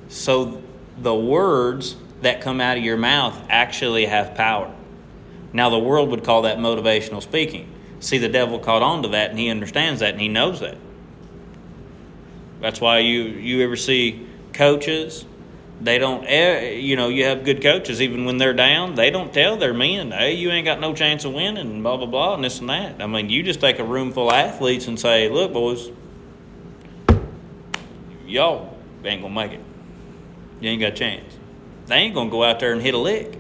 So 0.10 0.62
the 0.98 1.16
words 1.16 1.96
that 2.22 2.42
come 2.42 2.62
out 2.62 2.78
of 2.78 2.84
your 2.84 2.98
mouth 2.98 3.38
actually 3.50 4.06
have 4.06 4.36
power. 4.36 4.74
Now, 5.54 5.70
the 5.70 5.80
world 5.80 6.10
would 6.10 6.24
call 6.24 6.44
that 6.44 6.58
motivational 6.58 7.22
speaking. 7.22 7.72
See, 8.00 8.18
the 8.18 8.30
devil 8.30 8.60
caught 8.60 8.82
on 8.82 9.04
to 9.04 9.10
that 9.10 9.30
and 9.30 9.40
he 9.40 9.50
understands 9.50 10.02
that 10.02 10.12
and 10.14 10.22
he 10.22 10.28
knows 10.28 10.60
that. 10.60 10.78
That's 12.62 12.82
why 12.82 13.00
you, 13.00 13.22
you 13.24 13.64
ever 13.64 13.76
see 13.76 14.28
coaches, 14.54 15.26
they 15.82 15.98
don't, 15.98 16.28
you 16.82 16.96
know, 16.96 17.10
you 17.10 17.26
have 17.26 17.44
good 17.44 17.62
coaches, 17.62 18.02
even 18.02 18.26
when 18.26 18.38
they're 18.38 18.54
down, 18.54 18.96
they 18.96 19.12
don't 19.12 19.34
tell 19.34 19.58
their 19.58 19.74
men, 19.74 20.12
hey, 20.12 20.34
you 20.34 20.50
ain't 20.50 20.66
got 20.66 20.80
no 20.80 20.94
chance 20.94 21.26
of 21.26 21.34
winning, 21.34 21.70
and 21.70 21.84
blah, 21.84 21.98
blah, 21.98 22.06
blah, 22.06 22.36
and 22.36 22.44
this 22.44 22.60
and 22.60 22.70
that. 22.70 23.02
I 23.02 23.08
mean, 23.08 23.30
you 23.30 23.44
just 23.44 23.60
take 23.60 23.80
a 23.80 23.84
room 23.84 24.12
full 24.14 24.30
of 24.30 24.36
athletes 24.36 24.88
and 24.88 25.00
say, 25.00 25.30
look, 25.30 25.54
boys, 25.54 25.90
y'all 28.26 28.78
ain't 29.04 29.22
going 29.22 29.34
to 29.34 29.42
make 29.42 29.52
it. 29.52 29.62
You 30.62 30.70
ain't 30.70 30.82
got 30.82 30.94
a 30.94 30.96
chance. 30.96 31.38
They 31.88 31.96
ain't 31.96 32.14
going 32.14 32.30
to 32.30 32.32
go 32.32 32.44
out 32.44 32.60
there 32.60 32.72
and 32.72 32.82
hit 32.82 32.94
a 32.94 32.98
lick. 32.98 33.38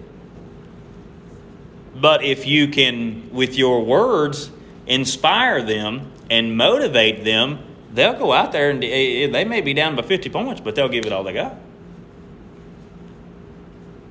But 1.95 2.23
if 2.23 2.45
you 2.45 2.67
can, 2.67 3.29
with 3.31 3.57
your 3.57 3.83
words, 3.83 4.51
inspire 4.85 5.63
them 5.63 6.11
and 6.29 6.57
motivate 6.57 7.23
them, 7.23 7.59
they'll 7.93 8.17
go 8.17 8.33
out 8.33 8.51
there 8.51 8.69
and 8.69 8.83
eh, 8.83 9.27
they 9.27 9.45
may 9.45 9.61
be 9.61 9.73
down 9.73 9.95
by 9.95 10.01
50 10.01 10.29
points, 10.29 10.61
but 10.61 10.75
they'll 10.75 10.89
give 10.89 11.05
it 11.05 11.13
all 11.13 11.23
they 11.23 11.33
got. 11.33 11.55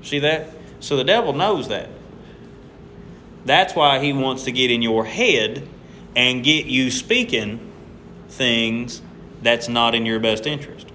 See 0.05 0.21
that? 0.21 0.51
So 0.81 0.97
the 0.97 1.05
devil 1.05 1.33
knows 1.33 1.69
that. 1.69 1.89
That's 3.45 3.75
why 3.75 3.99
he 3.99 4.13
wants 4.13 4.45
to 4.45 4.53
get 4.53 4.71
in 4.71 4.83
your 4.83 5.05
head 5.05 5.67
and 6.15 6.45
get 6.45 6.67
you 6.67 6.91
speaking 6.91 7.73
things 8.29 9.03
that's 9.43 9.69
not 9.69 9.95
in 9.95 10.07
your 10.07 10.21
best 10.21 10.47
interest. 10.47 10.89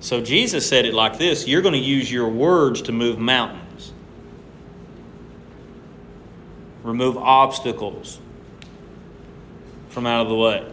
So 0.00 0.20
Jesus 0.20 0.68
said 0.68 0.84
it 0.84 0.94
like 0.94 1.18
this 1.18 1.46
You're 1.46 1.62
going 1.62 1.74
to 1.74 1.78
use 1.78 2.10
your 2.10 2.28
words 2.28 2.82
to 2.82 2.92
move 2.92 3.18
mountains, 3.18 3.92
remove 6.82 7.16
obstacles 7.16 8.18
from 9.88 10.06
out 10.06 10.22
of 10.22 10.28
the 10.28 10.34
way. 10.34 10.71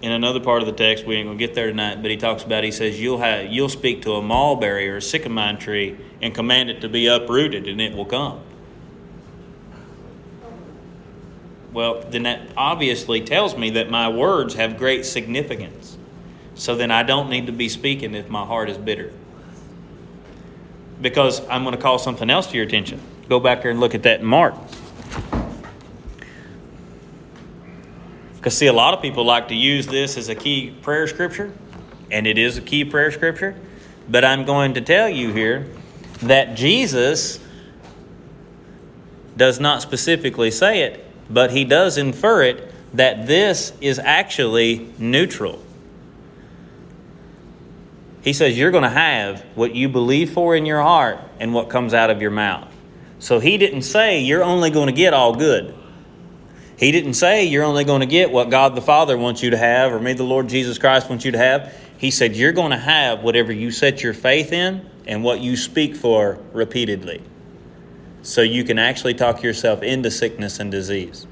In 0.00 0.12
another 0.12 0.38
part 0.38 0.62
of 0.62 0.66
the 0.66 0.72
text, 0.72 1.04
we 1.04 1.16
ain't 1.16 1.26
gonna 1.26 1.38
get 1.38 1.54
there 1.54 1.68
tonight, 1.68 2.02
but 2.02 2.10
he 2.10 2.16
talks 2.16 2.44
about 2.44 2.62
he 2.62 2.70
says 2.70 3.00
you'll 3.00 3.18
have 3.18 3.46
you'll 3.46 3.68
speak 3.68 4.02
to 4.02 4.12
a 4.12 4.22
mulberry 4.22 4.88
or 4.88 4.98
a 4.98 5.02
sycamore 5.02 5.54
tree 5.54 5.96
and 6.22 6.34
command 6.34 6.70
it 6.70 6.80
to 6.82 6.88
be 6.88 7.06
uprooted, 7.06 7.66
and 7.66 7.80
it 7.80 7.94
will 7.94 8.04
come. 8.04 8.40
Well, 11.72 12.02
then 12.10 12.22
that 12.24 12.40
obviously 12.56 13.20
tells 13.20 13.56
me 13.56 13.70
that 13.70 13.90
my 13.90 14.08
words 14.08 14.54
have 14.54 14.78
great 14.78 15.04
significance. 15.04 15.96
So 16.54 16.74
then 16.74 16.90
I 16.90 17.02
don't 17.02 17.30
need 17.30 17.46
to 17.46 17.52
be 17.52 17.68
speaking 17.68 18.14
if 18.14 18.28
my 18.28 18.44
heart 18.44 18.68
is 18.68 18.78
bitter. 18.78 19.12
Because 21.00 21.46
I'm 21.48 21.62
going 21.62 21.76
to 21.76 21.80
call 21.80 21.98
something 21.98 22.28
else 22.30 22.48
to 22.48 22.56
your 22.56 22.66
attention. 22.66 23.00
Go 23.28 23.38
back 23.38 23.62
there 23.62 23.70
and 23.70 23.78
look 23.78 23.94
at 23.94 24.02
that 24.02 24.20
in 24.20 24.26
Mark. 24.26 24.54
Because, 28.38 28.56
see, 28.56 28.68
a 28.68 28.72
lot 28.72 28.94
of 28.94 29.02
people 29.02 29.24
like 29.24 29.48
to 29.48 29.54
use 29.54 29.86
this 29.86 30.16
as 30.16 30.28
a 30.28 30.34
key 30.34 30.70
prayer 30.82 31.06
scripture, 31.08 31.52
and 32.10 32.26
it 32.26 32.38
is 32.38 32.56
a 32.56 32.60
key 32.62 32.84
prayer 32.84 33.10
scripture. 33.10 33.56
But 34.08 34.24
I'm 34.24 34.44
going 34.44 34.74
to 34.74 34.80
tell 34.80 35.08
you 35.08 35.32
here 35.32 35.66
that 36.22 36.56
Jesus 36.56 37.40
does 39.36 39.60
not 39.60 39.82
specifically 39.82 40.50
say 40.50 40.82
it, 40.82 41.04
but 41.28 41.50
he 41.50 41.64
does 41.64 41.98
infer 41.98 42.42
it 42.42 42.72
that 42.94 43.26
this 43.26 43.72
is 43.80 43.98
actually 43.98 44.92
neutral. 44.98 45.62
He 48.22 48.32
says 48.32 48.58
you're 48.58 48.70
going 48.70 48.82
to 48.82 48.88
have 48.88 49.42
what 49.54 49.74
you 49.74 49.88
believe 49.88 50.32
for 50.32 50.56
in 50.56 50.66
your 50.66 50.82
heart 50.82 51.18
and 51.38 51.54
what 51.54 51.68
comes 51.68 51.94
out 51.94 52.10
of 52.10 52.20
your 52.20 52.30
mouth. 52.30 52.68
So 53.20 53.40
he 53.40 53.58
didn't 53.58 53.82
say 53.82 54.20
you're 54.20 54.44
only 54.44 54.70
going 54.70 54.86
to 54.86 54.92
get 54.92 55.14
all 55.14 55.34
good. 55.34 55.74
He 56.78 56.92
didn't 56.92 57.14
say 57.14 57.44
you're 57.44 57.64
only 57.64 57.82
going 57.82 58.00
to 58.00 58.06
get 58.06 58.30
what 58.30 58.50
God 58.50 58.76
the 58.76 58.80
Father 58.80 59.18
wants 59.18 59.42
you 59.42 59.50
to 59.50 59.58
have 59.58 59.92
or 59.92 59.98
me 59.98 60.12
the 60.12 60.22
Lord 60.22 60.48
Jesus 60.48 60.78
Christ 60.78 61.08
wants 61.10 61.24
you 61.24 61.32
to 61.32 61.38
have. 61.38 61.74
He 61.98 62.12
said 62.12 62.36
you're 62.36 62.52
going 62.52 62.70
to 62.70 62.78
have 62.78 63.22
whatever 63.22 63.52
you 63.52 63.72
set 63.72 64.02
your 64.02 64.14
faith 64.14 64.52
in 64.52 64.88
and 65.04 65.24
what 65.24 65.40
you 65.40 65.56
speak 65.56 65.96
for 65.96 66.38
repeatedly. 66.52 67.20
So 68.22 68.42
you 68.42 68.62
can 68.62 68.78
actually 68.78 69.14
talk 69.14 69.42
yourself 69.42 69.82
into 69.82 70.08
sickness 70.10 70.60
and 70.60 70.70
disease. 70.70 71.26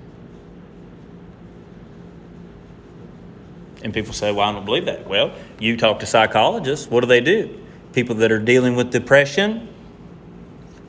And 3.85 3.95
people 3.95 4.15
say, 4.15 4.33
well, 4.33 4.49
I 4.49 4.53
don't 4.53 4.65
believe 4.65 4.87
that. 4.87 5.07
Well, 5.07 5.33
you 5.61 5.77
talk 5.77 6.01
to 6.01 6.07
psychologists, 6.07 6.89
what 6.89 7.03
do 7.03 7.07
they 7.07 7.21
do? 7.21 7.63
People 7.93 8.17
that 8.17 8.33
are 8.33 8.41
dealing 8.41 8.75
with 8.75 8.91
depression, 8.91 9.73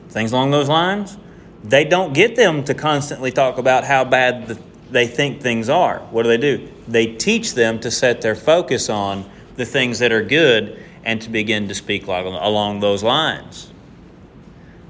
things 0.08 0.32
along 0.32 0.50
those 0.50 0.68
lines, 0.68 1.16
they 1.64 1.84
don't 1.84 2.12
get 2.12 2.36
them 2.36 2.64
to 2.64 2.74
constantly 2.74 3.30
talk 3.30 3.58
about 3.58 3.84
how 3.84 4.04
bad 4.04 4.46
the, 4.46 4.58
they 4.90 5.06
think 5.06 5.40
things 5.40 5.68
are. 5.68 5.98
What 6.10 6.22
do 6.22 6.28
they 6.28 6.38
do? 6.38 6.68
They 6.86 7.14
teach 7.14 7.54
them 7.54 7.80
to 7.80 7.90
set 7.90 8.22
their 8.22 8.34
focus 8.34 8.88
on 8.88 9.28
the 9.56 9.66
things 9.66 9.98
that 9.98 10.12
are 10.12 10.22
good 10.22 10.82
and 11.04 11.20
to 11.22 11.30
begin 11.30 11.68
to 11.68 11.74
speak 11.74 12.06
along 12.06 12.80
those 12.80 13.02
lines. 13.02 13.72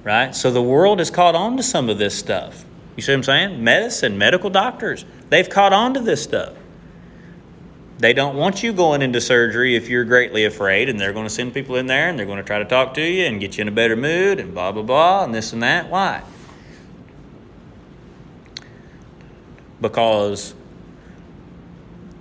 Right? 0.05 0.35
So 0.35 0.51
the 0.51 0.63
world 0.63 1.01
has 1.01 1.11
caught 1.11 1.35
on 1.35 1.57
to 1.57 1.63
some 1.63 1.89
of 1.89 1.99
this 1.99 2.17
stuff. 2.17 2.65
You 2.97 3.03
see 3.03 3.13
what 3.13 3.19
I'm 3.19 3.23
saying? 3.25 3.65
Medicine, 3.65 4.19
medical 4.19 4.51
doctors, 4.51 5.05
they've 5.31 5.49
caught 5.49 5.73
on 5.73 5.95
to 5.95 6.01
this 6.01 6.23
stuff. 6.23 6.55
They 7.99 8.13
don't 8.13 8.37
want 8.37 8.63
you 8.63 8.73
going 8.73 9.03
into 9.03 9.21
surgery 9.21 9.75
if 9.75 9.89
you're 9.89 10.05
greatly 10.05 10.45
afraid, 10.45 10.89
and 10.89 11.01
they're 11.01 11.13
going 11.13 11.27
to 11.27 11.31
send 11.31 11.53
people 11.53 11.77
in 11.77 11.87
there 11.87 12.09
and 12.09 12.17
they're 12.17 12.27
going 12.27 12.39
to 12.39 12.45
try 12.45 12.59
to 12.59 12.65
talk 12.65 12.95
to 12.95 13.03
you 13.03 13.25
and 13.25 13.41
get 13.41 13.59
you 13.59 13.63
in 13.63 13.69
a 13.69 13.73
better 13.73 13.97
mood 13.97 14.39
and 14.39 14.55
blah, 14.55 14.71
blah, 14.71 14.83
blah, 14.83 15.25
and 15.25 15.35
this 15.35 15.53
and 15.53 15.63
that. 15.65 15.91
Why? 15.91 16.23
Because 19.81 20.55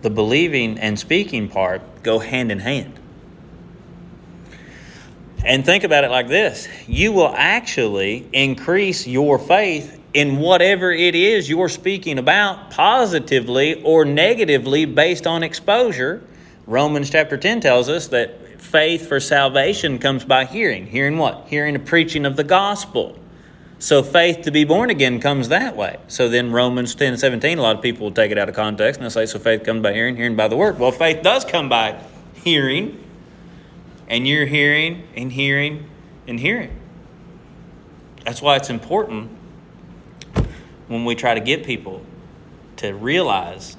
the 0.01 0.10
believing 0.10 0.78
and 0.78 0.97
speaking 0.97 1.49
part 1.49 1.82
go 2.03 2.20
hand 2.20 2.51
in 2.51 2.60
hand. 2.60 2.99
And 5.43 5.66
think 5.66 5.84
about 5.84 6.03
it 6.03 6.12
like 6.12 6.28
this 6.28 6.68
you 6.88 7.12
will 7.12 7.34
actually 7.36 8.28
increase 8.34 9.08
your 9.08 9.39
faith 9.39 9.99
in 10.14 10.38
whatever 10.38 10.91
it 10.91 11.16
is 11.16 11.49
you're 11.49 11.70
speaking 11.70 12.18
about, 12.18 12.72
positively 12.72 13.82
or 13.84 14.03
negatively 14.05 14.86
based 14.86 15.28
on 15.28 15.43
exposure. 15.43 16.24
Romans 16.66 17.10
chapter 17.10 17.38
10 17.38 17.62
tells 17.62 17.88
us 17.88 18.08
that 18.08 18.60
faith 18.60 19.08
for 19.08 19.20
salvation 19.20 19.99
comes 19.99 20.26
by 20.26 20.45
hearing. 20.45 20.88
Hearing 20.88 21.18
what? 21.18 21.45
Hearing 21.47 21.74
the 21.74 21.80
preaching 21.80 22.26
of 22.26 22.36
the 22.36 22.43
gospel. 22.43 23.18
So 23.80 24.01
faith 24.01 24.41
to 24.41 24.51
be 24.51 24.63
born 24.63 24.89
again 24.89 25.19
comes 25.19 25.49
that 25.49 25.75
way. 25.75 25.97
So 26.07 26.30
then 26.30 26.51
Romans 26.51 26.95
10 26.95 27.17
17, 27.17 27.57
a 27.57 27.61
lot 27.61 27.75
of 27.75 27.82
people 27.82 28.05
will 28.05 28.13
take 28.13 28.32
it 28.32 28.38
out 28.38 28.49
of 28.49 28.55
context 28.55 28.99
and 28.99 29.05
they'll 29.05 29.11
say, 29.11 29.25
so 29.28 29.38
faith 29.38 29.63
comes 29.63 29.84
by 29.84 29.93
hearing, 29.93 30.15
hearing 30.15 30.36
by 30.36 30.47
the 30.47 30.55
word. 30.55 30.80
Well, 30.80 30.91
faith 30.91 31.21
does 31.21 31.45
come 31.45 31.69
by 31.69 32.01
hearing, 32.34 33.03
and 34.07 34.28
you're 34.28 34.45
hearing 34.45 35.07
and 35.15 35.32
hearing 35.32 35.88
and 36.28 36.39
hearing. 36.39 36.75
That's 38.25 38.41
why 38.41 38.55
it's 38.55 38.69
important 38.69 39.32
when 40.88 41.05
we 41.05 41.15
try 41.15 41.34
to 41.34 41.39
get 41.39 41.63
people 41.63 42.01
to 42.78 42.93
realize 42.93 43.78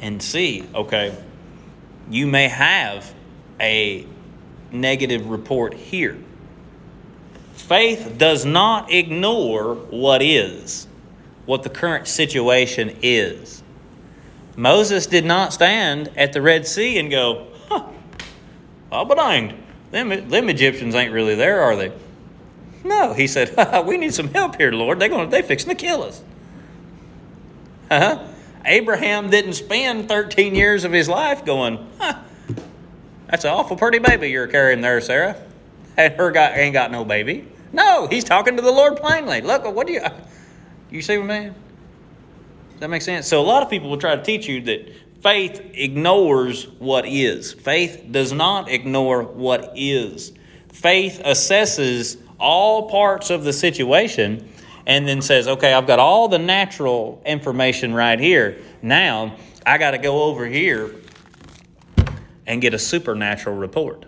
and 0.00 0.22
see 0.22 0.68
okay, 0.74 1.16
you 2.10 2.26
may 2.26 2.48
have 2.48 3.14
a 3.60 4.06
negative 4.72 5.28
report 5.28 5.74
here. 5.74 6.18
Faith 7.66 8.14
does 8.16 8.44
not 8.44 8.92
ignore 8.92 9.74
what 9.74 10.22
is, 10.22 10.86
what 11.46 11.64
the 11.64 11.68
current 11.68 12.06
situation 12.06 12.96
is. 13.02 13.60
Moses 14.54 15.06
did 15.06 15.24
not 15.24 15.52
stand 15.52 16.08
at 16.16 16.32
the 16.32 16.40
Red 16.40 16.64
Sea 16.68 16.96
and 16.96 17.10
go, 17.10 17.48
huh, 17.68 17.86
I'll 18.92 19.04
be 19.04 19.16
danged. 19.16 19.56
Them, 19.90 20.28
them 20.28 20.48
Egyptians 20.48 20.94
ain't 20.94 21.12
really 21.12 21.34
there, 21.34 21.60
are 21.60 21.74
they? 21.74 21.92
No, 22.84 23.14
he 23.14 23.26
said, 23.26 23.52
"We 23.86 23.96
need 23.96 24.14
some 24.14 24.28
help 24.28 24.56
here, 24.56 24.70
Lord. 24.70 25.00
They're 25.00 25.08
going 25.08 25.28
to, 25.28 25.30
They 25.30 25.42
fixing 25.42 25.70
to 25.70 25.74
kill 25.74 26.04
us." 26.04 26.22
Uh-huh. 27.90 28.24
Abraham 28.64 29.28
didn't 29.28 29.54
spend 29.54 30.08
13 30.08 30.54
years 30.54 30.84
of 30.84 30.92
his 30.92 31.08
life 31.08 31.44
going, 31.44 31.84
huh, 31.98 32.20
"That's 33.28 33.44
an 33.44 33.50
awful 33.50 33.76
pretty 33.76 33.98
baby 33.98 34.30
you're 34.30 34.46
carrying 34.46 34.82
there, 34.82 35.00
Sarah." 35.00 35.36
And 35.96 36.14
her 36.14 36.30
guy 36.30 36.50
ain't 36.56 36.74
got 36.74 36.92
no 36.92 37.04
baby. 37.04 37.48
No, 37.76 38.06
he's 38.06 38.24
talking 38.24 38.56
to 38.56 38.62
the 38.62 38.72
Lord 38.72 38.96
plainly. 38.96 39.42
Look, 39.42 39.70
what 39.74 39.86
do 39.86 39.92
you? 39.92 40.00
You 40.90 41.02
see 41.02 41.18
what 41.18 41.30
I 41.30 41.40
mean? 41.40 41.54
Does 42.70 42.80
that 42.80 42.88
make 42.88 43.02
sense? 43.02 43.28
So 43.28 43.38
a 43.38 43.44
lot 43.44 43.62
of 43.62 43.68
people 43.68 43.90
will 43.90 43.98
try 43.98 44.16
to 44.16 44.22
teach 44.22 44.48
you 44.48 44.62
that 44.62 44.92
faith 45.22 45.60
ignores 45.74 46.68
what 46.78 47.06
is. 47.06 47.52
Faith 47.52 48.06
does 48.10 48.32
not 48.32 48.70
ignore 48.70 49.22
what 49.22 49.72
is. 49.76 50.32
Faith 50.72 51.20
assesses 51.22 52.18
all 52.40 52.88
parts 52.88 53.28
of 53.28 53.44
the 53.44 53.52
situation 53.52 54.48
and 54.86 55.06
then 55.06 55.20
says, 55.20 55.46
okay, 55.46 55.74
I've 55.74 55.86
got 55.86 55.98
all 55.98 56.28
the 56.28 56.38
natural 56.38 57.20
information 57.26 57.92
right 57.92 58.18
here. 58.18 58.58
Now 58.80 59.36
I 59.66 59.76
got 59.76 59.90
to 59.90 59.98
go 59.98 60.22
over 60.22 60.46
here 60.46 60.94
and 62.46 62.62
get 62.62 62.72
a 62.72 62.78
supernatural 62.78 63.56
report. 63.56 64.06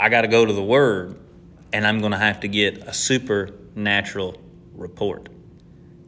I 0.00 0.08
got 0.08 0.22
to 0.22 0.28
go 0.28 0.46
to 0.46 0.52
the 0.52 0.62
Word 0.62 1.14
and 1.74 1.86
I'm 1.86 2.00
going 2.00 2.12
to 2.12 2.18
have 2.18 2.40
to 2.40 2.48
get 2.48 2.78
a 2.78 2.94
supernatural 2.94 4.40
report. 4.74 5.28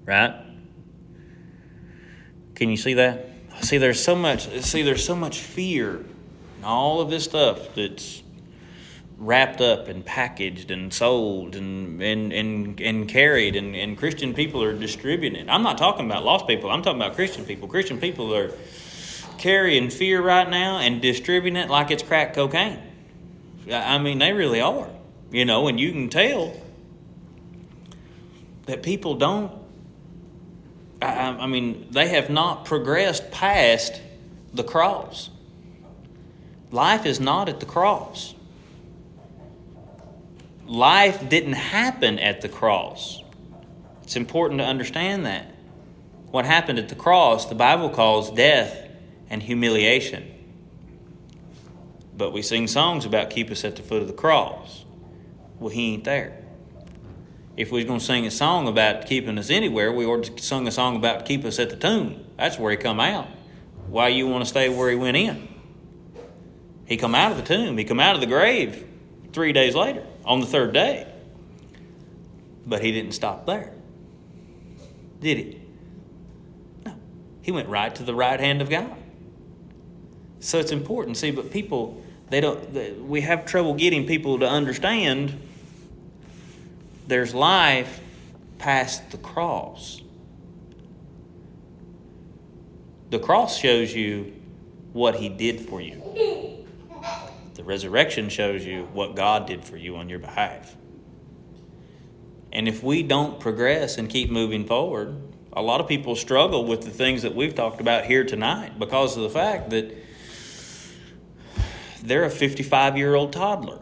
Right? 0.06 0.34
Can 2.54 2.70
you 2.70 2.78
see 2.78 2.94
that? 2.94 3.28
See, 3.60 3.76
there's 3.76 4.02
so 4.02 4.16
much. 4.16 4.48
See, 4.62 4.80
there's 4.80 5.04
so 5.04 5.14
much 5.14 5.40
fear 5.40 6.06
and 6.56 6.64
all 6.64 7.02
of 7.02 7.10
this 7.10 7.24
stuff 7.24 7.74
that's 7.74 8.22
wrapped 9.18 9.60
up 9.60 9.88
and 9.88 10.04
packaged 10.04 10.70
and 10.70 10.92
sold 10.92 11.54
and 11.54 12.02
and 12.02 12.32
and, 12.32 12.80
and 12.80 13.08
carried 13.08 13.56
and, 13.56 13.76
and 13.76 13.98
Christian 13.98 14.32
people 14.32 14.62
are 14.64 14.72
distributing 14.72 15.38
it. 15.38 15.50
I'm 15.50 15.62
not 15.62 15.76
talking 15.76 16.06
about 16.06 16.24
lost 16.24 16.48
people. 16.48 16.70
I'm 16.70 16.80
talking 16.82 17.00
about 17.00 17.14
Christian 17.14 17.44
people. 17.44 17.68
Christian 17.68 17.98
people 17.98 18.34
are 18.34 18.52
carrying 19.36 19.90
fear 19.90 20.22
right 20.22 20.48
now 20.48 20.78
and 20.78 21.02
distributing 21.02 21.56
it 21.56 21.68
like 21.68 21.90
it's 21.90 22.02
crack 22.02 22.32
cocaine. 22.32 22.91
I 23.70 23.98
mean, 23.98 24.18
they 24.18 24.32
really 24.32 24.60
are. 24.60 24.90
You 25.30 25.44
know, 25.44 25.68
and 25.68 25.78
you 25.80 25.92
can 25.92 26.08
tell 26.08 26.54
that 28.66 28.82
people 28.82 29.14
don't 29.14 29.62
I, 31.02 31.36
I 31.40 31.46
mean, 31.46 31.88
they 31.90 32.08
have 32.08 32.30
not 32.30 32.64
progressed 32.64 33.30
past 33.30 34.00
the 34.54 34.64
cross. 34.64 35.30
Life 36.70 37.04
is 37.04 37.20
not 37.20 37.48
at 37.48 37.60
the 37.60 37.66
cross. 37.66 38.34
Life 40.66 41.28
didn't 41.28 41.54
happen 41.54 42.18
at 42.18 42.40
the 42.40 42.48
cross. 42.48 43.22
It's 44.04 44.16
important 44.16 44.60
to 44.60 44.64
understand 44.64 45.26
that. 45.26 45.52
What 46.30 46.46
happened 46.46 46.78
at 46.78 46.88
the 46.88 46.94
cross, 46.94 47.46
the 47.46 47.54
Bible 47.54 47.90
calls 47.90 48.30
death 48.30 48.88
and 49.28 49.42
humiliation. 49.42 50.31
But 52.22 52.32
we 52.32 52.40
sing 52.40 52.68
songs 52.68 53.04
about 53.04 53.30
keep 53.30 53.50
us 53.50 53.64
at 53.64 53.74
the 53.74 53.82
foot 53.82 54.00
of 54.00 54.06
the 54.06 54.14
cross. 54.14 54.84
Well, 55.58 55.70
he 55.70 55.94
ain't 55.94 56.04
there 56.04 56.42
if 57.56 57.70
we 57.70 57.80
was 57.80 57.84
going 57.86 57.98
to 57.98 58.04
sing 58.04 58.26
a 58.26 58.30
song 58.30 58.66
about 58.66 59.06
keeping 59.06 59.38
us 59.38 59.50
anywhere, 59.50 59.92
we 59.92 60.06
ought 60.06 60.24
to 60.24 60.42
sing 60.42 60.66
a 60.66 60.72
song 60.72 60.96
about 60.96 61.26
keep 61.26 61.44
us 61.44 61.58
at 61.58 61.70
the 61.70 61.76
tomb. 61.76 62.24
That's 62.38 62.58
where 62.58 62.70
he 62.70 62.76
come 62.76 62.98
out. 62.98 63.28
Why 63.88 64.08
you 64.08 64.26
want 64.26 64.42
to 64.42 64.48
stay 64.48 64.68
where 64.68 64.88
he 64.88 64.96
went 64.96 65.16
in? 65.16 65.48
He 66.86 66.96
come 66.96 67.14
out 67.14 67.32
of 67.32 67.36
the 67.36 67.42
tomb. 67.42 67.76
He 67.76 67.84
come 67.84 68.00
out 68.00 68.14
of 68.14 68.20
the 68.20 68.26
grave 68.26 68.86
three 69.32 69.52
days 69.52 69.74
later, 69.74 70.04
on 70.24 70.40
the 70.40 70.46
third 70.46 70.72
day. 70.72 71.06
But 72.66 72.82
he 72.82 72.92
didn't 72.92 73.12
stop 73.12 73.46
there. 73.46 73.72
Did 75.20 75.38
he? 75.38 75.60
No. 76.86 76.94
He 77.42 77.52
went 77.52 77.68
right 77.68 77.94
to 77.94 78.02
the 78.02 78.14
right 78.14 78.40
hand 78.40 78.62
of 78.62 78.70
God. 78.70 78.94
So 80.40 80.58
it's 80.58 80.72
important. 80.72 81.16
See, 81.16 81.30
but 81.30 81.50
people, 81.50 82.01
they 82.32 82.40
don't, 82.40 82.72
they, 82.72 82.92
we 82.92 83.20
have 83.20 83.44
trouble 83.44 83.74
getting 83.74 84.06
people 84.06 84.38
to 84.38 84.48
understand 84.48 85.38
there's 87.06 87.34
life 87.34 88.00
past 88.56 89.10
the 89.10 89.18
cross. 89.18 90.00
The 93.10 93.18
cross 93.18 93.58
shows 93.58 93.94
you 93.94 94.32
what 94.94 95.16
He 95.16 95.28
did 95.28 95.60
for 95.60 95.82
you, 95.82 96.66
the 97.52 97.64
resurrection 97.64 98.30
shows 98.30 98.64
you 98.64 98.84
what 98.94 99.14
God 99.14 99.46
did 99.46 99.62
for 99.62 99.76
you 99.76 99.96
on 99.96 100.08
your 100.08 100.18
behalf. 100.18 100.74
And 102.50 102.66
if 102.66 102.82
we 102.82 103.02
don't 103.02 103.40
progress 103.40 103.98
and 103.98 104.08
keep 104.08 104.30
moving 104.30 104.64
forward, 104.64 105.20
a 105.52 105.60
lot 105.60 105.82
of 105.82 105.86
people 105.86 106.16
struggle 106.16 106.64
with 106.64 106.80
the 106.80 106.90
things 106.90 107.20
that 107.20 107.34
we've 107.34 107.54
talked 107.54 107.82
about 107.82 108.06
here 108.06 108.24
tonight 108.24 108.78
because 108.78 109.18
of 109.18 109.22
the 109.22 109.28
fact 109.28 109.68
that 109.68 110.01
they're 112.02 112.24
a 112.24 112.30
55 112.30 112.96
year 112.96 113.14
old 113.14 113.32
toddler. 113.32 113.80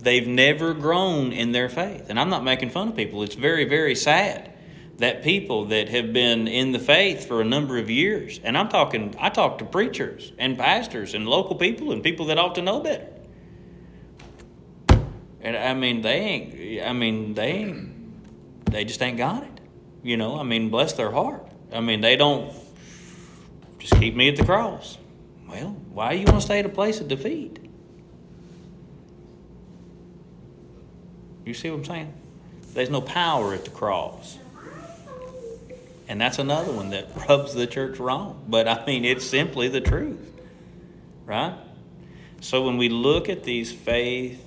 They've 0.00 0.26
never 0.26 0.74
grown 0.74 1.32
in 1.32 1.52
their 1.52 1.68
faith. 1.68 2.06
And 2.10 2.20
I'm 2.20 2.28
not 2.28 2.44
making 2.44 2.70
fun 2.70 2.88
of 2.88 2.96
people. 2.96 3.22
It's 3.22 3.36
very, 3.36 3.64
very 3.64 3.94
sad 3.94 4.52
that 4.98 5.22
people 5.22 5.66
that 5.66 5.88
have 5.88 6.12
been 6.12 6.46
in 6.46 6.72
the 6.72 6.78
faith 6.78 7.26
for 7.26 7.40
a 7.40 7.44
number 7.44 7.78
of 7.78 7.90
years, 7.90 8.38
and 8.44 8.56
I'm 8.56 8.68
talking, 8.68 9.14
I 9.18 9.28
talk 9.28 9.58
to 9.58 9.64
preachers 9.64 10.32
and 10.38 10.56
pastors 10.56 11.14
and 11.14 11.26
local 11.26 11.56
people 11.56 11.90
and 11.90 12.02
people 12.02 12.26
that 12.26 12.38
ought 12.38 12.54
to 12.56 12.62
know 12.62 12.80
better. 12.80 13.08
And 15.40 15.56
I 15.56 15.74
mean, 15.74 16.02
they 16.02 16.16
ain't, 16.16 16.86
I 16.86 16.92
mean, 16.92 17.34
they 17.34 17.48
ain't, 17.48 18.66
they 18.70 18.84
just 18.84 19.02
ain't 19.02 19.18
got 19.18 19.42
it. 19.42 19.60
You 20.02 20.16
know, 20.16 20.38
I 20.38 20.42
mean, 20.42 20.70
bless 20.70 20.92
their 20.92 21.10
heart. 21.10 21.46
I 21.72 21.80
mean, 21.80 22.00
they 22.00 22.16
don't 22.16 22.52
just 23.78 23.94
keep 23.96 24.14
me 24.14 24.28
at 24.28 24.36
the 24.36 24.44
cross. 24.44 24.96
Well, 25.48 25.76
why 25.94 26.12
you 26.12 26.24
want 26.26 26.38
to 26.38 26.42
stay 26.42 26.58
at 26.58 26.66
a 26.66 26.70
place 26.70 27.00
of 27.00 27.06
defeat? 27.06 27.70
You 31.44 31.54
see 31.54 31.70
what 31.70 31.78
I'm 31.78 31.84
saying? 31.84 32.12
There's 32.72 32.90
no 32.90 33.00
power 33.00 33.54
at 33.54 33.64
the 33.64 33.70
cross. 33.70 34.38
And 36.08 36.20
that's 36.20 36.40
another 36.40 36.72
one 36.72 36.90
that 36.90 37.08
rubs 37.28 37.54
the 37.54 37.68
church 37.68 37.98
wrong. 38.00 38.44
But 38.48 38.66
I 38.66 38.84
mean, 38.84 39.04
it's 39.04 39.24
simply 39.24 39.68
the 39.68 39.80
truth. 39.80 40.18
Right? 41.24 41.54
So 42.40 42.66
when 42.66 42.76
we 42.76 42.88
look 42.88 43.28
at 43.28 43.44
these 43.44 43.72
faith 43.72 44.44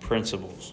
principles, 0.00 0.72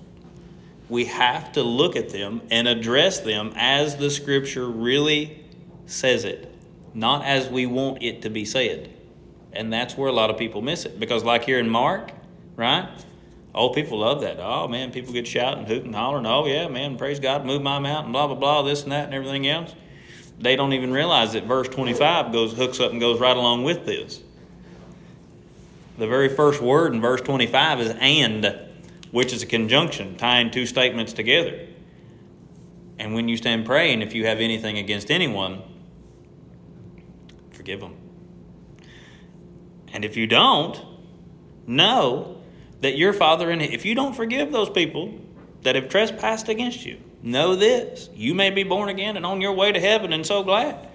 we 0.87 1.05
have 1.05 1.51
to 1.51 1.63
look 1.63 1.97
at 1.97 2.09
them 2.09 2.41
and 2.49 2.65
address 2.67 3.19
them 3.19 3.51
as 3.57 3.97
the 3.97 4.09
scripture 4.09 4.67
really 4.67 5.43
says 5.85 6.23
it, 6.23 6.55
not 6.93 7.25
as 7.25 7.49
we 7.49 7.65
want 7.65 8.01
it 8.01 8.21
to 8.21 8.29
be 8.29 8.45
said. 8.45 8.96
And 9.53 9.71
that's 9.71 9.97
where 9.97 10.09
a 10.09 10.13
lot 10.13 10.29
of 10.29 10.37
people 10.37 10.61
miss 10.61 10.85
it. 10.85 10.99
Because, 10.99 11.23
like 11.23 11.43
here 11.43 11.59
in 11.59 11.69
Mark, 11.69 12.11
right? 12.55 12.89
Oh, 13.55 13.69
people 13.69 13.99
love 13.99 14.21
that. 14.21 14.37
Oh, 14.39 14.67
man, 14.67 14.91
people 14.91 15.13
get 15.13 15.25
shouting, 15.25 15.65
hooting, 15.65 15.93
hollering. 15.93 16.27
Oh, 16.27 16.45
yeah, 16.45 16.67
man, 16.67 16.97
praise 16.97 17.19
God, 17.19 17.43
move 17.43 17.61
my 17.61 17.79
mountain, 17.79 18.11
blah, 18.11 18.27
blah, 18.27 18.35
blah, 18.35 18.61
this 18.61 18.83
and 18.83 18.91
that 18.91 19.05
and 19.05 19.13
everything 19.15 19.47
else. 19.47 19.73
They 20.39 20.55
don't 20.55 20.73
even 20.73 20.91
realize 20.91 21.33
that 21.33 21.45
verse 21.45 21.67
25 21.67 22.31
goes 22.31 22.53
hooks 22.53 22.79
up 22.79 22.91
and 22.91 22.99
goes 22.99 23.19
right 23.19 23.35
along 23.35 23.63
with 23.63 23.85
this. 23.85 24.21
The 25.97 26.05
very 26.05 26.29
first 26.29 26.61
word 26.61 26.93
in 26.93 27.01
verse 27.01 27.21
25 27.21 27.81
is 27.81 27.95
and, 27.99 28.59
which 29.09 29.33
is 29.33 29.41
a 29.41 29.47
conjunction, 29.47 30.15
tying 30.15 30.51
two 30.51 30.67
statements 30.67 31.11
together. 31.11 31.65
And 32.99 33.15
when 33.15 33.27
you 33.27 33.37
stand 33.37 33.65
praying, 33.65 34.03
if 34.03 34.13
you 34.13 34.27
have 34.27 34.39
anything 34.39 34.77
against 34.77 35.09
anyone, 35.09 35.63
forgive 37.51 37.79
them. 37.79 37.96
And 39.97 40.05
if 40.05 40.15
you 40.15 40.27
don't, 40.27 40.79
know 41.65 42.39
that 42.81 42.95
your 42.95 43.13
Father 43.13 43.49
in 43.49 43.61
if 43.61 43.83
you 43.83 43.95
don't 43.95 44.15
forgive 44.15 44.51
those 44.51 44.69
people 44.69 45.19
that 45.63 45.73
have 45.73 45.89
trespassed 45.89 46.49
against 46.49 46.85
you, 46.85 46.99
know 47.23 47.55
this: 47.55 48.07
you 48.13 48.35
may 48.35 48.51
be 48.51 48.61
born 48.61 48.89
again 48.89 49.17
and 49.17 49.25
on 49.25 49.41
your 49.41 49.53
way 49.53 49.71
to 49.71 49.79
heaven, 49.79 50.13
and 50.13 50.23
so 50.23 50.43
glad. 50.43 50.87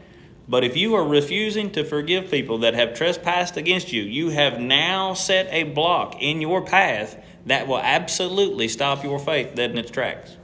But 0.47 0.63
if 0.63 0.77
you 0.77 0.95
are 0.95 1.05
refusing 1.05 1.73
to 1.73 1.83
forgive 1.83 2.31
people 2.31 2.59
that 2.59 2.75
have 2.75 2.95
trespassed 2.95 3.57
against 3.57 3.93
you, 3.93 4.03
you 4.05 4.29
have 4.29 4.61
now 4.61 5.15
set 5.15 5.49
a 5.51 5.65
block 5.65 6.23
in 6.23 6.41
your 6.41 6.65
path 6.65 7.21
that 7.47 7.67
will 7.67 7.81
absolutely 7.81 8.69
stop 8.69 9.03
your 9.03 9.19
faith 9.19 9.57
dead 9.57 9.73
in 9.73 9.79
its 9.79 9.91
tracks. 9.91 10.37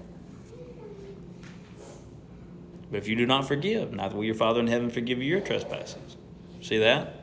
But 2.91 2.97
if 2.97 3.07
you 3.07 3.15
do 3.15 3.25
not 3.25 3.47
forgive, 3.47 3.93
neither 3.93 4.17
will 4.17 4.25
your 4.25 4.35
Father 4.35 4.59
in 4.59 4.67
heaven 4.67 4.91
forgive 4.91 5.19
you 5.19 5.27
your 5.27 5.43
trespasses. 5.43 6.17
See 6.61 6.79
that? 6.79 7.18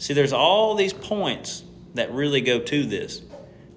See, 0.00 0.14
there's 0.14 0.32
all 0.32 0.74
these 0.76 0.94
points 0.94 1.62
that 1.92 2.10
really 2.10 2.40
go 2.40 2.58
to 2.58 2.86
this 2.86 3.20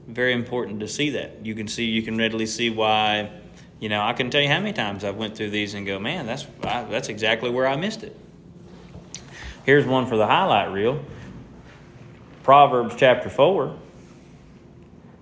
very 0.07 0.32
important 0.32 0.80
to 0.80 0.88
see 0.88 1.09
that. 1.11 1.45
You 1.45 1.53
can 1.53 1.67
see, 1.67 1.84
you 1.84 2.01
can 2.01 2.17
readily 2.17 2.45
see 2.45 2.69
why. 2.69 3.30
You 3.82 3.89
know, 3.89 4.01
I 4.01 4.13
can 4.13 4.30
tell 4.30 4.39
you 4.39 4.47
how 4.47 4.59
many 4.59 4.71
times 4.71 5.03
I've 5.03 5.17
went 5.17 5.36
through 5.36 5.49
these 5.49 5.74
and 5.74 5.86
go, 5.86 5.99
man, 5.99 6.26
that's 6.26 6.47
I, 6.61 6.84
that's 6.84 7.09
exactly 7.09 7.49
where 7.49 7.67
I 7.67 7.76
missed 7.76 8.03
it. 8.03 8.17
Here's 9.65 9.86
one 9.86 10.07
for 10.07 10.15
the 10.15 10.26
highlight 10.26 10.71
reel. 10.71 11.03
Proverbs 12.43 12.95
chapter 12.97 13.30
four. 13.30 13.78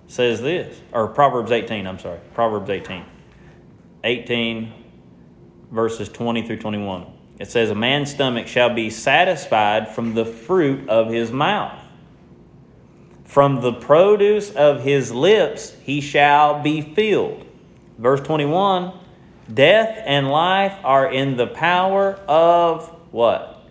says 0.06 0.40
this, 0.40 0.80
or 0.92 1.08
Proverbs 1.08 1.50
18, 1.50 1.84
I'm 1.84 1.98
sorry, 1.98 2.20
Proverbs 2.32 2.70
18. 2.70 3.04
18, 4.04 4.72
verses 5.72 6.08
20 6.08 6.46
through 6.46 6.58
21. 6.58 7.11
It 7.42 7.50
says, 7.50 7.70
A 7.70 7.74
man's 7.74 8.12
stomach 8.12 8.46
shall 8.46 8.72
be 8.72 8.88
satisfied 8.88 9.88
from 9.88 10.14
the 10.14 10.24
fruit 10.24 10.88
of 10.88 11.10
his 11.10 11.32
mouth. 11.32 11.76
From 13.24 13.60
the 13.60 13.72
produce 13.72 14.52
of 14.52 14.84
his 14.84 15.10
lips 15.10 15.74
he 15.82 16.00
shall 16.00 16.62
be 16.62 16.80
filled. 16.80 17.44
Verse 17.98 18.20
21 18.20 18.92
Death 19.52 20.00
and 20.06 20.28
life 20.30 20.76
are 20.84 21.10
in 21.10 21.36
the 21.36 21.48
power 21.48 22.14
of 22.28 22.86
what? 23.10 23.64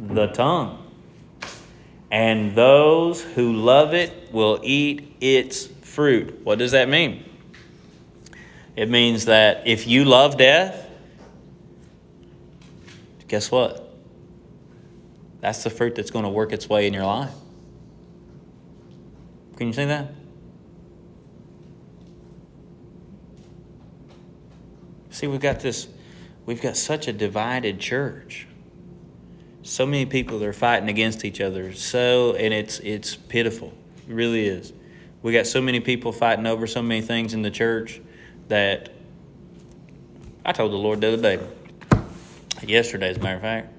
The 0.00 0.26
tongue. 0.26 0.84
And 2.10 2.56
those 2.56 3.22
who 3.22 3.52
love 3.52 3.94
it 3.94 4.32
will 4.32 4.58
eat 4.64 5.14
its 5.20 5.66
fruit. 5.66 6.40
What 6.42 6.58
does 6.58 6.72
that 6.72 6.88
mean? 6.88 7.24
It 8.74 8.90
means 8.90 9.26
that 9.26 9.64
if 9.64 9.86
you 9.86 10.04
love 10.04 10.36
death, 10.36 10.81
guess 13.32 13.50
what? 13.50 13.90
That's 15.40 15.64
the 15.64 15.70
fruit 15.70 15.94
that's 15.94 16.10
going 16.10 16.26
to 16.26 16.30
work 16.30 16.52
its 16.52 16.68
way 16.68 16.86
in 16.86 16.92
your 16.92 17.06
life. 17.06 17.32
Can 19.56 19.68
you 19.68 19.72
see 19.72 19.86
that? 19.86 20.12
See, 25.08 25.26
we've 25.26 25.40
got 25.40 25.60
this, 25.60 25.88
we've 26.44 26.60
got 26.60 26.76
such 26.76 27.08
a 27.08 27.12
divided 27.14 27.80
church. 27.80 28.46
So 29.62 29.86
many 29.86 30.04
people 30.04 30.38
that 30.40 30.46
are 30.46 30.52
fighting 30.52 30.90
against 30.90 31.24
each 31.24 31.40
other. 31.40 31.72
So, 31.72 32.34
and 32.34 32.52
it's 32.52 32.80
it's 32.80 33.16
pitiful. 33.16 33.72
It 34.06 34.12
really 34.12 34.46
is. 34.46 34.74
We 35.22 35.32
got 35.32 35.46
so 35.46 35.62
many 35.62 35.80
people 35.80 36.12
fighting 36.12 36.46
over 36.46 36.66
so 36.66 36.82
many 36.82 37.00
things 37.00 37.32
in 37.32 37.40
the 37.40 37.50
church 37.50 37.98
that 38.48 38.90
I 40.44 40.52
told 40.52 40.72
the 40.72 40.76
Lord 40.76 41.00
the 41.00 41.14
other 41.14 41.22
day, 41.22 41.42
yesterday, 42.68 43.10
as 43.10 43.16
a 43.16 43.20
matter 43.20 43.36
of 43.36 43.42
fact, 43.42 43.72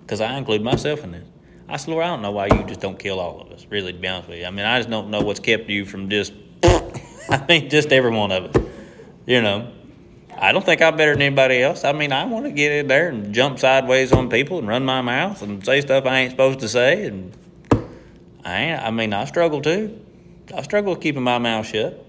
because 0.00 0.20
I 0.20 0.36
include 0.36 0.62
myself 0.62 1.04
in 1.04 1.12
this. 1.12 1.24
I 1.68 1.76
said, 1.78 1.90
Lord, 1.90 2.04
I 2.04 2.08
don't 2.08 2.22
know 2.22 2.30
why 2.30 2.46
you 2.46 2.64
just 2.64 2.80
don't 2.80 2.98
kill 2.98 3.18
all 3.18 3.40
of 3.40 3.50
us, 3.50 3.66
really, 3.70 3.92
to 3.92 3.98
be 3.98 4.06
honest 4.06 4.28
with 4.28 4.38
you. 4.38 4.46
I 4.46 4.50
mean, 4.50 4.64
I 4.64 4.78
just 4.78 4.88
don't 4.88 5.10
know 5.10 5.20
what's 5.20 5.40
kept 5.40 5.68
you 5.68 5.84
from 5.84 6.08
just, 6.08 6.32
I 6.62 7.44
mean, 7.48 7.68
just 7.68 7.90
every 7.90 8.10
one 8.10 8.30
of 8.30 8.56
us. 8.56 8.66
You 9.26 9.42
know, 9.42 9.72
I 10.38 10.52
don't 10.52 10.64
think 10.64 10.80
I'm 10.80 10.96
better 10.96 11.12
than 11.12 11.22
anybody 11.22 11.62
else. 11.62 11.82
I 11.82 11.92
mean, 11.92 12.12
I 12.12 12.24
want 12.26 12.44
to 12.44 12.52
get 12.52 12.70
in 12.70 12.86
there 12.86 13.08
and 13.08 13.34
jump 13.34 13.58
sideways 13.58 14.12
on 14.12 14.28
people 14.28 14.58
and 14.58 14.68
run 14.68 14.84
my 14.84 15.00
mouth 15.00 15.42
and 15.42 15.64
say 15.64 15.80
stuff 15.80 16.06
I 16.06 16.20
ain't 16.20 16.30
supposed 16.30 16.60
to 16.60 16.68
say. 16.68 17.06
And 17.06 17.36
I, 18.44 18.74
I 18.74 18.90
mean, 18.92 19.12
I 19.12 19.24
struggle 19.24 19.60
too. 19.60 20.00
I 20.54 20.62
struggle 20.62 20.92
with 20.92 21.02
keeping 21.02 21.22
my 21.22 21.38
mouth 21.38 21.66
shut. 21.66 22.04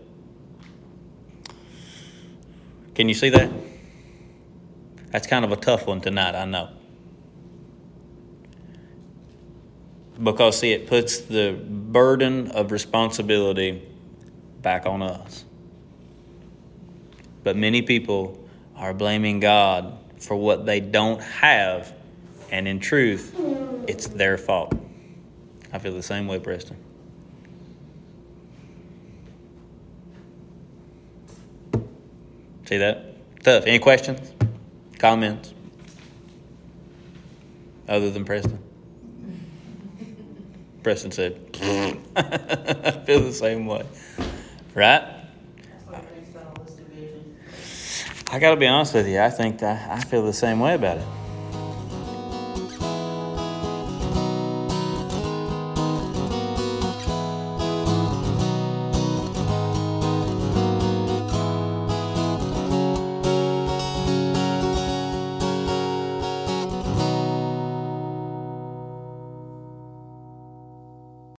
Can 2.94 3.08
you 3.08 3.16
see 3.16 3.30
that? 3.30 3.50
That's 5.12 5.28
kind 5.28 5.46
of 5.46 5.52
a 5.52 5.56
tough 5.56 5.88
one 5.88 6.02
tonight, 6.02 6.36
I 6.36 6.46
know. 6.46 6.70
Because, 10.22 10.60
see, 10.60 10.72
it 10.72 10.88
puts 10.88 11.20
the 11.20 11.54
burden 11.54 12.52
of 12.52 12.72
responsibility 12.72 13.88
back 14.62 14.86
on 14.86 15.02
us. 15.02 15.46
But 17.44 17.56
many 17.56 17.82
people 17.82 18.38
are 18.76 18.94
blaming 18.94 19.40
God 19.40 19.98
for 20.20 20.36
what 20.36 20.66
they 20.66 20.80
don't 20.80 21.22
have, 21.22 21.94
and 22.52 22.68
in 22.68 22.80
truth, 22.80 23.36
it's 23.88 24.08
their 24.08 24.38
fault. 24.38 24.74
I 25.72 25.80
feel 25.80 25.94
the 25.94 26.04
same 26.04 26.28
way, 26.28 26.40
Preston. 26.40 26.78
See 32.66 32.78
that? 32.78 33.16
Tough. 33.44 33.64
Any 33.66 33.80
questions? 33.80 34.37
Comments? 34.98 35.54
Other 37.88 38.10
than 38.10 38.26
Preston? 38.26 38.60
Preston 40.84 41.12
said, 41.12 41.40
I 42.16 42.92
feel 43.06 43.22
the 43.22 43.34
same 43.34 43.66
way. 43.66 43.86
Right? 44.74 45.14
I 48.30 48.40
got 48.40 48.52
to 48.52 48.58
be 48.58 48.68
honest 48.68 48.94
with 48.94 49.08
you. 49.08 49.22
I 49.22 49.30
think 49.30 49.64
I 49.64 50.00
feel 50.02 50.26
the 50.26 50.34
same 50.34 50.60
way 50.60 50.74
about 50.76 50.98
it. 50.98 51.08